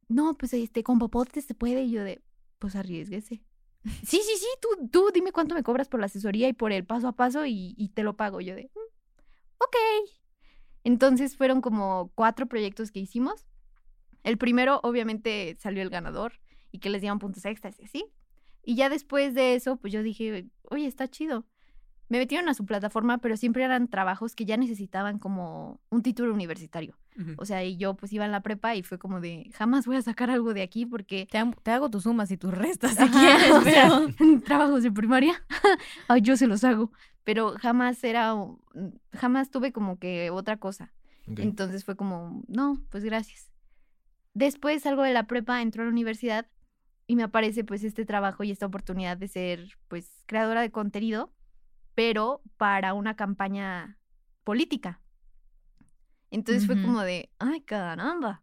No, 0.08 0.36
pues 0.36 0.54
este, 0.54 0.82
con 0.82 0.98
popotes 0.98 1.44
se 1.44 1.54
puede. 1.54 1.84
Y 1.84 1.92
yo 1.92 2.02
de, 2.02 2.22
pues 2.58 2.74
arriesguese. 2.74 3.42
Sí, 3.84 4.20
sí, 4.22 4.36
sí, 4.36 4.46
tú, 4.60 4.88
tú 4.88 5.10
dime 5.14 5.30
cuánto 5.32 5.54
me 5.54 5.62
cobras 5.62 5.88
por 5.88 6.00
la 6.00 6.06
asesoría 6.06 6.48
y 6.48 6.52
por 6.52 6.72
el 6.72 6.84
paso 6.84 7.08
a 7.08 7.12
paso 7.12 7.46
y, 7.46 7.92
te 7.94 8.02
lo 8.02 8.16
pago. 8.16 8.40
Yo 8.40 8.56
de, 8.56 8.64
"Mm, 8.74 9.58
ok. 9.58 9.76
Entonces 10.84 11.36
fueron 11.36 11.60
como 11.60 12.10
cuatro 12.14 12.46
proyectos 12.46 12.90
que 12.90 13.00
hicimos. 13.00 13.46
El 14.24 14.36
primero, 14.36 14.80
obviamente, 14.82 15.56
salió 15.60 15.82
el 15.82 15.90
ganador 15.90 16.40
y 16.72 16.80
que 16.80 16.90
les 16.90 17.00
dieron 17.02 17.18
puntos 17.18 17.44
extras 17.44 17.78
y 17.78 17.84
así. 17.84 18.04
Y 18.64 18.74
ya 18.76 18.88
después 18.88 19.34
de 19.34 19.54
eso, 19.54 19.76
pues 19.76 19.92
yo 19.92 20.02
dije, 20.02 20.46
oye, 20.64 20.86
está 20.86 21.08
chido. 21.08 21.46
Me 22.10 22.18
metieron 22.18 22.48
a 22.48 22.54
su 22.54 22.64
plataforma, 22.64 23.18
pero 23.18 23.36
siempre 23.36 23.64
eran 23.64 23.88
trabajos 23.88 24.34
que 24.34 24.46
ya 24.46 24.56
necesitaban 24.56 25.18
como 25.18 25.80
un 25.90 26.02
título 26.02 26.32
universitario. 26.32 26.96
O 27.36 27.44
sea, 27.44 27.64
y 27.64 27.76
yo 27.76 27.94
pues 27.94 28.12
iba 28.12 28.24
en 28.24 28.30
la 28.30 28.42
prepa 28.42 28.76
y 28.76 28.84
fue 28.84 28.96
como 28.98 29.20
de, 29.20 29.50
jamás 29.54 29.86
voy 29.86 29.96
a 29.96 30.02
sacar 30.02 30.30
algo 30.30 30.54
de 30.54 30.62
aquí 30.62 30.86
porque 30.86 31.26
Te, 31.28 31.36
ha- 31.38 31.50
te 31.64 31.72
hago 31.72 31.90
tus 31.90 32.04
sumas 32.04 32.30
y 32.30 32.36
tus 32.36 32.54
restas 32.54 32.94
si 32.94 33.02
Ajá, 33.02 33.10
quieres, 33.36 33.50
o 33.56 33.62
sea, 33.62 34.06
pero... 34.16 34.40
trabajos 34.44 34.84
de 34.84 34.92
primaria, 34.92 35.44
ay, 36.08 36.20
yo 36.22 36.36
se 36.36 36.46
los 36.46 36.62
hago, 36.62 36.92
pero 37.24 37.54
jamás 37.58 38.02
era, 38.04 38.36
jamás 39.12 39.50
tuve 39.50 39.72
como 39.72 39.98
que 39.98 40.30
otra 40.30 40.58
cosa. 40.58 40.92
Entonces 41.26 41.84
fue 41.84 41.96
como, 41.96 42.42
no, 42.46 42.80
pues 42.88 43.02
gracias. 43.04 43.50
Después 44.32 44.82
salgo 44.82 45.02
de 45.02 45.12
la 45.12 45.24
prepa, 45.26 45.60
entro 45.60 45.82
a 45.82 45.86
la 45.86 45.90
universidad 45.92 46.46
y 47.08 47.16
me 47.16 47.24
aparece 47.24 47.64
pues 47.64 47.82
este 47.82 48.04
trabajo 48.04 48.44
y 48.44 48.52
esta 48.52 48.66
oportunidad 48.66 49.16
de 49.16 49.26
ser 49.26 49.68
pues 49.88 50.22
creadora 50.26 50.60
de 50.60 50.70
contenido, 50.70 51.32
pero 51.96 52.40
para 52.56 52.94
una 52.94 53.16
campaña 53.16 53.98
política. 54.44 55.00
Entonces 56.30 56.66
fue 56.66 56.80
como 56.80 57.02
de, 57.02 57.30
ay, 57.40 57.62
caramba. 57.62 58.42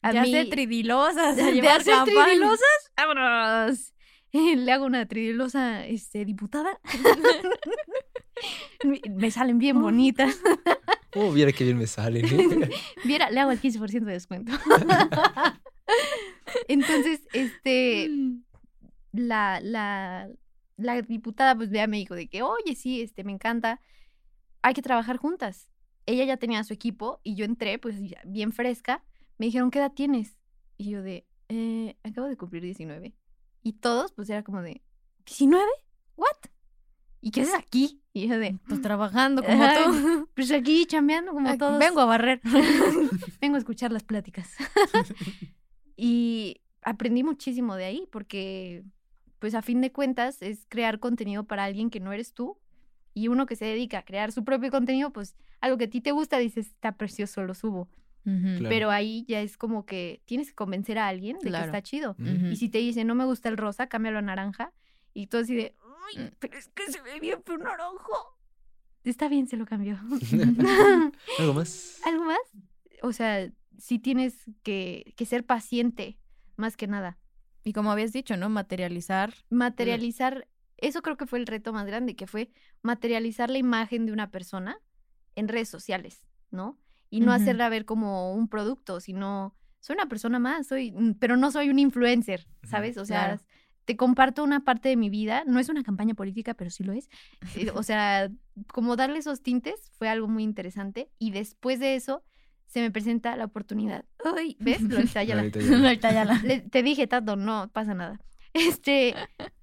A 0.00 0.12
Ya 0.12 0.22
mí- 0.22 0.30
sé 0.30 0.46
tridilosas. 0.46 1.38
a 1.38 1.46
¿De 1.46 1.52
llevar 1.52 1.80
hacer 1.80 1.94
campaña. 1.94 2.24
tridilosas? 2.26 2.92
¡Vámonos! 2.96 3.92
Le 4.32 4.72
hago 4.72 4.86
una 4.86 5.06
tridilosa 5.06 5.84
este, 5.86 6.24
diputada. 6.24 6.80
Me- 8.84 9.00
me 9.10 9.30
salen 9.30 9.58
bien 9.58 9.80
bonitas. 9.80 10.38
Oh, 11.14 11.32
viera 11.32 11.52
qué 11.52 11.64
bien 11.64 11.78
me 11.78 11.86
salen. 11.86 12.24
¿eh? 12.26 12.70
Viera, 13.04 13.30
le 13.30 13.40
hago 13.40 13.50
el 13.50 13.60
15% 13.60 14.04
de 14.04 14.12
descuento. 14.12 14.52
Entonces, 16.68 17.20
este, 17.32 18.10
la, 19.12 19.60
la, 19.60 20.28
la 20.76 21.02
diputada 21.02 21.54
pues 21.54 21.70
ya 21.70 21.86
me 21.86 21.96
dijo 21.98 22.14
de 22.14 22.28
que, 22.28 22.42
oye, 22.42 22.74
sí, 22.74 23.00
este, 23.02 23.24
me 23.24 23.32
encanta, 23.32 23.80
hay 24.62 24.74
que 24.74 24.82
trabajar 24.82 25.16
juntas. 25.16 25.68
Ella 26.06 26.24
ya 26.24 26.36
tenía 26.36 26.62
su 26.64 26.72
equipo 26.72 27.20
y 27.24 27.34
yo 27.34 27.44
entré 27.44 27.78
pues 27.78 27.96
bien 28.24 28.52
fresca. 28.52 29.02
Me 29.38 29.46
dijeron, 29.46 29.70
¿qué 29.70 29.78
edad 29.80 29.92
tienes? 29.92 30.38
Y 30.76 30.90
yo 30.90 31.02
de, 31.02 31.26
"Eh, 31.48 31.96
acabo 32.04 32.26
de 32.28 32.36
cumplir 32.36 32.62
19. 32.62 33.14
Y 33.62 33.72
todos 33.74 34.12
pues 34.12 34.30
era 34.30 34.42
como 34.44 34.62
de, 34.62 34.82
¿19? 35.24 35.60
¿What? 36.16 36.28
¿Y 37.20 37.30
qué 37.32 37.42
haces 37.42 37.54
aquí? 37.54 38.00
Y 38.12 38.28
yo 38.28 38.38
de, 38.38 38.58
Pues 38.68 38.80
trabajando 38.82 39.42
como 39.42 39.62
Ay, 39.64 39.76
tú. 39.84 40.28
pues 40.34 40.52
aquí 40.52 40.86
chambeando 40.86 41.32
como 41.32 41.48
Aquí 41.48 41.58
todos. 41.58 41.78
Vengo 41.78 42.00
a 42.00 42.04
barrer. 42.04 42.40
Vengo 43.40 43.56
a 43.56 43.58
escuchar 43.58 43.90
las 43.92 44.04
pláticas. 44.04 44.48
y 45.96 46.60
aprendí 46.82 47.22
muchísimo 47.24 47.74
de 47.76 47.84
ahí 47.84 48.08
porque, 48.10 48.84
pues 49.38 49.54
a 49.54 49.62
fin 49.62 49.80
de 49.80 49.90
cuentas, 49.92 50.42
es 50.42 50.66
crear 50.68 50.98
contenido 51.00 51.44
para 51.44 51.64
alguien 51.64 51.90
que 51.90 52.00
no 52.00 52.12
eres 52.12 52.32
tú. 52.32 52.58
Y 53.14 53.28
uno 53.28 53.46
que 53.46 53.56
se 53.56 53.64
dedica 53.64 53.98
a 53.98 54.02
crear 54.04 54.30
su 54.30 54.44
propio 54.44 54.70
contenido, 54.70 55.10
pues 55.10 55.36
algo 55.60 55.78
que 55.78 55.84
a 55.84 55.90
ti 55.90 56.02
te 56.02 56.12
gusta, 56.12 56.36
dices, 56.38 56.66
está 56.66 56.92
precioso, 56.92 57.42
lo 57.44 57.54
subo. 57.54 57.88
Claro. 58.24 58.68
Pero 58.68 58.90
ahí 58.90 59.24
ya 59.28 59.40
es 59.40 59.56
como 59.56 59.86
que 59.86 60.20
tienes 60.26 60.48
que 60.48 60.54
convencer 60.54 60.98
a 60.98 61.06
alguien 61.08 61.38
de 61.38 61.48
Claro. 61.48 61.64
que 61.64 61.68
está 61.68 61.82
chido. 61.82 62.16
Y 62.50 62.56
si 62.56 62.68
te 62.68 62.78
dice, 62.78 63.04
no 63.04 63.14
me 63.14 63.24
gusta 63.24 63.48
el 63.48 63.56
rosa, 63.56 63.86
cámbialo 63.86 64.18
a 64.18 64.22
naranja. 64.22 64.72
Y 65.14 65.28
tú 65.28 65.38
así 65.38 65.54
de, 65.54 65.74
Mm. 65.78 66.18
"Ay, 66.18 66.30
pero 66.40 66.58
es 66.58 66.68
que 66.68 66.90
se 66.92 67.00
ve 67.02 67.18
bien, 67.20 67.40
pero 67.44 67.58
naranjo. 67.58 68.36
Está 69.04 69.28
bien, 69.28 69.46
se 69.46 69.56
lo 69.56 69.64
cambió. 69.64 69.96
¿Algo 71.38 71.54
más? 71.54 72.00
¿Algo 72.04 72.24
más? 72.24 72.38
O 73.02 73.12
sea, 73.12 73.48
sí 73.78 73.98
tienes 73.98 74.44
que, 74.62 75.14
que 75.16 75.26
ser 75.26 75.44
paciente, 75.44 76.18
más 76.56 76.76
que 76.76 76.86
nada. 76.86 77.18
Y 77.64 77.72
como 77.72 77.90
habías 77.90 78.12
dicho, 78.12 78.36
¿no? 78.36 78.48
Materializar. 78.48 79.34
Materializar, 79.50 80.48
eso 80.76 81.02
creo 81.02 81.16
que 81.16 81.26
fue 81.26 81.38
el 81.38 81.46
reto 81.46 81.72
más 81.72 81.86
grande, 81.86 82.14
que 82.16 82.26
fue 82.26 82.50
materializar 82.82 83.50
la 83.50 83.58
imagen 83.58 84.06
de 84.06 84.12
una 84.12 84.30
persona 84.30 84.78
en 85.34 85.48
redes 85.48 85.68
sociales, 85.68 86.26
¿no? 86.50 86.78
Y 87.10 87.20
no 87.20 87.32
hacerla 87.32 87.68
ver 87.68 87.84
como 87.84 88.32
un 88.34 88.48
producto, 88.48 89.00
sino 89.00 89.54
soy 89.80 89.94
una 89.94 90.06
persona 90.08 90.38
más, 90.38 90.66
soy, 90.66 90.92
mm, 90.92 91.14
pero 91.18 91.36
no 91.36 91.50
soy 91.50 91.68
un 91.70 91.78
influencer, 91.78 92.46
¿sabes? 92.64 92.96
O 92.98 93.04
sea, 93.04 93.26
Claro. 93.36 93.42
te 93.84 93.96
comparto 93.96 94.42
una 94.42 94.64
parte 94.64 94.88
de 94.88 94.96
mi 94.96 95.10
vida, 95.10 95.44
no 95.46 95.60
es 95.60 95.68
una 95.68 95.82
campaña 95.84 96.14
política, 96.14 96.54
pero 96.54 96.70
sí 96.70 96.82
lo 96.84 96.92
es. 96.92 97.08
Eh, 97.56 97.70
O 97.74 97.82
sea, 97.82 98.30
como 98.72 98.96
darle 98.96 99.18
esos 99.18 99.42
tintes 99.42 99.90
fue 99.98 100.08
algo 100.08 100.26
muy 100.28 100.42
interesante 100.42 101.10
y 101.18 101.30
después 101.30 101.78
de 101.78 101.94
eso 101.94 102.24
se 102.66 102.80
me 102.80 102.90
presenta 102.90 103.36
la 103.36 103.44
oportunidad. 103.44 104.04
Ay, 104.36 104.56
¿ves? 104.60 104.82
Lo 104.82 104.98
Ayala. 105.18 105.42
Ahorita 105.42 105.60
ya. 105.60 105.76
Ahorita 105.76 106.12
ya 106.12 106.24
la- 106.24 106.34
Le- 106.44 106.60
te 106.60 106.82
dije, 106.82 107.06
Tato, 107.06 107.36
no 107.36 107.70
pasa 107.72 107.94
nada. 107.94 108.20
Este, 108.52 109.14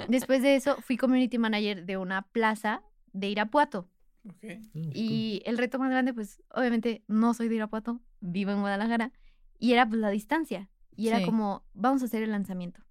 después 0.08 0.41
de 0.41 0.56
eso, 0.56 0.78
fui 0.82 0.97
community 0.97 1.38
manager 1.38 1.86
de 1.86 1.97
una 1.97 2.22
plaza 2.24 2.84
de 3.12 3.30
Irapuato. 3.30 3.89
Ok. 4.28 4.43
Mm, 4.74 4.89
Y 4.93 5.41
el 5.45 5.58
reto 5.58 5.80
más 5.80 5.89
grande, 5.89 6.14
pues, 6.14 6.41
obviamente, 6.49 7.04
no 7.08 7.34
soy 7.34 7.49
de 7.49 7.56
Irapuato, 7.56 7.99
vivo 8.22 8.51
en 8.51 8.62
Guadalajara. 8.62 9.12
Y 9.60 9.74
era, 9.74 9.88
pues, 9.88 9.99
la 9.99 10.10
distancia. 10.10 10.70
Y 10.95 11.08
era 11.08 11.20
Sí. 11.20 11.26
como, 11.26 11.64
vamos 11.74 12.01
a 12.04 12.06
hacer 12.06 12.22
el 12.24 12.32
lanzamiento. 12.32 12.82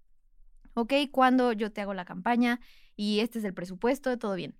Ok, 0.75 0.93
cuando 1.11 1.53
yo 1.53 1.71
te 1.71 1.81
hago 1.81 1.93
la 1.93 2.03
campaña 2.05 2.59
y 2.95 3.19
este 3.19 3.39
es 3.39 3.45
el 3.45 3.53
presupuesto, 3.53 4.17
todo 4.17 4.35
bien. 4.35 4.55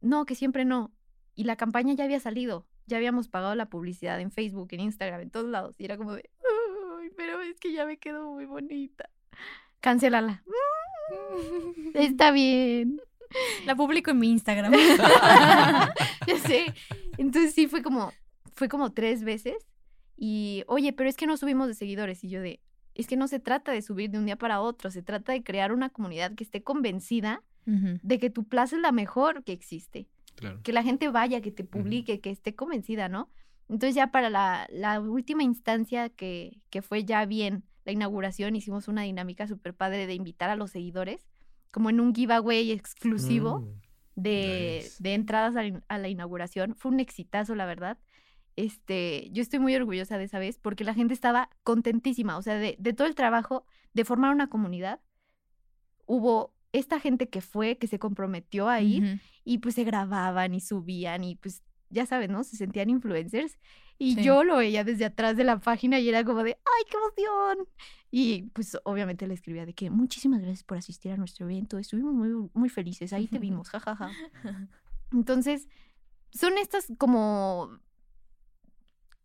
No, 0.00 0.26
que 0.26 0.34
siempre 0.34 0.64
no. 0.64 0.92
Y 1.34 1.44
la 1.44 1.56
campaña 1.56 1.94
ya 1.94 2.04
había 2.04 2.20
salido. 2.20 2.66
Ya 2.86 2.96
habíamos 2.96 3.28
pagado 3.28 3.54
la 3.54 3.66
publicidad 3.66 4.20
en 4.20 4.30
Facebook, 4.30 4.68
en 4.72 4.80
Instagram, 4.80 5.20
en 5.20 5.30
todos 5.30 5.46
lados. 5.46 5.76
Y 5.78 5.84
era 5.84 5.96
como 5.96 6.14
de, 6.14 6.28
"Ay, 7.00 7.10
pero 7.16 7.40
es 7.42 7.58
que 7.60 7.72
ya 7.72 7.86
me 7.86 7.96
quedó 7.98 8.32
muy 8.32 8.44
bonita. 8.44 9.08
Cancélala. 9.80 10.42
Está 11.94 12.30
bien. 12.30 13.00
La 13.66 13.74
publico 13.76 14.10
en 14.10 14.18
mi 14.18 14.30
Instagram. 14.30 14.72
Ya 16.26 16.38
sé. 16.38 16.66
Entonces 17.18 17.54
sí 17.54 17.66
fue 17.66 17.82
como, 17.82 18.12
fue 18.54 18.68
como 18.68 18.92
tres 18.92 19.24
veces. 19.24 19.66
Y, 20.16 20.64
oye, 20.68 20.92
pero 20.92 21.08
es 21.08 21.16
que 21.16 21.26
no 21.26 21.36
subimos 21.36 21.66
de 21.68 21.74
seguidores. 21.74 22.22
Y 22.22 22.28
yo 22.28 22.40
de, 22.40 22.60
es 22.94 23.06
que 23.06 23.16
no 23.16 23.26
se 23.26 23.40
trata 23.40 23.72
de 23.72 23.82
subir 23.82 24.10
de 24.10 24.18
un 24.18 24.26
día 24.26 24.36
para 24.36 24.60
otro, 24.60 24.90
se 24.90 25.02
trata 25.02 25.32
de 25.32 25.42
crear 25.42 25.72
una 25.72 25.88
comunidad 25.88 26.34
que 26.34 26.44
esté 26.44 26.62
convencida 26.62 27.42
de 27.64 28.18
que 28.18 28.28
tu 28.28 28.42
plaza 28.42 28.74
es 28.74 28.82
la 28.82 28.90
mejor 28.90 29.44
que 29.44 29.52
existe. 29.52 30.08
Claro. 30.42 30.60
Que 30.64 30.72
la 30.72 30.82
gente 30.82 31.08
vaya, 31.08 31.40
que 31.40 31.52
te 31.52 31.62
publique, 31.62 32.20
que 32.20 32.30
esté 32.30 32.56
convencida, 32.56 33.08
¿no? 33.08 33.30
Entonces 33.68 33.94
ya 33.94 34.10
para 34.10 34.28
la, 34.28 34.66
la 34.70 34.98
última 35.00 35.44
instancia 35.44 36.08
que, 36.08 36.60
que 36.68 36.82
fue 36.82 37.04
ya 37.04 37.24
bien 37.26 37.62
la 37.84 37.92
inauguración, 37.92 38.56
hicimos 38.56 38.88
una 38.88 39.02
dinámica 39.02 39.46
súper 39.46 39.72
padre 39.72 40.08
de 40.08 40.14
invitar 40.14 40.50
a 40.50 40.56
los 40.56 40.72
seguidores, 40.72 41.28
como 41.70 41.88
en 41.90 42.00
un 42.00 42.12
giveaway 42.12 42.72
exclusivo 42.72 43.60
Mm, 43.60 43.80
de, 44.16 44.80
nice. 44.82 44.96
de 45.02 45.14
entradas 45.14 45.54
a 45.54 45.62
la, 45.62 45.80
a 45.86 45.98
la 45.98 46.08
inauguración. 46.08 46.74
Fue 46.74 46.90
un 46.90 46.98
exitazo, 46.98 47.54
la 47.54 47.66
verdad. 47.66 47.98
Este, 48.56 49.30
yo 49.30 49.42
estoy 49.42 49.60
muy 49.60 49.74
orgullosa 49.76 50.18
de 50.18 50.24
esa 50.24 50.38
vez 50.40 50.58
porque 50.58 50.84
la 50.84 50.92
gente 50.92 51.14
estaba 51.14 51.48
contentísima, 51.62 52.36
o 52.36 52.42
sea, 52.42 52.56
de, 52.56 52.76
de 52.78 52.92
todo 52.92 53.06
el 53.06 53.14
trabajo 53.14 53.64
de 53.94 54.04
formar 54.04 54.34
una 54.34 54.48
comunidad. 54.48 55.00
Hubo 56.06 56.52
esta 56.72 56.98
gente 57.00 57.28
que 57.28 57.40
fue, 57.40 57.76
que 57.78 57.86
se 57.86 57.98
comprometió 57.98 58.68
a 58.68 58.80
ir 58.80 59.20
y 59.44 59.58
pues 59.58 59.74
se 59.74 59.84
grababan 59.84 60.54
y 60.54 60.60
subían 60.60 61.24
y 61.24 61.36
pues 61.36 61.62
ya 61.90 62.06
sabes, 62.06 62.30
¿no? 62.30 62.42
Se 62.44 62.56
sentían 62.56 62.88
influencers 62.88 63.58
y 63.98 64.14
Sí. 64.14 64.22
yo 64.24 64.42
lo 64.44 64.56
veía 64.56 64.82
desde 64.82 65.04
atrás 65.04 65.36
de 65.36 65.44
la 65.44 65.60
página 65.60 66.00
y 66.00 66.08
era 66.08 66.24
como 66.24 66.42
de, 66.42 66.52
¡ay, 66.52 66.84
qué 66.90 66.96
emoción! 66.96 67.68
Y 68.10 68.44
pues 68.54 68.76
obviamente 68.84 69.26
le 69.26 69.34
escribía 69.34 69.66
de 69.66 69.74
que 69.74 69.90
muchísimas 69.90 70.40
gracias 70.40 70.64
por 70.64 70.78
asistir 70.78 71.12
a 71.12 71.16
nuestro 71.16 71.44
evento, 71.46 71.78
estuvimos 71.78 72.14
muy, 72.14 72.48
muy 72.54 72.68
felices, 72.70 73.12
ahí 73.12 73.26
te 73.28 73.38
vimos, 73.38 73.68
jajaja. 73.68 74.10
Entonces, 75.12 75.68
son 76.30 76.56
estas 76.56 76.86
como 76.98 77.78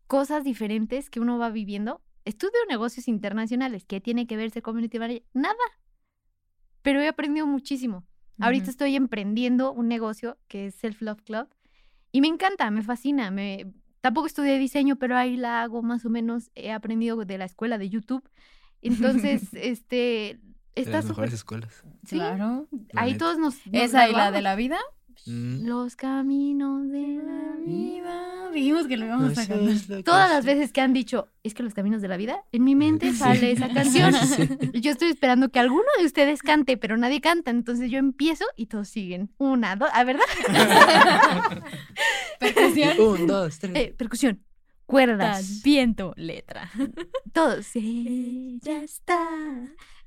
cosas 0.06 0.44
diferentes 0.44 1.10
que 1.10 1.20
uno 1.20 1.38
va 1.38 1.50
viviendo. 1.50 2.02
Estudio 2.24 2.58
negocios 2.68 3.08
internacionales, 3.08 3.84
¿qué 3.86 4.00
tiene 4.00 4.26
que 4.26 4.36
ver 4.36 4.50
ser 4.50 4.62
community 4.62 4.98
manager? 4.98 5.24
Nada. 5.32 5.54
Pero 6.82 7.00
he 7.00 7.08
aprendido 7.08 7.46
muchísimo. 7.46 8.04
Ahorita 8.40 8.70
estoy 8.70 8.94
emprendiendo 8.94 9.72
un 9.72 9.88
negocio 9.88 10.38
que 10.46 10.66
es 10.66 10.74
Self 10.76 11.02
Love 11.02 11.22
Club 11.22 11.48
y 12.12 12.20
me 12.20 12.28
encanta, 12.28 12.70
me 12.70 12.82
fascina. 12.82 13.30
Me... 13.30 13.72
Tampoco 14.00 14.26
estudié 14.26 14.58
diseño, 14.58 14.96
pero 14.96 15.16
ahí 15.16 15.36
la 15.36 15.62
hago 15.62 15.82
más 15.82 16.04
o 16.04 16.10
menos. 16.10 16.50
He 16.54 16.70
aprendido 16.70 17.24
de 17.24 17.38
la 17.38 17.44
escuela 17.44 17.78
de 17.78 17.90
YouTube. 17.90 18.28
Entonces, 18.80 19.48
este, 19.54 19.96
De 19.96 20.40
está 20.74 20.92
las 20.92 21.02
súper... 21.02 21.16
mejores 21.16 21.34
escuelas. 21.34 21.84
Sí, 22.06 22.16
Claro. 22.16 22.68
La 22.92 23.02
ahí 23.02 23.16
todos 23.18 23.38
nos... 23.38 23.66
nos 23.66 23.74
Esa 23.74 24.08
y 24.08 24.12
la 24.12 24.30
de 24.30 24.42
la 24.42 24.54
vida. 24.54 24.78
Mm. 25.26 25.66
Los 25.66 25.94
caminos 25.96 26.88
de 26.90 27.20
la 27.22 27.56
vida. 27.64 28.50
Dijimos 28.52 28.86
que 28.86 28.96
lo 28.96 29.04
íbamos 29.06 29.36
a 29.36 29.42
Eso 29.42 29.54
cantar. 29.54 30.02
Todas 30.02 30.30
las 30.30 30.44
veces 30.44 30.72
que 30.72 30.80
han 30.80 30.92
dicho, 30.94 31.28
es 31.42 31.52
que 31.52 31.62
los 31.62 31.74
caminos 31.74 32.00
de 32.00 32.08
la 32.08 32.16
vida, 32.16 32.44
en 32.50 32.64
mi 32.64 32.74
mente 32.74 33.10
Sí. 33.12 33.18
sale 33.18 33.52
esa 33.52 33.68
canción. 33.68 34.14
Sí, 34.14 34.48
Yo 34.80 34.90
estoy 34.90 35.08
esperando 35.10 35.50
que 35.50 35.58
alguno 35.58 35.84
de 35.98 36.06
ustedes 36.06 36.40
cante, 36.42 36.76
pero 36.78 36.96
nadie 36.96 37.20
canta. 37.20 37.50
Entonces 37.50 37.90
yo 37.90 37.98
empiezo 37.98 38.44
y 38.56 38.66
todos 38.66 38.88
siguen. 38.88 39.30
Una, 39.38 39.76
dos, 39.76 39.90
¿a 39.92 40.04
verdad? 40.04 40.24
Percusión. 42.40 43.00
Un, 43.00 43.26
dos, 43.26 43.58
tres. 43.58 43.72
Eh, 43.76 43.94
percusión, 43.96 44.42
cuerdas, 44.86 45.62
Viento, 45.62 46.14
letra. 46.16 46.70
todos. 47.32 47.66
Sí, 47.72 48.58
ya 48.62 48.82
está. 48.82 49.18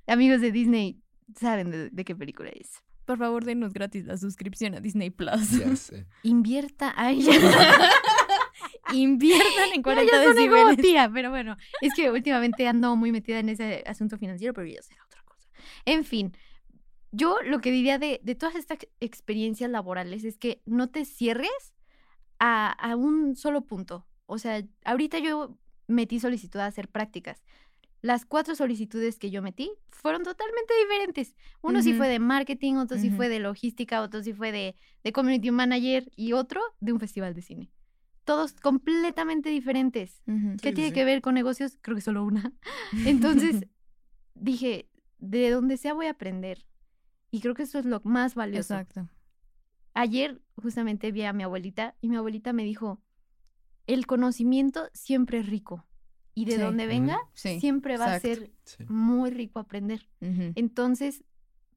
Amigos 0.07 0.41
de 0.41 0.51
Disney, 0.51 0.99
saben 1.39 1.69
de, 1.71 1.89
de 1.89 2.03
qué 2.05 2.15
película 2.15 2.49
es. 2.49 2.71
Por 3.05 3.17
favor, 3.17 3.43
denos 3.45 3.73
gratis 3.73 4.05
la 4.05 4.17
suscripción 4.17 4.75
a 4.75 4.79
Disney 4.79 5.09
Plus. 5.09 5.51
Ya 5.51 5.75
sé. 5.75 6.05
Invierta. 6.23 6.93
Ay, 6.95 7.21
ya. 7.21 7.33
Inviertan 8.93 9.69
en 9.73 9.77
Ya, 9.77 9.83
40 9.83 10.11
ya 10.11 10.23
soné 10.23 10.47
como 10.49 10.55
decibeles. 10.55 10.77
tía, 10.85 11.09
pero 11.13 11.29
bueno, 11.29 11.57
es 11.81 11.93
que 11.95 12.11
últimamente 12.11 12.67
ando 12.67 12.95
muy 12.95 13.11
metida 13.11 13.39
en 13.39 13.49
ese 13.49 13.83
asunto 13.85 14.17
financiero, 14.17 14.53
pero 14.53 14.67
ya 14.67 14.81
será 14.81 15.03
otra 15.05 15.23
cosa. 15.23 15.47
En 15.85 16.03
fin, 16.03 16.35
yo 17.11 17.37
lo 17.43 17.59
que 17.61 17.71
diría 17.71 17.97
de, 17.99 18.19
de 18.23 18.35
todas 18.35 18.55
estas 18.55 18.79
experiencias 18.99 19.69
laborales 19.69 20.23
es 20.23 20.37
que 20.37 20.61
no 20.65 20.89
te 20.89 21.05
cierres 21.05 21.73
a, 22.39 22.71
a 22.71 22.95
un 22.95 23.35
solo 23.35 23.61
punto. 23.65 24.07
O 24.25 24.37
sea, 24.37 24.61
ahorita 24.85 25.19
yo 25.19 25.57
metí 25.87 26.19
solicitud 26.19 26.59
a 26.59 26.65
hacer 26.67 26.87
prácticas. 26.89 27.43
Las 28.01 28.25
cuatro 28.25 28.55
solicitudes 28.55 29.19
que 29.19 29.29
yo 29.29 29.41
metí 29.41 29.71
fueron 29.89 30.23
totalmente 30.23 30.73
diferentes. 30.81 31.35
Uno 31.61 31.83
sí 31.83 31.93
fue 31.93 32.07
de 32.09 32.17
marketing, 32.19 32.75
otro 32.75 32.97
sí 32.97 33.11
fue 33.11 33.29
de 33.29 33.39
logística, 33.39 34.01
otro 34.01 34.23
sí 34.23 34.33
fue 34.33 34.51
de, 34.51 34.75
de 35.03 35.11
community 35.11 35.51
manager 35.51 36.11
y 36.15 36.33
otro 36.33 36.61
de 36.79 36.93
un 36.93 36.99
festival 36.99 37.35
de 37.35 37.41
cine. 37.43 37.71
Todos 38.23 38.53
completamente 38.53 39.49
diferentes. 39.49 40.21
¿Qué 40.25 40.69
Sí, 40.69 40.73
tiene 40.73 40.89
sí. 40.89 40.93
que 40.93 41.05
ver 41.05 41.21
con 41.21 41.35
negocios? 41.35 41.77
Creo 41.81 41.95
que 41.95 42.01
solo 42.01 42.23
una. 42.23 42.53
Entonces 43.05 43.67
dije, 44.35 44.89
de 45.19 45.51
donde 45.51 45.77
sea 45.77 45.93
voy 45.93 46.07
a 46.07 46.11
aprender. 46.11 46.65
Y 47.29 47.41
creo 47.41 47.53
que 47.53 47.63
eso 47.63 47.77
es 47.79 47.85
lo 47.85 48.01
más 48.03 48.33
valioso. 48.35 48.73
Exacto. 48.73 49.09
Ayer 49.93 50.41
justamente 50.55 51.11
vi 51.11 51.23
a 51.23 51.33
mi 51.33 51.43
abuelita 51.43 51.95
y 52.01 52.09
mi 52.09 52.15
abuelita 52.15 52.51
me 52.53 52.63
dijo, 52.63 52.99
el 53.87 54.07
conocimiento 54.07 54.89
siempre 54.93 55.39
es 55.39 55.45
rico. 55.47 55.85
Y 56.33 56.45
de 56.45 56.53
Sí. 56.55 56.61
donde 56.61 56.87
venga, 56.87 57.19
Sí, 57.33 57.59
siempre 57.59 57.97
va 57.97 58.15
exacto. 58.15 58.27
a 58.27 58.35
ser 58.35 58.51
Sí. 58.63 58.83
muy 58.87 59.31
rico 59.31 59.59
aprender. 59.59 60.07
Entonces, 60.55 61.23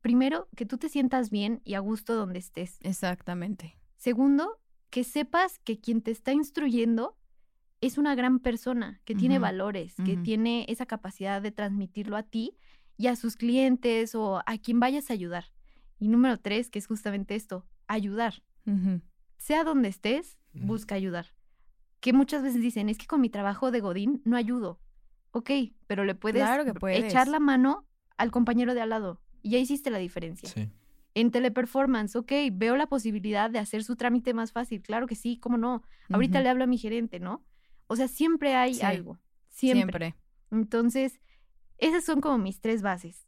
primero, 0.01 0.49
que 0.57 0.67
tú 0.67 0.79
te 0.79 0.89
sientas 0.89 1.31
bien 1.31 1.61
y 1.65 1.75
a 1.75 1.81
gusto 1.81 2.15
donde 2.15 2.39
estés. 2.39 2.79
Exactamente. 2.83 3.77
Segundo, 3.97 4.61
que 4.91 5.03
sepas 5.03 5.59
que 5.59 5.81
quien 5.81 6.03
te 6.03 6.11
está 6.11 6.33
instruyendo 6.33 7.17
es 7.81 7.99
una 7.99 8.15
gran 8.15 8.39
persona, 8.39 9.01
que 9.05 9.15
tiene 9.15 9.39
valores, 9.39 9.95
que 10.05 10.17
tiene 10.17 10.65
esa 10.69 10.87
capacidad 10.87 11.43
de 11.43 11.51
transmitirlo 11.51 12.17
a 12.17 12.23
ti 12.23 12.57
y 12.97 13.09
a 13.09 13.17
sus 13.17 13.37
clientes 13.37 14.15
o 14.15 14.41
a 14.47 14.59
quien 14.59 14.79
vayas 14.81 15.11
a 15.11 15.15
ayudar. 15.15 15.47
Y 15.99 16.09
número 16.09 16.39
tres, 16.39 16.71
que 16.71 16.79
es 16.79 16.87
justamente 16.87 17.35
esto, 17.35 17.67
ayudar. 17.87 18.43
Sea 19.37 19.65
donde 19.65 19.89
estés, 19.89 20.39
busca 20.55 20.95
ayudar. 20.95 21.35
Que 22.05 22.13
muchas 22.13 22.43
veces 22.43 22.61
dicen, 22.61 22.91
es 22.91 22.99
que 22.99 23.07
con 23.07 23.23
mi 23.23 23.31
trabajo 23.31 23.71
de 23.71 23.81
Godín 23.81 24.21
no 24.27 24.37
ayudo. 24.37 24.79
Ok, 25.31 25.51
pero 25.87 26.05
le 26.05 26.15
puedes, 26.15 26.43
Claro 26.43 26.63
que 26.67 26.99
echar 26.99 27.29
la 27.29 27.41
mano 27.41 27.87
al 28.19 28.31
compañero 28.31 28.75
de 28.75 28.83
al 28.83 28.91
lado. 28.91 29.23
Y 29.41 29.53
ya 29.53 29.59
hiciste 29.59 29.89
la 29.91 29.97
diferencia. 29.97 30.51
Sí. 30.51 30.69
En 31.15 31.31
teleperformance, 31.31 32.15
ok, 32.15 32.31
veo 32.53 32.77
la 32.77 32.89
posibilidad 32.89 33.49
de 33.49 33.59
hacer 33.59 33.85
su 33.85 33.97
trámite 33.97 34.35
más 34.35 34.53
fácil. 34.53 34.83
Claro 34.83 35.07
que 35.07 35.15
sí, 35.15 35.39
cómo 35.39 35.57
no. 35.57 35.83
Ahorita 36.11 36.43
le 36.43 36.51
hablo 36.51 36.65
a 36.65 36.67
mi 36.67 36.77
gerente, 36.77 37.21
¿no? 37.21 37.43
O 37.87 37.97
sea, 37.97 38.07
siempre 38.07 38.55
hay 38.55 38.75
Sí, 38.75 38.83
algo. 38.83 39.19
Siempre. 39.49 40.13
Siempre. 40.13 40.15
Entonces, 40.51 41.23
esas 41.79 42.05
son 42.05 42.21
como 42.21 42.37
mis 42.37 42.61
tres 42.61 42.83
bases. 42.83 43.27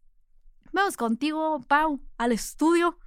Vamos 0.74 0.98
contigo, 0.98 1.60
Pau, 1.66 2.02
al 2.18 2.32
estudio. 2.32 2.98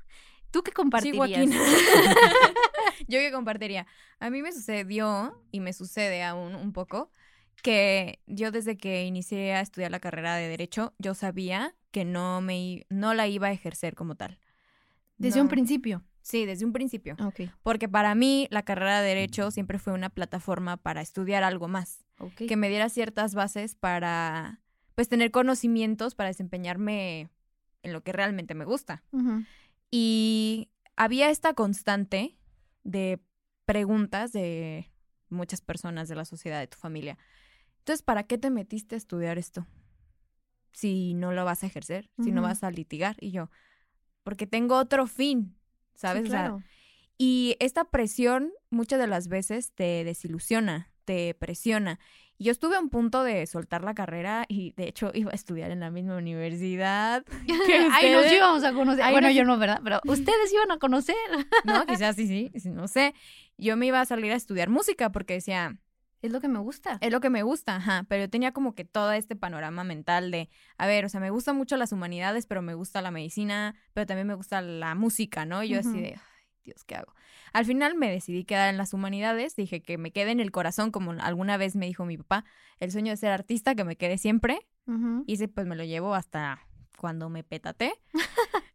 ¿Tú 0.49 0.63
qué 0.63 0.71
Sí, 0.71 0.75
compartirías? 0.75 1.17
Joaquín. 1.17 1.51
Yo 3.09 3.17
que 3.19 3.31
compartiría. 3.31 3.87
A 4.19 4.29
mí 4.29 4.43
me 4.43 4.51
sucedió, 4.51 5.43
y 5.51 5.59
me 5.61 5.73
sucede 5.73 6.23
aún 6.23 6.53
un 6.53 6.73
poco, 6.73 7.11
que 7.63 8.19
yo 8.27 8.51
desde 8.51 8.77
que 8.77 9.03
inicié 9.05 9.53
a 9.55 9.61
estudiar 9.61 9.89
la 9.89 9.99
carrera 9.99 10.35
de 10.35 10.47
Derecho, 10.47 10.93
yo 10.99 11.15
sabía 11.15 11.75
que 11.91 12.05
no, 12.05 12.39
me, 12.39 12.85
no 12.89 13.15
la 13.15 13.27
iba 13.27 13.47
a 13.47 13.51
ejercer 13.51 13.95
como 13.95 14.15
tal. 14.15 14.39
Desde 15.17 15.41
un 15.41 15.49
principio. 15.49 16.03
Sí, 16.21 16.45
desde 16.45 16.65
un 16.65 16.71
principio. 16.71 17.17
Ok, 17.19 17.49
Porque 17.63 17.89
para 17.89 18.13
mí 18.13 18.47
la 18.51 18.61
carrera 18.61 19.01
de 19.01 19.07
Derecho 19.07 19.49
siempre 19.49 19.79
fue 19.79 19.93
una 19.93 20.09
plataforma 20.09 20.77
para 20.77 21.01
estudiar 21.01 21.43
algo 21.43 21.67
más. 21.67 22.05
que 22.35 22.55
me 22.57 22.69
diera 22.69 22.89
ciertas 22.89 23.33
bases 23.33 23.73
para, 23.73 24.61
pues, 24.93 25.09
tener 25.09 25.31
conocimientos 25.31 26.13
para 26.13 26.29
desempeñarme 26.29 27.29
en 27.81 27.93
lo 27.93 28.03
que 28.03 28.11
realmente 28.11 28.53
me 28.53 28.65
gusta. 28.65 29.01
Y 29.89 30.69
había 30.95 31.31
esta 31.31 31.53
constante 31.53 32.37
de 32.89 33.19
preguntas 33.65 34.31
de 34.31 34.91
muchas 35.29 35.61
personas 35.61 36.09
de 36.09 36.15
la 36.15 36.25
sociedad, 36.25 36.59
de 36.59 36.67
tu 36.67 36.77
familia. 36.77 37.17
Entonces, 37.79 38.01
¿para 38.01 38.23
qué 38.23 38.37
te 38.37 38.49
metiste 38.49 38.95
a 38.95 38.97
estudiar 38.97 39.37
esto? 39.37 39.67
Si 40.71 41.13
no 41.13 41.31
lo 41.31 41.45
vas 41.45 41.63
a 41.63 41.67
ejercer, 41.67 42.09
si 42.23 42.31
no 42.31 42.41
vas 42.41 42.63
a 42.63 42.71
litigar. 42.71 43.15
Y 43.19 43.31
yo, 43.31 43.49
porque 44.23 44.47
tengo 44.47 44.77
otro 44.77 45.07
fin, 45.07 45.55
¿sabes? 45.95 46.23
Sí, 46.23 46.27
O 46.29 46.31
sea, 46.31 46.41
claro. 46.43 46.63
y 47.17 47.55
esta 47.59 47.85
presión 47.85 48.51
muchas 48.69 48.99
de 48.99 49.07
las 49.07 49.27
veces 49.27 49.73
te 49.73 50.03
desilusiona, 50.03 50.91
te 51.05 51.33
presiona. 51.33 51.99
Yo 52.41 52.51
estuve 52.51 52.77
a 52.77 52.79
un 52.79 52.89
punto 52.89 53.23
de 53.23 53.45
soltar 53.47 53.83
la 53.83 53.93
carrera 53.93 54.45
y 54.47 54.71
de 54.77 54.87
hecho 54.87 55.11
iba 55.13 55.31
a 55.31 55.35
estudiar 55.35 55.71
en 55.71 55.81
la 55.81 55.91
misma 55.91 56.15
universidad. 56.15 57.23
que 57.67 57.89
Ahí 57.91 58.11
nos 58.11 58.31
íbamos 58.31 58.63
a 58.63 58.73
conocer. 58.73 59.03
Ahí 59.03 59.11
bueno, 59.11 59.27
nos- 59.27 59.35
yo 59.35 59.43
no, 59.43 59.57
¿verdad? 59.57 59.81
Pero 59.83 59.99
ustedes 60.05 60.53
iban 60.53 60.71
a 60.71 60.77
conocer. 60.79 61.15
No, 61.65 61.85
quizás 61.85 62.15
sí, 62.15 62.49
sí, 62.55 62.69
no 62.69 62.87
sé. 62.87 63.13
Yo 63.57 63.75
me 63.77 63.85
iba 63.87 63.99
a 63.99 64.05
salir 64.05 64.31
a 64.31 64.35
estudiar 64.35 64.69
música 64.69 65.11
porque 65.11 65.33
decía, 65.33 65.75
Es 66.21 66.31
lo 66.31 66.39
que 66.39 66.47
me 66.47 66.59
gusta. 66.59 66.97
es 67.01 67.11
lo 67.11 67.19
que 67.19 67.29
me 67.29 67.43
gusta, 67.43 67.75
ajá, 67.75 68.05
pero 68.07 68.23
yo 68.23 68.29
tenía 68.29 68.51
como 68.53 68.73
que 68.73 68.85
todo 68.85 69.11
este 69.11 69.35
panorama 69.35 69.83
mental 69.83 70.31
de, 70.31 70.49
a 70.77 70.87
ver, 70.87 71.03
o 71.05 71.09
sea, 71.09 71.19
me 71.19 71.29
gustan 71.31 71.57
mucho 71.57 71.75
las 71.77 71.91
humanidades, 71.91 72.45
pero 72.45 72.61
me 72.61 72.73
gusta 72.73 73.01
la 73.01 73.11
medicina, 73.11 73.75
pero 73.93 74.05
también 74.07 74.27
me 74.27 74.33
gusta 74.35 74.61
la 74.61 74.95
música, 74.95 75.45
¿no? 75.45 75.61
Y 75.63 75.69
yo 75.69 75.79
así 75.79 75.99
de, 76.01 76.07
"Ay, 76.15 76.21
Dios, 76.63 76.83
¿qué 76.83 76.95
hago? 76.95 77.13
Al 77.53 77.65
final 77.65 77.95
me 77.95 78.11
decidí 78.11 78.43
quedar 78.43 78.69
en 78.69 78.77
las 78.77 78.93
humanidades, 78.93 79.55
dije 79.55 79.81
que 79.81 79.97
me 79.97 80.11
quede 80.11 80.31
en 80.31 80.39
el 80.39 80.51
corazón, 80.51 80.91
como 80.91 81.11
alguna 81.11 81.57
vez 81.57 81.75
me 81.75 81.85
dijo 81.85 82.05
mi 82.05 82.17
papá, 82.17 82.45
el 82.79 82.91
sueño 82.91 83.11
de 83.11 83.17
ser 83.17 83.31
artista, 83.31 83.75
que 83.75 83.83
me 83.83 83.95
quede 83.95 84.17
siempre. 84.17 84.67
Ujú. 84.87 85.23
Y 85.27 85.33
ese 85.33 85.47
pues 85.47 85.65
me 85.67 85.75
lo 85.75 85.83
llevo 85.83 86.15
hasta 86.15 86.61
cuando 86.97 87.29
me 87.29 87.43
pétate. 87.43 87.93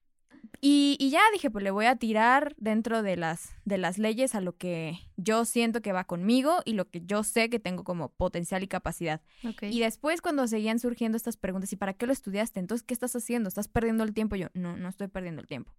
y, 0.60 0.96
y 0.98 1.10
ya 1.10 1.20
dije, 1.32 1.50
pues 1.50 1.62
le 1.62 1.70
voy 1.70 1.86
a 1.86 1.96
tirar 1.96 2.54
dentro 2.56 3.02
de 3.02 3.16
las, 3.16 3.54
de 3.64 3.78
las 3.78 3.98
leyes 3.98 4.34
a 4.34 4.40
lo 4.40 4.56
que 4.56 4.98
yo 5.16 5.44
siento 5.44 5.82
que 5.82 5.92
va 5.92 6.04
conmigo 6.04 6.62
y 6.64 6.72
lo 6.72 6.88
que 6.88 7.02
yo 7.04 7.22
sé 7.22 7.50
que 7.50 7.60
tengo 7.60 7.84
como 7.84 8.08
potencial 8.10 8.62
y 8.62 8.68
capacidad. 8.68 9.20
Y 9.60 9.80
después 9.80 10.22
cuando 10.22 10.46
seguían 10.46 10.78
surgiendo 10.78 11.16
estas 11.16 11.36
preguntas, 11.36 11.72
¿y 11.72 11.76
para 11.76 11.94
qué 11.94 12.06
lo 12.06 12.12
estudiaste? 12.12 12.60
Entonces, 12.60 12.84
¿qué 12.84 12.94
estás 12.94 13.14
haciendo? 13.14 13.48
¿Estás 13.48 13.68
perdiendo 13.68 14.04
el 14.04 14.14
tiempo? 14.14 14.36
Yo, 14.36 14.48
no, 14.54 14.76
no 14.76 14.88
estoy 14.88 15.08
perdiendo 15.08 15.42
el 15.42 15.46
tiempo. 15.46 15.72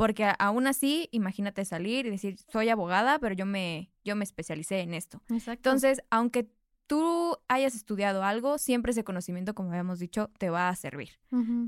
Porque 0.00 0.32
aún 0.38 0.66
así, 0.66 1.10
imagínate 1.12 1.62
salir 1.66 2.06
y 2.06 2.10
decir, 2.10 2.38
soy 2.50 2.70
abogada, 2.70 3.18
pero 3.18 3.34
yo 3.34 3.44
me, 3.44 3.92
yo 4.02 4.16
me 4.16 4.24
especialicé 4.24 4.80
en 4.80 4.94
esto. 4.94 5.20
Exacto. 5.28 5.68
Entonces, 5.68 6.00
aunque 6.08 6.48
tú 6.86 7.36
hayas 7.48 7.74
estudiado 7.74 8.24
algo, 8.24 8.56
siempre 8.56 8.92
ese 8.92 9.04
conocimiento, 9.04 9.54
como 9.54 9.68
habíamos 9.68 9.98
dicho, 9.98 10.30
te 10.38 10.48
va 10.48 10.70
a 10.70 10.74
servir. 10.74 11.10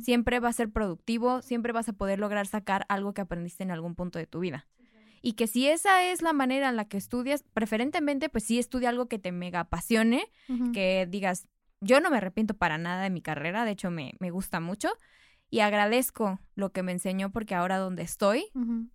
Siempre 0.00 0.40
va 0.40 0.48
a 0.48 0.52
ser 0.54 0.70
productivo, 0.70 1.42
siempre 1.42 1.74
vas 1.74 1.90
a 1.90 1.92
poder 1.92 2.20
lograr 2.20 2.46
sacar 2.46 2.86
algo 2.88 3.12
que 3.12 3.20
aprendiste 3.20 3.64
en 3.64 3.70
algún 3.70 3.94
punto 3.94 4.18
de 4.18 4.26
tu 4.26 4.40
vida. 4.40 4.66
Y 5.20 5.34
que 5.34 5.46
si 5.46 5.68
esa 5.68 6.02
es 6.02 6.22
la 6.22 6.32
manera 6.32 6.70
en 6.70 6.76
la 6.76 6.86
que 6.86 6.96
estudias, 6.96 7.44
preferentemente, 7.52 8.30
pues 8.30 8.44
sí 8.44 8.58
estudia 8.58 8.88
algo 8.88 9.08
que 9.08 9.18
te 9.18 9.30
mega 9.30 9.60
apasione, 9.60 10.24
que 10.72 11.06
digas, 11.06 11.48
yo 11.82 12.00
no 12.00 12.10
me 12.10 12.16
arrepiento 12.16 12.54
para 12.54 12.78
nada 12.78 13.02
de 13.02 13.10
mi 13.10 13.20
carrera, 13.20 13.66
de 13.66 13.72
hecho 13.72 13.90
me, 13.90 14.14
me 14.20 14.30
gusta 14.30 14.58
mucho 14.58 14.88
y 15.52 15.60
agradezco 15.60 16.40
lo 16.54 16.72
que 16.72 16.82
me 16.82 16.92
enseñó 16.92 17.30
porque 17.30 17.54
ahora 17.54 17.76
donde 17.76 18.02
estoy, 18.02 18.46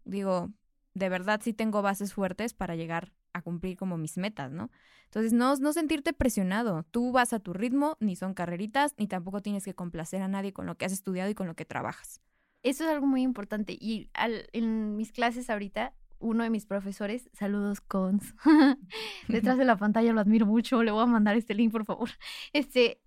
digo, 0.06 0.50
de 0.96 1.08
verdad 1.08 1.40
sí 1.44 1.54
tengo 1.54 1.84
bases 1.84 2.16
fuertes 2.16 2.56
para 2.56 2.76
llegar 2.76 3.14
a 3.34 3.44
cumplir 3.44 3.78
como 3.78 3.96
mis 3.98 4.18
metas, 4.18 4.52
¿no? 4.52 4.72
Entonces, 5.06 5.34
no, 5.34 5.56
no 5.58 5.72
sentirte 5.72 6.14
presionado. 6.14 6.84
Tú 6.90 7.12
vas 7.12 7.32
a 7.32 7.40
tu 7.40 7.54
ritmo, 7.54 7.96
ni 8.00 8.16
son 8.16 8.34
carreritas, 8.34 8.96
ni 8.98 9.06
tampoco 9.08 9.42
tienes 9.42 9.64
que 9.66 9.76
complacer 9.76 10.24
a 10.24 10.28
nadie 10.28 10.52
con 10.52 10.66
lo 10.66 10.76
que 10.76 10.86
has 10.86 10.92
estudiado 10.94 11.30
y 11.30 11.36
con 11.36 11.46
lo 11.46 11.54
que 11.56 11.64
trabajas. 11.64 12.22
Eso 12.64 12.86
es 12.86 12.90
algo 12.90 13.06
muy 13.06 13.22
importante. 13.22 13.78
Y 13.80 14.10
al- 14.16 14.50
en 14.52 14.96
mis 14.96 15.12
clases 15.12 15.52
ahorita, 15.52 15.94
uno 16.18 16.44
de 16.44 16.50
mis 16.50 16.66
profesores, 16.66 17.30
saludos 17.34 17.82
cons, 17.82 18.34
detrás 19.28 19.60
de 19.60 19.66
la 19.66 19.78
pantalla 19.78 20.12
lo 20.12 20.22
admiro 20.22 20.48
mucho, 20.48 20.82
le 20.82 20.90
voy 20.90 21.04
a 21.04 21.06
mandar 21.06 21.38
este 21.38 21.54
link, 21.54 21.72
por 21.72 21.86
favor. 21.86 22.10
Este, 22.54 23.00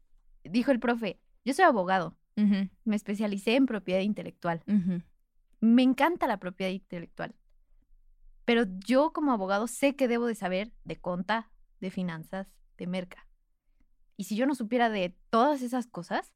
dijo 0.44 0.70
el 0.70 0.78
profe, 0.78 1.18
yo 1.44 1.52
soy 1.52 1.64
abogado, 1.64 2.16
Me 2.36 2.96
especialicé 2.96 3.56
en 3.56 3.66
propiedad 3.66 4.00
intelectual. 4.00 4.62
Me 5.60 5.82
encanta 5.82 6.26
la 6.26 6.38
propiedad 6.38 6.72
intelectual. 6.72 7.34
Pero 8.44 8.64
yo 8.86 9.12
como 9.12 9.32
abogado 9.32 9.66
sé 9.66 9.94
que 9.94 10.08
debo 10.08 10.26
de 10.26 10.34
saber 10.34 10.72
de 10.84 10.96
conta, 10.96 11.50
de 11.80 11.90
finanzas, 11.90 12.48
de 12.78 12.86
merca. 12.86 13.26
Y 14.16 14.24
si 14.24 14.36
yo 14.36 14.46
no 14.46 14.54
supiera 14.54 14.90
de 14.90 15.14
todas 15.30 15.62
esas 15.62 15.86
cosas, 15.86 16.32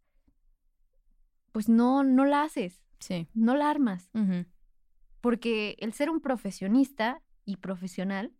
pues 1.53 1.69
no, 1.69 2.03
no 2.05 2.25
la 2.25 2.43
haces, 2.43 2.83
Sí. 2.99 3.29
no 3.35 3.55
la 3.57 3.71
armas. 3.71 4.11
Porque 5.21 5.77
el 5.81 5.93
ser 5.93 6.11
un 6.11 6.21
profesionista 6.21 7.23
y 7.45 7.57
profesional 7.57 8.33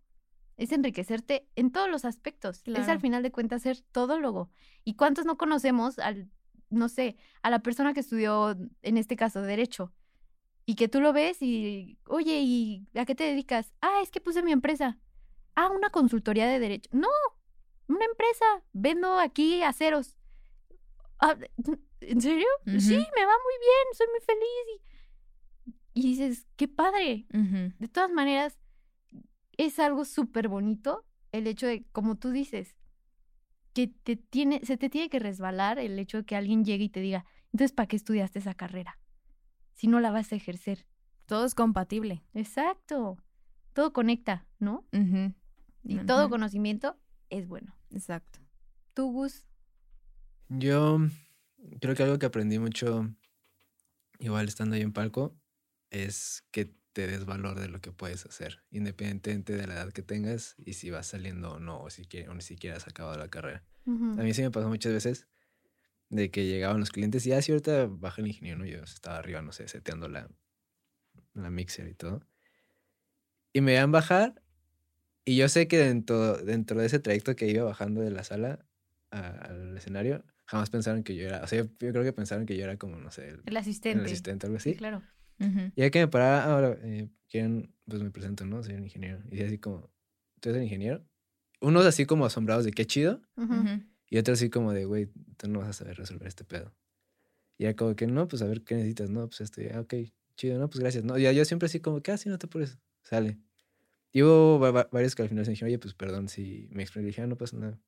es 0.57 0.71
enriquecerte 0.73 1.49
en 1.57 1.73
todos 1.73 1.89
los 1.91 2.05
aspectos. 2.05 2.63
Es 2.67 2.89
al 2.89 3.01
final 3.01 3.23
de 3.23 3.33
cuentas 3.33 3.63
ser 3.63 3.81
todólogo. 3.93 4.51
¿Y 4.85 4.95
cuántos 4.95 5.25
no 5.25 5.37
conocemos 5.37 5.99
al, 5.99 6.31
no 6.75 6.89
sé, 6.89 7.17
a 7.43 7.51
la 7.51 7.61
persona 7.61 7.95
que 7.95 8.01
estudió, 8.01 8.57
en 8.83 8.97
este 8.97 9.17
caso, 9.17 9.43
derecho? 9.43 9.93
Y 10.67 10.77
que 10.77 10.89
tú 10.89 11.01
lo 11.01 11.13
ves 11.13 11.43
y, 11.43 11.99
oye, 12.07 12.41
¿y 12.41 12.87
a 12.95 13.05
qué 13.05 13.15
te 13.15 13.25
dedicas? 13.25 13.73
Ah, 13.81 14.01
es 14.03 14.11
que 14.11 14.21
puse 14.21 14.43
mi 14.43 14.53
empresa. 14.53 14.99
Ah, 15.55 15.71
una 15.71 15.91
consultoría 15.91 16.47
de 16.47 16.59
derecho. 16.59 16.91
No, 16.93 17.09
una 17.87 18.05
empresa. 18.05 18.45
Vendo 18.73 19.19
aquí 19.19 19.63
aceros. 19.63 20.17
Ah, 21.21 21.37
¿En 22.01 22.21
serio? 22.21 22.47
Sí, 22.67 22.97
me 22.97 23.27
va 23.27 23.33
muy 23.45 23.57
bien, 23.61 23.87
soy 23.93 24.07
muy 24.11 24.21
feliz. 24.27 24.83
Y, 25.95 26.01
y 26.01 26.03
dices, 26.03 26.47
qué 26.57 26.69
padre. 26.69 27.27
De 27.79 27.89
todas 27.89 28.11
maneras, 28.11 28.59
es 29.57 29.79
algo 29.79 30.05
súper 30.05 30.49
bonito 30.49 31.05
el 31.33 31.47
hecho 31.47 31.67
de, 31.67 31.85
como 31.93 32.17
tú 32.17 32.31
dices, 32.31 32.75
que 33.75 33.89
te 33.89 34.17
tiene, 34.17 34.61
se 34.65 34.77
te 34.77 34.89
tiene 34.89 35.11
que 35.11 35.19
resbalar 35.19 35.79
el 35.79 35.99
hecho 35.99 36.19
de 36.19 36.25
que 36.25 36.37
alguien 36.37 36.65
llegue 36.65 36.85
y 36.85 36.89
te 36.89 37.01
diga, 37.01 37.27
entonces, 37.53 37.73
¿para 37.73 37.87
qué 37.87 37.97
estudiaste 37.97 38.39
esa 38.39 38.55
carrera? 38.55 38.99
Si 39.75 39.87
no 39.87 40.01
la 40.01 40.11
vas 40.11 40.33
a 40.33 40.37
ejercer. 40.37 40.87
Todo 41.27 41.45
es 41.45 41.55
compatible. 41.55 42.25
Exacto. 42.35 43.17
Todo 43.73 43.93
conecta, 43.93 44.47
¿no? 44.59 44.87
Y 45.83 45.99
todo 45.99 46.31
conocimiento 46.31 46.99
es 47.31 47.47
bueno. 47.47 47.77
Exacto. 47.91 48.41
Tú, 48.93 49.13
Gus. 49.13 49.45
Yo 50.49 50.99
creo 51.81 51.95
que 51.95 52.03
algo 52.03 52.19
que 52.19 52.27
aprendí 52.27 52.59
mucho, 52.59 53.09
igual 54.19 54.49
estando 54.49 54.77
ahí 54.77 54.83
en 54.83 54.93
palco, 54.93 55.37
es 55.91 56.45
que 56.51 56.75
te 56.95 57.07
des 57.07 57.27
valor 57.27 57.61
de 57.61 57.69
lo 57.69 57.81
que 57.83 57.93
puedes 57.93 58.25
hacer, 58.25 58.63
independientemente 58.71 59.55
de 59.55 59.67
la 59.67 59.75
edad 59.75 59.93
que 59.93 60.03
tengas 60.03 60.55
y 60.57 60.73
si 60.73 60.91
vas 60.91 61.07
saliendo 61.09 61.53
o 61.55 61.59
no, 61.61 61.83
o, 61.83 61.91
si 61.91 62.05
quie- 62.07 62.27
o 62.29 62.35
ni 62.35 62.41
siquiera 62.41 62.77
has 62.79 62.89
acabado 62.89 63.19
la 63.19 63.29
carrera. 63.29 63.63
Ujú. 63.85 64.13
A 64.19 64.23
mí 64.23 64.33
sí 64.33 64.41
me 64.41 64.51
pasó 64.51 64.69
muchas 64.69 64.93
veces 64.93 65.27
de 66.09 66.31
que 66.31 66.47
llegaban 66.47 66.81
los 66.81 66.91
clientes 66.91 67.27
y 67.27 67.33
así 67.33 67.53
ahorita 67.53 67.87
baja 67.91 68.23
el 68.23 68.29
ingeniero, 68.29 68.59
¿no? 68.61 68.65
Yo 68.67 68.79
estaba 68.83 69.19
arriba, 69.19 69.43
no 69.43 69.53
sé, 69.53 69.69
seteando 69.69 70.09
la, 70.09 70.31
la 71.35 71.51
mixer 71.51 71.89
y 71.89 71.95
todo. 71.95 72.23
Y 73.53 73.61
me 73.61 73.73
iban 73.75 73.93
bajar 73.93 74.41
y 75.25 75.37
yo 75.37 75.49
sé 75.49 75.69
que 75.69 75.79
dentro, 75.79 76.37
dentro 76.39 76.81
de 76.81 76.87
ese 76.87 76.99
trayecto 77.01 77.35
que 77.37 77.49
iba 77.49 77.65
bajando 77.65 78.01
de 78.03 78.11
la 78.11 78.25
sala 78.25 78.65
a- 79.11 79.29
al 79.31 79.77
escenario, 79.77 80.25
jamás 80.45 80.71
pensaron 80.71 81.03
que 81.03 81.17
yo 81.17 81.27
era, 81.27 81.43
o 81.43 81.47
sea, 81.47 81.63
yo, 81.65 81.69
creo 81.79 82.03
que 82.05 82.13
pensaron 82.13 82.47
que 82.47 82.57
yo 82.57 82.65
era 82.65 82.77
como, 82.77 82.97
no 82.99 83.11
sé, 83.11 83.29
el, 83.29 83.43
El 83.47 83.57
asistente. 83.57 83.99
el 84.01 84.05
asistente 84.07 84.47
algo 84.47 84.59
Sí, 84.61 84.71
así. 84.71 84.79
claro. 84.79 85.03
Y 85.77 85.81
ya 85.81 85.91
que 85.91 86.01
me 86.01 86.09
paraba, 86.09 86.45
ahora, 86.45 86.79
eh, 86.83 87.09
quieren, 87.29 87.75
pues 87.87 88.03
me 88.03 88.11
presento, 88.11 88.45
¿no? 88.47 88.63
Soy 88.63 88.75
un 88.75 88.85
ingeniero. 88.85 89.21
Y 89.31 89.43
así 89.43 89.59
como, 89.59 89.91
¿tú 90.41 90.49
eres 90.51 90.59
el 90.59 90.65
ingeniero? 90.65 91.05
Unos 91.61 91.87
así 91.87 92.07
como 92.07 92.25
asombrados 92.27 92.65
de 92.65 92.73
qué 92.73 92.87
chido. 92.87 93.21
Ujú. 93.37 93.55
ujú. 93.55 93.83
Y 94.11 94.19
otro 94.19 94.35
así 94.35 94.51
como 94.51 94.73
de, 94.73 94.85
güey, 94.85 95.07
tú 95.37 95.49
no 95.49 95.61
vas 95.61 95.69
a 95.69 95.73
saber 95.73 95.97
resolver 95.97 96.29
este 96.29 96.45
pedo. 96.45 96.73
Y 97.59 97.65
ya 97.65 97.75
como 97.77 97.97
que, 97.97 98.07
no, 98.07 98.29
pues 98.29 98.43
a 98.43 98.47
ver 98.47 98.63
qué 98.63 98.75
necesitas, 98.77 99.11
no, 99.11 99.27
pues 99.29 99.41
esto, 99.41 99.61
ya, 99.63 99.81
ok, 99.81 99.95
chido, 100.37 100.59
no, 100.59 100.69
pues 100.69 100.81
gracias. 100.81 101.05
No, 101.05 101.19
ya 101.19 101.33
yo 101.33 101.45
siempre 101.45 101.67
así 101.67 101.81
como 101.81 102.01
que, 102.03 102.13
ah, 102.13 102.17
sí, 102.17 102.29
no 102.29 102.39
te 102.39 102.47
apures, 102.47 102.79
sale. 103.03 103.39
Y 104.13 104.23
hubo 104.23 104.59
va- 104.61 104.71
va- 104.71 104.89
varios 104.93 105.15
que 105.15 105.23
al 105.23 105.29
final 105.29 105.45
se 105.45 105.53
dijeron, 105.53 105.69
oye, 105.71 105.79
pues 105.79 105.95
perdón 105.95 106.29
si 106.29 106.69
me 106.71 106.83
expliqué, 106.83 107.07
dije, 107.09 107.23
ah, 107.23 107.27
no 107.27 107.37
pasa 107.37 107.57
nada, 107.57 107.81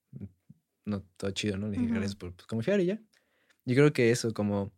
no, 0.85 1.03
todo 1.17 1.31
chido, 1.33 1.57
¿no? 1.59 1.67
Le 1.67 1.73
dije, 1.75 1.87
Ujú. 1.87 1.95
gracias 1.95 2.17
por 2.17 2.35
pues, 2.35 2.47
confiar 2.47 2.81
y 2.81 2.87
ya. 2.87 3.01
Yo 3.65 3.75
creo 3.75 3.93
que 3.93 4.11
eso, 4.11 4.33
como, 4.35 4.73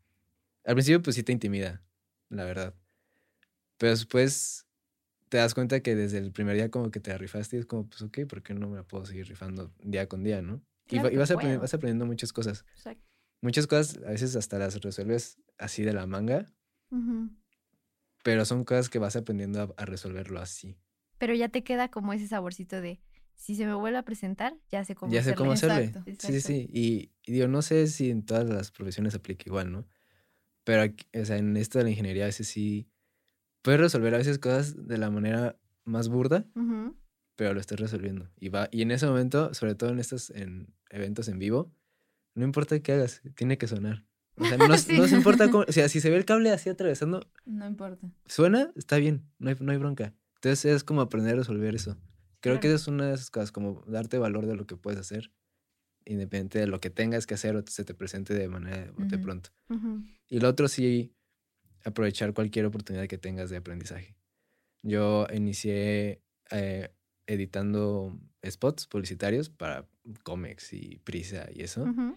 al 0.65 0.75
principio 0.75 1.01
pues 1.03 1.17
sí 1.17 1.23
te 1.23 1.33
intimida, 1.33 1.83
la 2.31 2.45
verdad. 2.45 2.75
Pero 3.79 3.91
después 3.93 4.67
te 5.29 5.37
das 5.39 5.55
cuenta 5.55 5.81
que 5.81 5.95
desde 5.95 6.19
el 6.19 6.33
primer 6.33 6.57
día 6.57 6.71
como 6.71 6.91
que 6.91 7.01
te 7.01 7.17
rifaste 7.17 7.57
y 7.57 7.61
es 7.61 7.67
como, 7.67 7.89
pues 7.89 8.03
ok, 8.03 8.21
¿por 8.29 8.43
qué 8.43 8.55
no 8.55 8.69
me 8.69 8.77
la 8.77 8.83
puedo 8.83 9.05
seguir 9.07 9.27
rifando 9.29 9.73
día 9.81 10.09
con 10.09 10.25
día, 10.25 10.43
no? 10.43 10.63
Y, 10.87 10.99
Claro 10.99 11.11
vas, 11.19 11.31
aprendi- 11.31 11.35
puedo. 11.43 11.61
vas 11.61 11.75
aprendiendo 11.75 12.07
muchas 12.07 12.33
cosas. 12.33 12.65
Exacto. 12.75 13.05
Muchas 13.43 13.67
cosas 13.67 13.99
a 14.05 14.11
veces 14.11 14.35
hasta 14.37 14.59
las 14.59 14.81
resuelves 14.81 15.39
así 15.59 15.83
de 15.85 15.93
la 15.93 16.07
manga, 16.07 16.47
pero 18.25 18.45
son 18.45 18.65
cosas 18.65 18.89
que 18.89 18.99
vas 18.99 19.17
aprendiendo 19.17 19.61
a, 19.63 19.83
a 19.83 19.85
resolverlo 19.85 20.41
así. 20.41 20.77
Pero 21.19 21.35
ya 21.35 21.49
te 21.49 21.63
queda 21.63 21.89
como 21.91 22.13
ese 22.13 22.27
saborcito 22.27 22.81
de, 22.81 23.01
si 23.35 23.55
se 23.55 23.67
me 23.67 23.75
vuelve 23.75 23.99
a 23.99 24.03
presentar, 24.05 24.57
ya 24.71 24.85
sé 24.85 24.95
cómo 24.95 25.13
ya 25.13 25.23
sé 25.23 25.35
cómo 25.35 25.53
hacerle. 25.53 25.75
hacerle. 25.85 26.01
Exacto, 26.11 26.27
Sí, 26.27 26.41
sí, 26.41 26.41
sí. 26.41 26.71
Y, 26.73 27.13
y 27.31 27.33
digo, 27.33 27.49
no 27.49 27.63
sé 27.63 27.87
si 27.87 28.11
en 28.11 28.25
todas 28.25 28.49
las 28.49 28.71
profesiones 28.71 29.15
aplica 29.15 29.45
igual, 29.47 29.71
¿no? 29.73 29.87
Pero 30.69 30.83
aquí- 30.83 31.07
o 31.19 31.25
sea, 31.25 31.39
en 31.39 31.57
esto 31.57 31.79
de 31.79 31.85
la 31.85 31.91
ingeniería 31.91 32.25
a 32.25 32.27
veces 32.27 32.47
sí 32.47 32.91
puedes 33.63 33.81
resolver 33.81 34.15
a 34.15 34.19
veces 34.19 34.39
cosas 34.39 34.87
de 34.87 34.99
la 34.99 35.09
manera 35.11 35.59
más 35.87 36.11
burda, 36.11 36.45
Ujú. 36.55 36.95
pero 37.37 37.55
lo 37.55 37.61
estás 37.61 37.81
resolviendo. 37.81 38.29
Y 38.39 38.51
va, 38.51 38.69
y 38.71 38.83
en 38.83 38.91
ese 38.91 39.07
momento, 39.07 39.55
sobre 39.55 39.75
todo 39.75 39.89
en 39.89 39.99
estos 39.99 40.29
en 40.29 40.75
eventos 40.91 41.29
en 41.29 41.39
vivo, 41.39 41.73
no 42.35 42.45
importa 42.45 42.79
qué 42.81 42.93
hagas, 42.93 43.23
tiene 43.35 43.57
que 43.57 43.67
sonar. 43.67 44.05
O 44.37 44.45
sea, 44.45 44.59
no, 44.59 44.67
Sí. 44.79 44.95
importa 45.15 45.51
cómo, 45.51 45.65
o 45.67 45.73
sea, 45.73 45.89
si 45.89 46.03
se 46.03 46.11
ve 46.11 46.17
el 46.19 46.27
cable 46.27 46.51
así 46.51 46.69
atravesando, 46.69 47.21
No 47.47 47.67
importa. 47.67 48.07
suena, 48.27 48.71
está 48.77 48.99
bien, 48.99 49.23
no 49.39 49.49
hay, 49.49 49.57
no 49.61 49.73
hay 49.73 49.79
bronca. 49.79 50.13
Entonces 50.35 50.67
es 50.67 50.85
como 50.85 51.01
aprender 51.01 51.33
a 51.33 51.37
resolver 51.39 51.75
eso. 51.75 51.97
Creo 52.41 52.57
que 52.57 52.69
Claro. 52.69 52.75
esa 52.77 52.83
es 52.83 52.89
una 52.89 53.07
de 53.09 53.15
esas 53.15 53.31
cosas, 53.31 53.53
como 53.53 53.83
darte 53.89 54.19
valor 54.19 54.45
de 54.45 54.55
lo 54.55 54.67
que 54.67 54.77
puedes 54.77 55.01
hacer, 55.01 55.33
independiente 56.09 56.59
de 56.59 56.67
lo 56.67 56.81
que 56.81 56.91
tengas 56.91 57.27
que 57.27 57.35
hacer 57.35 57.55
o 57.57 57.65
se 57.67 57.85
te 57.85 57.95
presente 57.95 58.35
de 58.35 58.49
manera 58.49 58.79
de, 58.79 58.93
de 58.93 59.17
Ujú. 59.17 59.25
pronto. 59.25 59.51
Ujú. 59.69 60.03
Y 60.29 60.41
lo 60.41 60.49
otro 60.49 60.69
sí, 60.69 61.13
aprovechar 61.85 62.35
cualquier 62.35 62.67
oportunidad 62.67 63.07
que 63.07 63.19
tengas 63.19 63.51
de 63.51 63.57
aprendizaje. 63.57 64.15
Yo 64.83 65.27
inicié 65.33 66.23
eh, 66.51 66.91
editando 67.27 68.19
spots 68.45 68.87
publicitarios 68.87 69.51
para 69.51 69.87
Comex 70.23 70.73
y 70.73 70.99
Prisa 71.05 71.49
y 71.53 71.63
eso. 71.63 71.83
Ujú. 71.85 72.17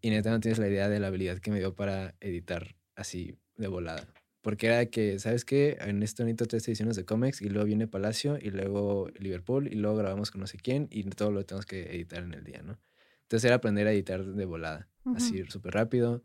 Y 0.00 0.10
neta 0.10 0.30
no 0.30 0.40
tienes 0.40 0.58
la 0.58 0.68
idea 0.68 0.88
de 0.88 1.00
la 1.00 1.06
habilidad 1.06 1.38
que 1.38 1.50
me 1.50 1.58
dio 1.58 1.74
para 1.74 2.14
editar 2.20 2.76
así 2.94 3.38
de 3.56 3.68
volada. 3.68 4.06
Porque 4.42 4.66
era 4.66 4.84
que, 4.86 5.18
¿sabes 5.18 5.46
qué? 5.46 5.78
En 5.80 6.02
esto 6.02 6.22
necesito 6.22 6.44
tres 6.46 6.68
ediciones 6.68 6.96
de 6.96 7.06
cómics 7.06 7.40
y 7.40 7.48
luego 7.48 7.66
viene 7.66 7.86
Palacio 7.86 8.36
y 8.38 8.50
luego 8.50 9.08
Liverpool 9.18 9.68
y 9.68 9.76
luego 9.76 9.96
grabamos 9.96 10.30
con 10.30 10.42
no 10.42 10.46
sé 10.46 10.58
quién 10.58 10.88
y 10.90 11.02
todo 11.04 11.30
lo 11.30 11.46
tenemos 11.46 11.64
que 11.64 11.94
editar 11.94 12.22
en 12.22 12.34
el 12.34 12.44
día, 12.44 12.60
¿no? 12.62 12.78
Entonces 13.24 13.44
era 13.44 13.56
aprender 13.56 13.86
a 13.86 13.92
editar 13.92 14.24
de 14.24 14.44
volada, 14.44 14.88
así 15.14 15.44
súper 15.48 15.74
rápido. 15.74 16.24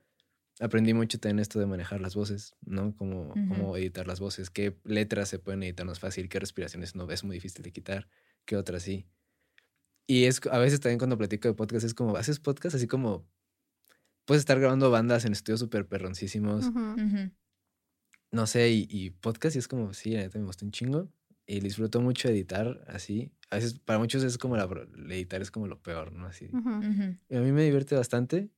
Aprendí 0.59 0.93
mucho 0.93 1.19
también 1.19 1.39
esto 1.39 1.57
de 1.59 1.65
manejar 1.65 2.01
las 2.01 2.15
voces, 2.15 2.53
¿no? 2.65 2.93
Cómo, 2.97 3.29
cómo 3.29 3.77
editar 3.77 4.05
las 4.07 4.19
voces, 4.19 4.49
qué 4.49 4.77
letras 4.83 5.29
se 5.29 5.39
pueden 5.39 5.63
editar 5.63 5.85
más 5.85 5.99
fácil, 5.99 6.27
qué 6.27 6.39
respiraciones 6.39 6.95
no 6.95 7.09
es 7.09 7.23
muy 7.23 7.37
difícil 7.37 7.63
de 7.63 7.71
quitar, 7.71 8.09
qué 8.45 8.57
otras 8.57 8.83
sí. 8.83 9.07
Y 10.05 10.25
es 10.25 10.41
a 10.51 10.57
veces 10.57 10.81
también 10.81 10.97
cuando 10.97 11.17
platico 11.17 11.47
de 11.47 11.53
podcast 11.53 11.85
es 11.85 11.93
como, 11.93 12.17
¿haces 12.17 12.39
podcast? 12.39 12.75
Así 12.75 12.87
como, 12.87 13.25
puedes 14.25 14.41
estar 14.41 14.59
grabando 14.59 14.91
bandas 14.91 15.23
en 15.23 15.31
estudios 15.31 15.59
súper 15.59 15.87
perroncísimos. 15.87 16.65
No 18.31 18.45
sé, 18.45 18.69
y, 18.71 19.09
podcast 19.11 19.55
y 19.55 19.59
es 19.59 19.67
como, 19.67 19.93
sí, 19.93 20.11
la 20.11 20.21
neta 20.21 20.37
me 20.39 20.45
gusta 20.45 20.65
un 20.65 20.71
chingo. 20.71 21.11
Y 21.51 21.61
disfruto 21.61 21.99
mucho 21.99 22.29
editar 22.29 22.79
así. 22.87 23.31
A 23.49 23.55
veces, 23.55 23.73
para 23.79 23.97
muchos 23.97 24.21
es 24.23 24.37
como 24.37 24.55
la, 24.55 24.69
editar 25.09 25.41
es 25.41 25.49
como 25.49 25.65
lo 25.65 25.79
peor, 25.79 26.13
¿no? 26.13 26.27
Así. 26.27 26.47
Y 27.27 27.35
a 27.35 27.41
mí 27.41 27.51
me 27.51 27.63
divierte 27.63 27.95
bastante. 27.95 28.49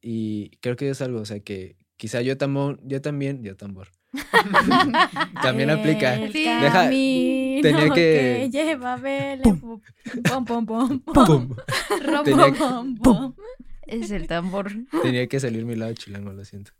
Y 0.00 0.50
creo 0.60 0.76
que 0.76 0.88
es 0.88 1.02
algo, 1.02 1.18
o 1.18 1.24
sea, 1.24 1.40
que 1.40 1.76
quizá 1.96 2.22
yo, 2.22 2.36
tambor, 2.38 2.78
yo 2.84 3.02
también, 3.02 3.42
yo 3.42 3.56
tambor. 3.56 3.88
también 5.42 5.70
aplica. 5.70 6.16
Deja, 6.18 6.88
tenía 6.88 7.90
que, 7.92 8.48
lleva 8.52 8.96
pum. 9.42 9.80
Pom, 10.22 10.44
pom, 10.44 10.66
pom, 10.66 11.00
pum. 11.00 11.56
pom, 13.02 13.34
Es 13.88 14.12
el 14.12 14.28
tambor. 14.28 14.70
Tenía 15.02 15.26
que 15.26 15.40
salir 15.40 15.64
mi 15.64 15.74
lado 15.74 15.94
chilango, 15.94 16.32
lo 16.32 16.44
siento. 16.44 16.70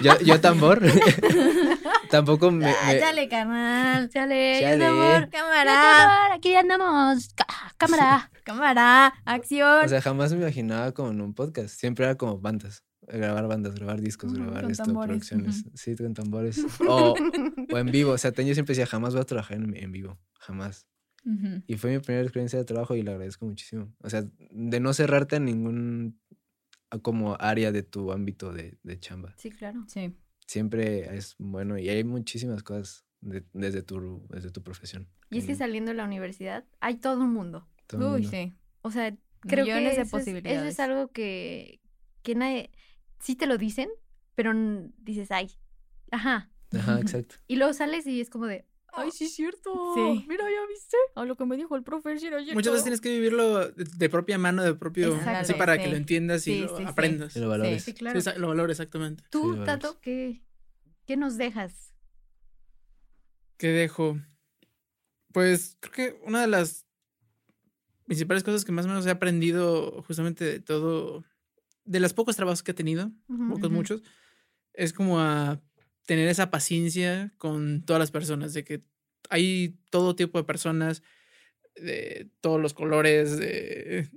Yo, 0.00 0.18
yo 0.18 0.40
tambor. 0.40 0.82
Tampoco 2.12 2.50
me, 2.50 2.66
me... 2.66 3.00
Chale, 3.00 3.26
carnal. 3.26 4.10
Chale, 4.10 4.60
Chale. 4.60 4.84
tambor. 4.84 5.30
Cámara. 5.30 6.34
Aquí 6.34 6.54
andamos. 6.54 7.34
Cámara. 7.78 8.30
Cámara. 8.44 9.14
Acción. 9.24 9.86
O 9.86 9.88
sea, 9.88 10.02
jamás 10.02 10.30
me 10.34 10.42
imaginaba 10.42 10.92
como 10.92 11.10
en 11.10 11.22
un 11.22 11.32
podcast. 11.32 11.74
Siempre 11.74 12.04
era 12.04 12.16
como 12.16 12.38
bandas 12.38 12.84
grabar 13.08 13.48
bandas, 13.48 13.74
grabar 13.74 14.00
discos, 14.00 14.32
grabar 14.32 14.70
esto, 14.70 14.84
producciones. 14.84 15.64
Sí, 15.74 15.96
con 15.96 16.12
tambores. 16.12 16.64
O, 16.88 17.14
o, 17.72 17.78
en 17.78 17.86
vivo. 17.86 18.12
O 18.12 18.18
sea, 18.18 18.30
yo 18.30 18.54
siempre 18.54 18.74
decía, 18.74 18.86
jamás 18.86 19.14
voy 19.14 19.22
a 19.22 19.24
trabajar 19.24 19.56
en, 19.56 19.74
en 19.74 19.90
vivo. 19.90 20.20
Jamás. 20.38 20.86
Y 21.66 21.76
fue 21.76 21.92
mi 21.92 21.98
primera 22.00 22.24
experiencia 22.24 22.58
de 22.58 22.64
trabajo 22.64 22.94
y 22.94 23.02
le 23.02 23.12
agradezco 23.12 23.46
muchísimo. 23.46 23.90
O 24.00 24.10
sea, 24.10 24.24
de 24.50 24.80
no 24.80 24.92
cerrarte 24.92 25.36
en 25.36 25.46
ningún 25.46 26.20
como 27.00 27.36
área 27.40 27.72
de 27.72 27.82
tu 27.82 28.12
ámbito 28.12 28.52
de, 28.52 28.76
de 28.82 29.00
chamba. 29.00 29.34
Sí, 29.38 29.50
claro. 29.50 29.84
Sí. 29.86 30.14
Siempre 30.46 31.16
es 31.16 31.34
bueno 31.38 31.78
y 31.78 31.88
hay 31.88 32.04
muchísimas 32.04 32.62
cosas 32.62 33.04
desde, 33.20 33.82
tu, 33.82 34.26
desde 34.28 34.50
tu 34.50 34.62
profesión. 34.62 35.08
Y 35.30 35.38
es 35.38 35.46
que 35.46 35.54
saliendo 35.54 35.90
de 35.90 35.96
la 35.96 36.04
universidad 36.04 36.64
hay 36.80 36.96
todo 36.96 37.20
un 37.20 37.32
mundo. 37.32 37.68
Uy, 37.92 38.24
sí. 38.24 38.54
O 38.82 38.90
sea, 38.90 39.16
creo 39.40 39.64
que 39.64 40.00
eso, 40.00 40.10
posibilidades. 40.10 40.58
Es, 40.58 40.62
eso 40.62 40.68
es 40.68 40.80
algo 40.80 41.08
que, 41.12 41.80
que 42.22 42.34
nadie 42.34 42.70
sí 43.18 43.36
te 43.36 43.46
lo 43.46 43.56
dicen, 43.56 43.88
pero 44.34 44.52
dices, 44.98 45.30
ay, 45.30 45.50
ajá. 46.10 46.50
Ajá, 46.72 47.00
exacto. 47.00 47.36
Y 47.46 47.56
luego 47.56 47.72
sales 47.72 48.06
y 48.06 48.20
es 48.20 48.30
como 48.30 48.46
de, 48.46 48.66
ay, 48.92 49.10
sí 49.10 49.24
es 49.24 49.34
cierto. 49.34 49.94
Sí. 49.94 50.24
Mira, 50.28 50.44
ya 50.44 50.66
viste. 50.68 50.96
A 51.14 51.24
lo 51.24 51.36
que 51.36 51.44
me 51.44 51.56
dijo 51.56 51.76
el 51.76 51.82
profesor 51.82 52.34
ayer. 52.34 52.54
Muchas 52.54 52.72
veces 52.72 52.84
tienes 52.84 53.00
que 53.00 53.10
vivirlo 53.10 53.68
de, 53.68 54.08
propia 54.08 54.38
mano, 54.38 54.62
de 54.62 54.74
propio, 54.74 55.18
así 55.26 55.54
para 55.54 55.78
que 55.78 55.88
lo 55.88 55.96
entiendas 55.96 56.46
y 56.46 56.60
lo 56.60 56.88
aprendas. 56.88 57.36
Y 57.36 57.40
lo 57.40 57.48
valores. 57.48 57.84
Sí, 57.84 57.94
claro. 57.94 58.20
lo 58.36 58.48
valores, 58.48 58.78
exactamente. 58.78 59.24
Tú, 59.30 59.64
Tato, 59.64 60.00
¿qué, 60.00 60.42
¿qué 61.06 61.16
nos 61.16 61.36
dejas? 61.36 61.94
¿Qué 63.56 63.68
dejo? 63.68 64.18
Pues 65.32 65.76
creo 65.80 65.92
que 65.92 66.20
una 66.26 66.40
de 66.40 66.48
las 66.48 66.86
principales 68.04 68.44
cosas 68.44 68.64
que 68.64 68.72
más 68.72 68.84
o 68.84 68.88
menos 68.88 69.06
he 69.06 69.10
aprendido 69.10 70.02
justamente 70.02 70.44
de 70.44 70.60
todo 70.60 71.24
de 71.84 72.00
los 72.00 72.12
pocos 72.12 72.36
trabajos 72.36 72.62
que 72.62 72.72
he 72.72 72.74
tenido, 72.74 73.10
pocos, 73.48 73.70
muchos, 73.70 74.02
es 74.72 74.92
como 74.92 75.20
a 75.20 75.60
tener 76.06 76.28
esa 76.28 76.50
paciencia 76.50 77.32
con 77.38 77.84
todas 77.84 78.00
las 78.00 78.10
personas, 78.10 78.52
de 78.54 78.64
que 78.64 78.82
hay 79.30 79.76
todo 79.90 80.16
tipo 80.16 80.38
de 80.38 80.44
personas, 80.44 81.02
de 81.76 82.30
todos 82.40 82.60
los 82.60 82.74
colores, 82.74 83.38
de 83.38 84.10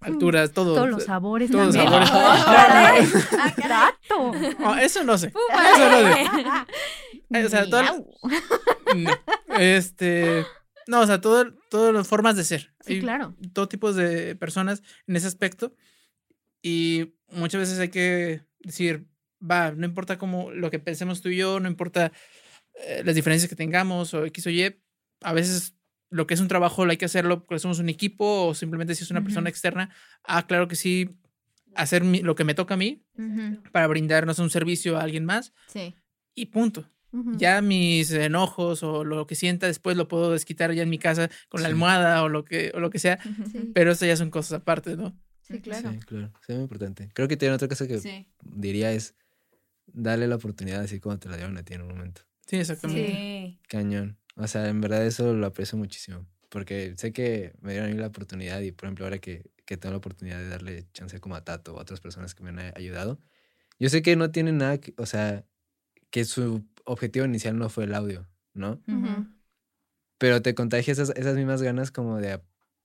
alturas, 0.00 0.52
todo. 0.52 0.74
Todos 0.74 0.90
los 0.90 1.04
sabores. 1.04 1.50
Todos 1.50 1.74
los 1.74 1.74
sabores. 1.74 3.14
Exacto. 3.56 4.32
eso 4.80 5.04
no 5.04 5.18
sé. 5.18 5.28
Eso 5.74 5.90
no 5.90 6.14
sé. 6.14 6.26
Eh, 7.30 7.44
o 7.44 7.48
sea, 7.48 7.68
todas, 7.68 7.92
Este. 9.58 10.44
No, 10.86 11.00
o 11.00 11.06
sea, 11.06 11.20
todo, 11.20 11.52
todas 11.68 11.92
las 11.92 12.08
formas 12.08 12.36
de 12.36 12.44
ser. 12.44 12.72
Sí, 12.80 13.00
claro. 13.00 13.34
Todo 13.52 13.68
tipo 13.68 13.92
de 13.92 14.34
personas 14.36 14.82
en 15.06 15.16
ese 15.16 15.26
aspecto. 15.26 15.74
Y 16.62 17.14
muchas 17.30 17.60
veces 17.60 17.78
hay 17.78 17.90
que 17.90 18.42
decir, 18.60 19.06
va, 19.40 19.72
no 19.72 19.86
importa 19.86 20.18
cómo 20.18 20.50
lo 20.50 20.70
que 20.70 20.78
pensemos 20.78 21.20
tú 21.20 21.28
y 21.28 21.36
yo, 21.36 21.60
no 21.60 21.68
importa 21.68 22.12
eh, 22.74 23.02
las 23.04 23.14
diferencias 23.14 23.48
que 23.48 23.56
tengamos 23.56 24.14
o 24.14 24.24
X 24.26 24.46
o 24.46 24.50
Y, 24.50 24.76
a 25.22 25.32
veces 25.32 25.74
lo 26.10 26.26
que 26.26 26.34
es 26.34 26.40
un 26.40 26.48
trabajo 26.48 26.84
lo 26.84 26.90
hay 26.90 26.96
que 26.96 27.04
hacerlo 27.04 27.44
porque 27.44 27.60
somos 27.60 27.78
un 27.78 27.88
equipo 27.88 28.46
o 28.46 28.54
simplemente 28.54 28.94
si 28.94 29.04
es 29.04 29.10
una 29.10 29.22
persona 29.22 29.50
externa. 29.50 29.90
Ah, 30.24 30.46
claro 30.46 30.68
que 30.68 30.76
sí, 30.76 31.18
hacer 31.74 32.04
lo 32.04 32.34
que 32.34 32.44
me 32.44 32.54
toca 32.54 32.74
a 32.74 32.76
mí 32.76 33.04
para 33.72 33.86
brindarnos 33.86 34.38
un 34.38 34.50
servicio 34.50 34.96
a 34.96 35.02
alguien 35.02 35.24
más. 35.24 35.52
Sí. 35.66 35.94
Y 36.34 36.46
punto. 36.46 36.88
Ya 37.36 37.62
mis 37.62 38.10
enojos 38.10 38.82
o 38.82 39.02
lo 39.02 39.26
que 39.26 39.34
sienta 39.34 39.66
después 39.66 39.96
lo 39.96 40.08
puedo 40.08 40.30
desquitar 40.30 40.72
ya 40.72 40.82
en 40.82 40.90
mi 40.90 40.98
casa 40.98 41.30
con 41.48 41.62
la 41.62 41.68
almohada 41.68 42.22
o 42.22 42.28
lo 42.28 42.44
que, 42.44 42.70
o 42.74 42.80
lo 42.80 42.90
que 42.90 42.98
sea. 42.98 43.18
Pero 43.74 43.92
eso 43.92 44.04
ya 44.04 44.16
son 44.16 44.30
cosas 44.30 44.60
aparte, 44.60 44.96
¿no? 44.96 45.18
Sí, 45.40 45.60
claro. 45.60 45.92
Sí, 45.92 45.98
claro. 46.00 46.32
Sí, 46.46 46.52
muy 46.52 46.62
importante. 46.62 47.08
Creo 47.14 47.26
que 47.26 47.38
tiene 47.38 47.54
otra 47.54 47.68
cosa 47.68 47.86
que 47.86 48.26
diría 48.42 48.92
es 48.92 49.14
darle 49.92 50.26
la 50.26 50.36
oportunidad 50.36 50.80
así 50.80 51.00
como 51.00 51.18
te 51.18 51.28
la 51.28 51.36
dieron 51.36 51.56
a 51.56 51.62
ti 51.62 51.74
en 51.74 51.82
un 51.82 51.88
momento. 51.88 52.22
Sí, 52.46 52.56
exactamente. 52.56 53.10
Sí. 53.10 53.60
Cañón. 53.68 54.18
O 54.36 54.46
sea, 54.46 54.68
en 54.68 54.80
verdad 54.80 55.04
eso 55.06 55.34
lo 55.34 55.46
aprecio 55.46 55.76
muchísimo. 55.78 56.26
Porque 56.48 56.94
sé 56.96 57.12
que 57.12 57.52
me 57.60 57.72
dieron 57.72 57.90
a 57.90 57.94
mí 57.94 58.00
la 58.00 58.06
oportunidad 58.06 58.60
y, 58.60 58.72
por 58.72 58.86
ejemplo, 58.86 59.04
ahora 59.04 59.18
que, 59.18 59.50
que 59.66 59.76
tengo 59.76 59.92
la 59.92 59.98
oportunidad 59.98 60.38
de 60.38 60.48
darle 60.48 60.86
chance 60.92 61.20
como 61.20 61.34
a 61.34 61.44
Tato 61.44 61.74
o 61.74 61.78
a 61.78 61.82
otras 61.82 62.00
personas 62.00 62.34
que 62.34 62.42
me 62.42 62.50
han 62.50 62.72
ayudado, 62.74 63.20
yo 63.78 63.88
sé 63.90 64.02
que 64.02 64.16
no 64.16 64.30
tienen 64.30 64.58
nada, 64.58 64.78
que, 64.78 64.94
o 64.96 65.06
sea, 65.06 65.44
que 66.10 66.24
su 66.24 66.64
objetivo 66.84 67.26
inicial 67.26 67.58
no 67.58 67.68
fue 67.68 67.84
el 67.84 67.94
audio, 67.94 68.26
¿no? 68.54 68.82
Pero 70.16 70.42
te 70.42 70.54
contagias 70.54 70.98
esas, 70.98 71.16
esas 71.16 71.36
mismas 71.36 71.62
ganas 71.62 71.90
como 71.90 72.16
de 72.16 72.40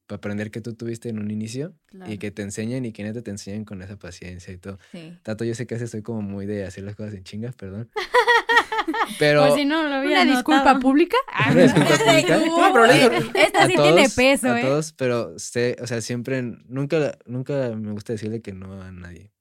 aprender 0.10 0.52
que 0.52 0.62
tú 0.62 0.74
tuviste 0.74 1.10
en 1.10 1.20
un 1.20 1.32
inicio 1.32 1.74
y 2.08 2.18
que 2.18 2.32
te 2.32 2.42
enseñen 2.42 2.86
y 2.86 2.92
que 2.92 3.04
neta 3.04 3.22
te 3.22 3.32
enseñen 3.32 3.66
con 3.66 3.82
esa 3.82 3.98
paciencia 3.98 4.54
y 4.54 4.58
todo. 4.58 4.80
Tato, 5.24 5.46
yo 5.46 5.56
sé 5.56 5.66
que 5.66 5.76
a 5.76 5.78
veces 5.78 5.88
estoy 5.88 6.02
como 6.02 6.22
muy 6.22 6.46
de 6.46 6.66
hacer 6.66 6.84
las 6.84 6.96
cosas 6.96 7.14
en 7.14 7.24
chingas, 7.24 7.56
perdón. 7.56 7.90
Pero 9.18 9.48
Por 9.48 9.58
si 9.58 9.64
no 9.64 9.84
lo 9.84 10.02
una 10.08 10.26
disculpa 10.26 10.78
pública. 10.80 11.16
Una 11.52 11.64
disculpa 11.64 11.98
pública. 11.98 12.38
no, 12.46 12.74
pero 12.74 12.86
Esta 13.34 13.68
sí 13.68 13.76
tiene 13.76 14.10
peso, 14.10 14.50
a 14.50 14.60
¿eh? 14.60 14.64
todos, 14.64 14.92
pero 14.92 15.40
sé, 15.40 15.78
o 15.82 15.88
sea, 15.88 16.02
siempre 16.02 16.42
nunca 16.42 17.18
nunca 17.26 17.74
me 17.78 17.92
gusta 17.92 18.12
decirle 18.12 18.42
que 18.42 18.52
no 18.52 18.82
a 18.82 18.92
nadie. 18.92 19.32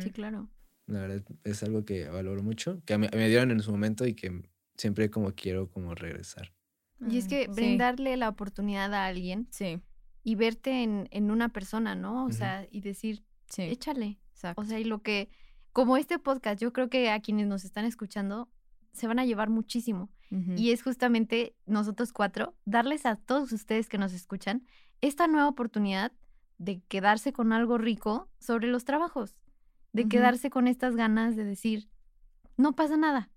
Sí, 0.00 0.10
claro. 0.10 0.48
La 0.86 1.00
verdad 1.00 1.22
es 1.42 1.62
algo 1.64 1.84
que 1.84 2.08
valoro 2.08 2.44
mucho, 2.44 2.80
que 2.84 2.96
me, 2.96 3.08
me 3.12 3.28
dieron 3.28 3.50
en 3.50 3.60
su 3.60 3.72
momento 3.72 4.06
y 4.06 4.14
que 4.14 4.42
siempre 4.76 5.10
como 5.10 5.32
quiero 5.34 5.68
como 5.68 5.96
regresar. 5.96 6.52
Y 7.08 7.18
es 7.18 7.26
que 7.26 7.48
brindarle 7.48 8.16
la 8.16 8.28
oportunidad 8.28 8.94
a 8.94 9.06
alguien 9.06 9.48
sí 9.50 9.80
y 10.24 10.34
verte 10.36 10.82
en, 10.82 11.08
en 11.10 11.30
una 11.30 11.48
persona, 11.48 11.94
¿no? 11.94 12.24
O 12.24 12.30
sea, 12.30 12.66
y 12.70 12.80
decir, 12.80 13.24
échale. 13.56 14.18
O 14.56 14.64
sea, 14.64 14.80
y 14.80 14.84
lo 14.84 15.02
que, 15.02 15.28
como 15.72 15.96
este 15.96 16.18
podcast, 16.18 16.60
yo 16.60 16.72
creo 16.72 16.88
que 16.88 17.10
a 17.10 17.20
quienes 17.20 17.46
nos 17.46 17.64
están 17.64 17.84
escuchando 17.84 18.48
se 18.92 19.06
van 19.06 19.18
a 19.18 19.24
llevar 19.24 19.50
muchísimo. 19.50 20.10
Y 20.56 20.70
es 20.70 20.82
justamente 20.82 21.54
nosotros 21.66 22.10
cuatro, 22.10 22.54
darles 22.64 23.04
a 23.04 23.16
todos 23.16 23.52
ustedes 23.52 23.90
que 23.90 23.98
nos 23.98 24.14
escuchan 24.14 24.66
esta 25.02 25.26
nueva 25.26 25.46
oportunidad 25.46 26.10
de 26.56 26.80
quedarse 26.88 27.34
con 27.34 27.52
algo 27.52 27.76
rico 27.76 28.30
sobre 28.38 28.68
los 28.68 28.86
trabajos, 28.86 29.36
de 29.92 30.08
quedarse 30.08 30.48
con 30.48 30.68
estas 30.68 30.96
ganas 30.96 31.36
de 31.36 31.44
decir, 31.44 31.90
no 32.56 32.74
pasa 32.74 32.96
nada. 32.96 33.30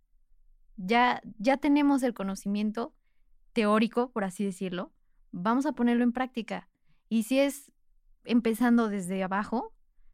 Ya, 0.77 1.21
ya 1.37 1.57
tenemos 1.57 2.01
el 2.01 2.13
conocimiento 2.13 2.93
teórico, 3.51 4.09
por 4.11 4.23
así 4.23 4.45
decirlo, 4.45 4.93
vamos 5.33 5.65
a 5.65 5.73
ponerlo 5.73 6.05
en 6.05 6.13
práctica. 6.13 6.69
Y 7.09 7.23
si 7.23 7.39
es 7.39 7.71
empezando 8.23 8.89
desde 8.89 9.23
abajo, 9.23 9.73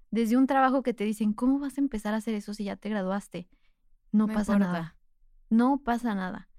desde 0.09 0.37
un 0.37 0.47
trabajo 0.47 0.83
que 0.83 0.93
te 0.93 1.03
dicen, 1.05 1.33
¿cómo 1.33 1.59
vas 1.59 1.77
a 1.77 1.81
empezar 1.81 2.13
a 2.13 2.17
hacer 2.17 2.35
eso 2.35 2.53
si 2.53 2.65
ya 2.65 2.75
te 2.75 2.89
graduaste? 2.89 3.47
No, 4.11 4.27
pasa 4.27 4.57
nada. 4.59 4.97
No 5.49 5.81
pasa 5.83 6.15
nada. 6.15 6.49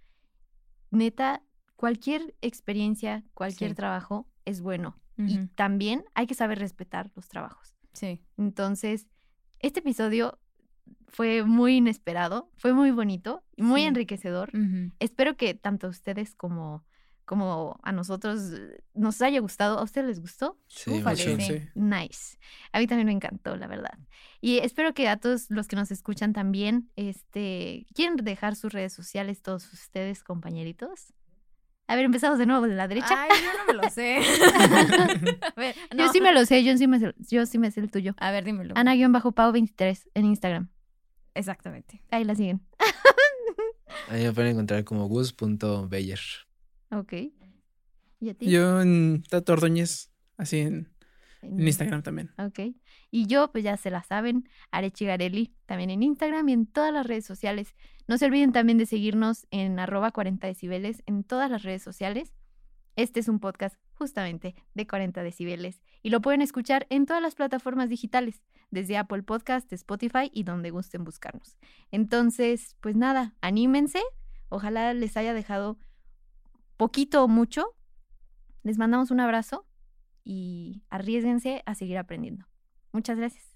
Neta, 0.90 1.42
cualquier 1.76 2.34
experiencia, 2.40 3.24
cualquier 3.34 3.74
trabajo 3.74 4.28
es 4.44 4.60
bueno. 4.60 4.98
Y 5.18 5.46
también 5.48 6.04
hay 6.14 6.26
que 6.26 6.34
saber 6.34 6.58
respetar 6.58 7.12
los 7.14 7.28
trabajos. 7.28 7.76
Sí. 7.92 8.24
Entonces, 8.38 9.06
este 9.60 9.78
episodio 9.80 10.40
fue 11.06 11.44
muy 11.44 11.76
inesperado, 11.76 12.50
fue 12.56 12.72
muy 12.72 12.90
bonito 12.90 13.44
muy 13.56 13.82
Sí. 13.82 13.86
enriquecedor. 13.86 14.50
Espero 14.98 15.36
que 15.36 15.54
tanto 15.54 15.88
ustedes 15.88 16.34
como, 16.34 16.84
como 17.24 17.78
a 17.82 17.92
nosotros 17.92 18.52
eh, 18.52 18.82
nos 18.94 19.20
haya 19.22 19.40
gustado. 19.40 19.78
¿A 19.78 19.82
ustedes 19.82 20.06
les 20.08 20.20
gustó? 20.20 20.58
Sí, 20.68 20.90
Ufale, 20.90 21.26
mucho. 21.28 21.44
sí. 21.44 21.58
Sí. 21.58 21.68
Nice. 21.74 22.38
A 22.72 22.78
mí 22.78 22.86
también 22.86 23.06
me 23.06 23.12
encantó, 23.12 23.56
la 23.56 23.66
verdad. 23.66 23.98
Y 24.40 24.58
espero 24.58 24.92
que 24.94 25.08
a 25.08 25.16
todos 25.18 25.46
los 25.50 25.68
que 25.68 25.76
nos 25.76 25.90
escuchan 25.90 26.32
también, 26.32 26.90
este, 26.96 27.86
¿quieren 27.94 28.16
dejar 28.16 28.56
sus 28.56 28.72
redes 28.72 28.92
sociales 28.92 29.40
todos 29.42 29.72
ustedes, 29.72 30.22
compañeritos? 30.24 31.12
A 31.88 31.96
ver, 31.96 32.04
empezamos 32.04 32.38
de 32.38 32.46
nuevo 32.46 32.66
de 32.66 32.74
la 32.74 32.88
derecha. 32.88 33.08
Ay, 33.10 33.30
yo 33.42 33.58
no 33.58 33.66
me 33.66 33.82
lo 33.82 33.90
sé. 33.90 34.18
A 35.56 35.60
ver, 35.60 35.74
Yo 35.90 36.06
no. 36.06 36.12
sí 36.12 36.20
me 36.20 36.32
lo 36.32 36.46
sé, 36.46 36.64
yo 36.64 36.76
sí 36.78 36.86
me, 36.86 36.98
sé- 37.00 37.14
yo 37.18 37.44
sí 37.44 37.58
me 37.58 37.70
sé 37.70 37.80
el 37.80 37.90
tuyo. 37.90 38.14
A 38.18 38.30
ver, 38.30 38.44
dímelo. 38.44 38.74
Ana-Pau23 38.76 40.08
en 40.14 40.24
Instagram. 40.24 40.68
Exactamente. 41.34 42.02
Ahí 42.10 42.24
la 42.24 42.34
siguen. 42.34 42.66
Ahí 44.08 44.22
me 44.24 44.32
pueden 44.32 44.52
encontrar 44.52 44.84
como 44.84 45.06
gus.beyer. 45.06 46.20
Ok. 46.92 47.12
¿Y 48.20 48.28
a 48.28 48.34
ti? 48.34 48.48
Yo 48.50 48.80
en 48.80 49.24
Tato 49.28 49.54
Ordóñez, 49.54 50.10
así 50.36 50.58
en, 50.60 50.88
En- 51.42 51.58
en 51.60 51.66
Instagram 51.66 52.02
también. 52.02 52.30
Ok. 52.38 52.60
Y 53.10 53.26
yo, 53.26 53.50
pues 53.50 53.64
ya 53.64 53.76
se 53.76 53.90
la 53.90 54.02
saben, 54.04 54.48
Arechi 54.70 55.04
Garelli, 55.06 55.52
también 55.66 55.90
en 55.90 56.02
Instagram 56.02 56.48
y 56.48 56.52
en 56.52 56.66
todas 56.66 56.92
las 56.92 57.06
redes 57.06 57.24
sociales. 57.26 57.74
No 58.06 58.16
se 58.18 58.26
olviden 58.26 58.52
también 58.52 58.78
de 58.78 58.86
seguirnos 58.86 59.46
en 59.50 59.78
arroba 59.78 60.10
40 60.12 60.46
decibeles 60.46 61.02
en 61.06 61.24
todas 61.24 61.50
las 61.50 61.62
redes 61.62 61.82
sociales. 61.82 62.32
Este 62.94 63.20
es 63.20 63.28
un 63.28 63.40
podcast 63.40 63.76
justamente 63.94 64.54
de 64.74 64.86
40 64.86 65.22
decibeles 65.22 65.82
y 66.02 66.10
lo 66.10 66.20
pueden 66.20 66.42
escuchar 66.42 66.86
en 66.90 67.06
todas 67.06 67.22
las 67.22 67.34
plataformas 67.34 67.88
digitales, 67.88 68.42
desde 68.70 68.96
Apple 68.98 69.22
Podcast, 69.22 69.72
Spotify 69.72 70.30
y 70.32 70.42
donde 70.44 70.70
gusten 70.70 71.02
buscarnos. 71.04 71.56
Entonces, 71.90 72.76
pues 72.80 72.96
nada, 72.96 73.34
anímense. 73.40 74.00
Ojalá 74.48 74.92
les 74.94 75.16
haya 75.16 75.32
dejado 75.32 75.78
poquito 76.82 77.22
o 77.22 77.28
mucho. 77.28 77.76
Les 78.64 78.76
mandamos 78.76 79.12
un 79.12 79.20
abrazo 79.20 79.64
y 80.24 80.82
arriesguense 80.90 81.62
a 81.64 81.76
seguir 81.76 81.96
aprendiendo. 81.96 82.44
Muchas 82.92 83.16
gracias. 83.16 83.51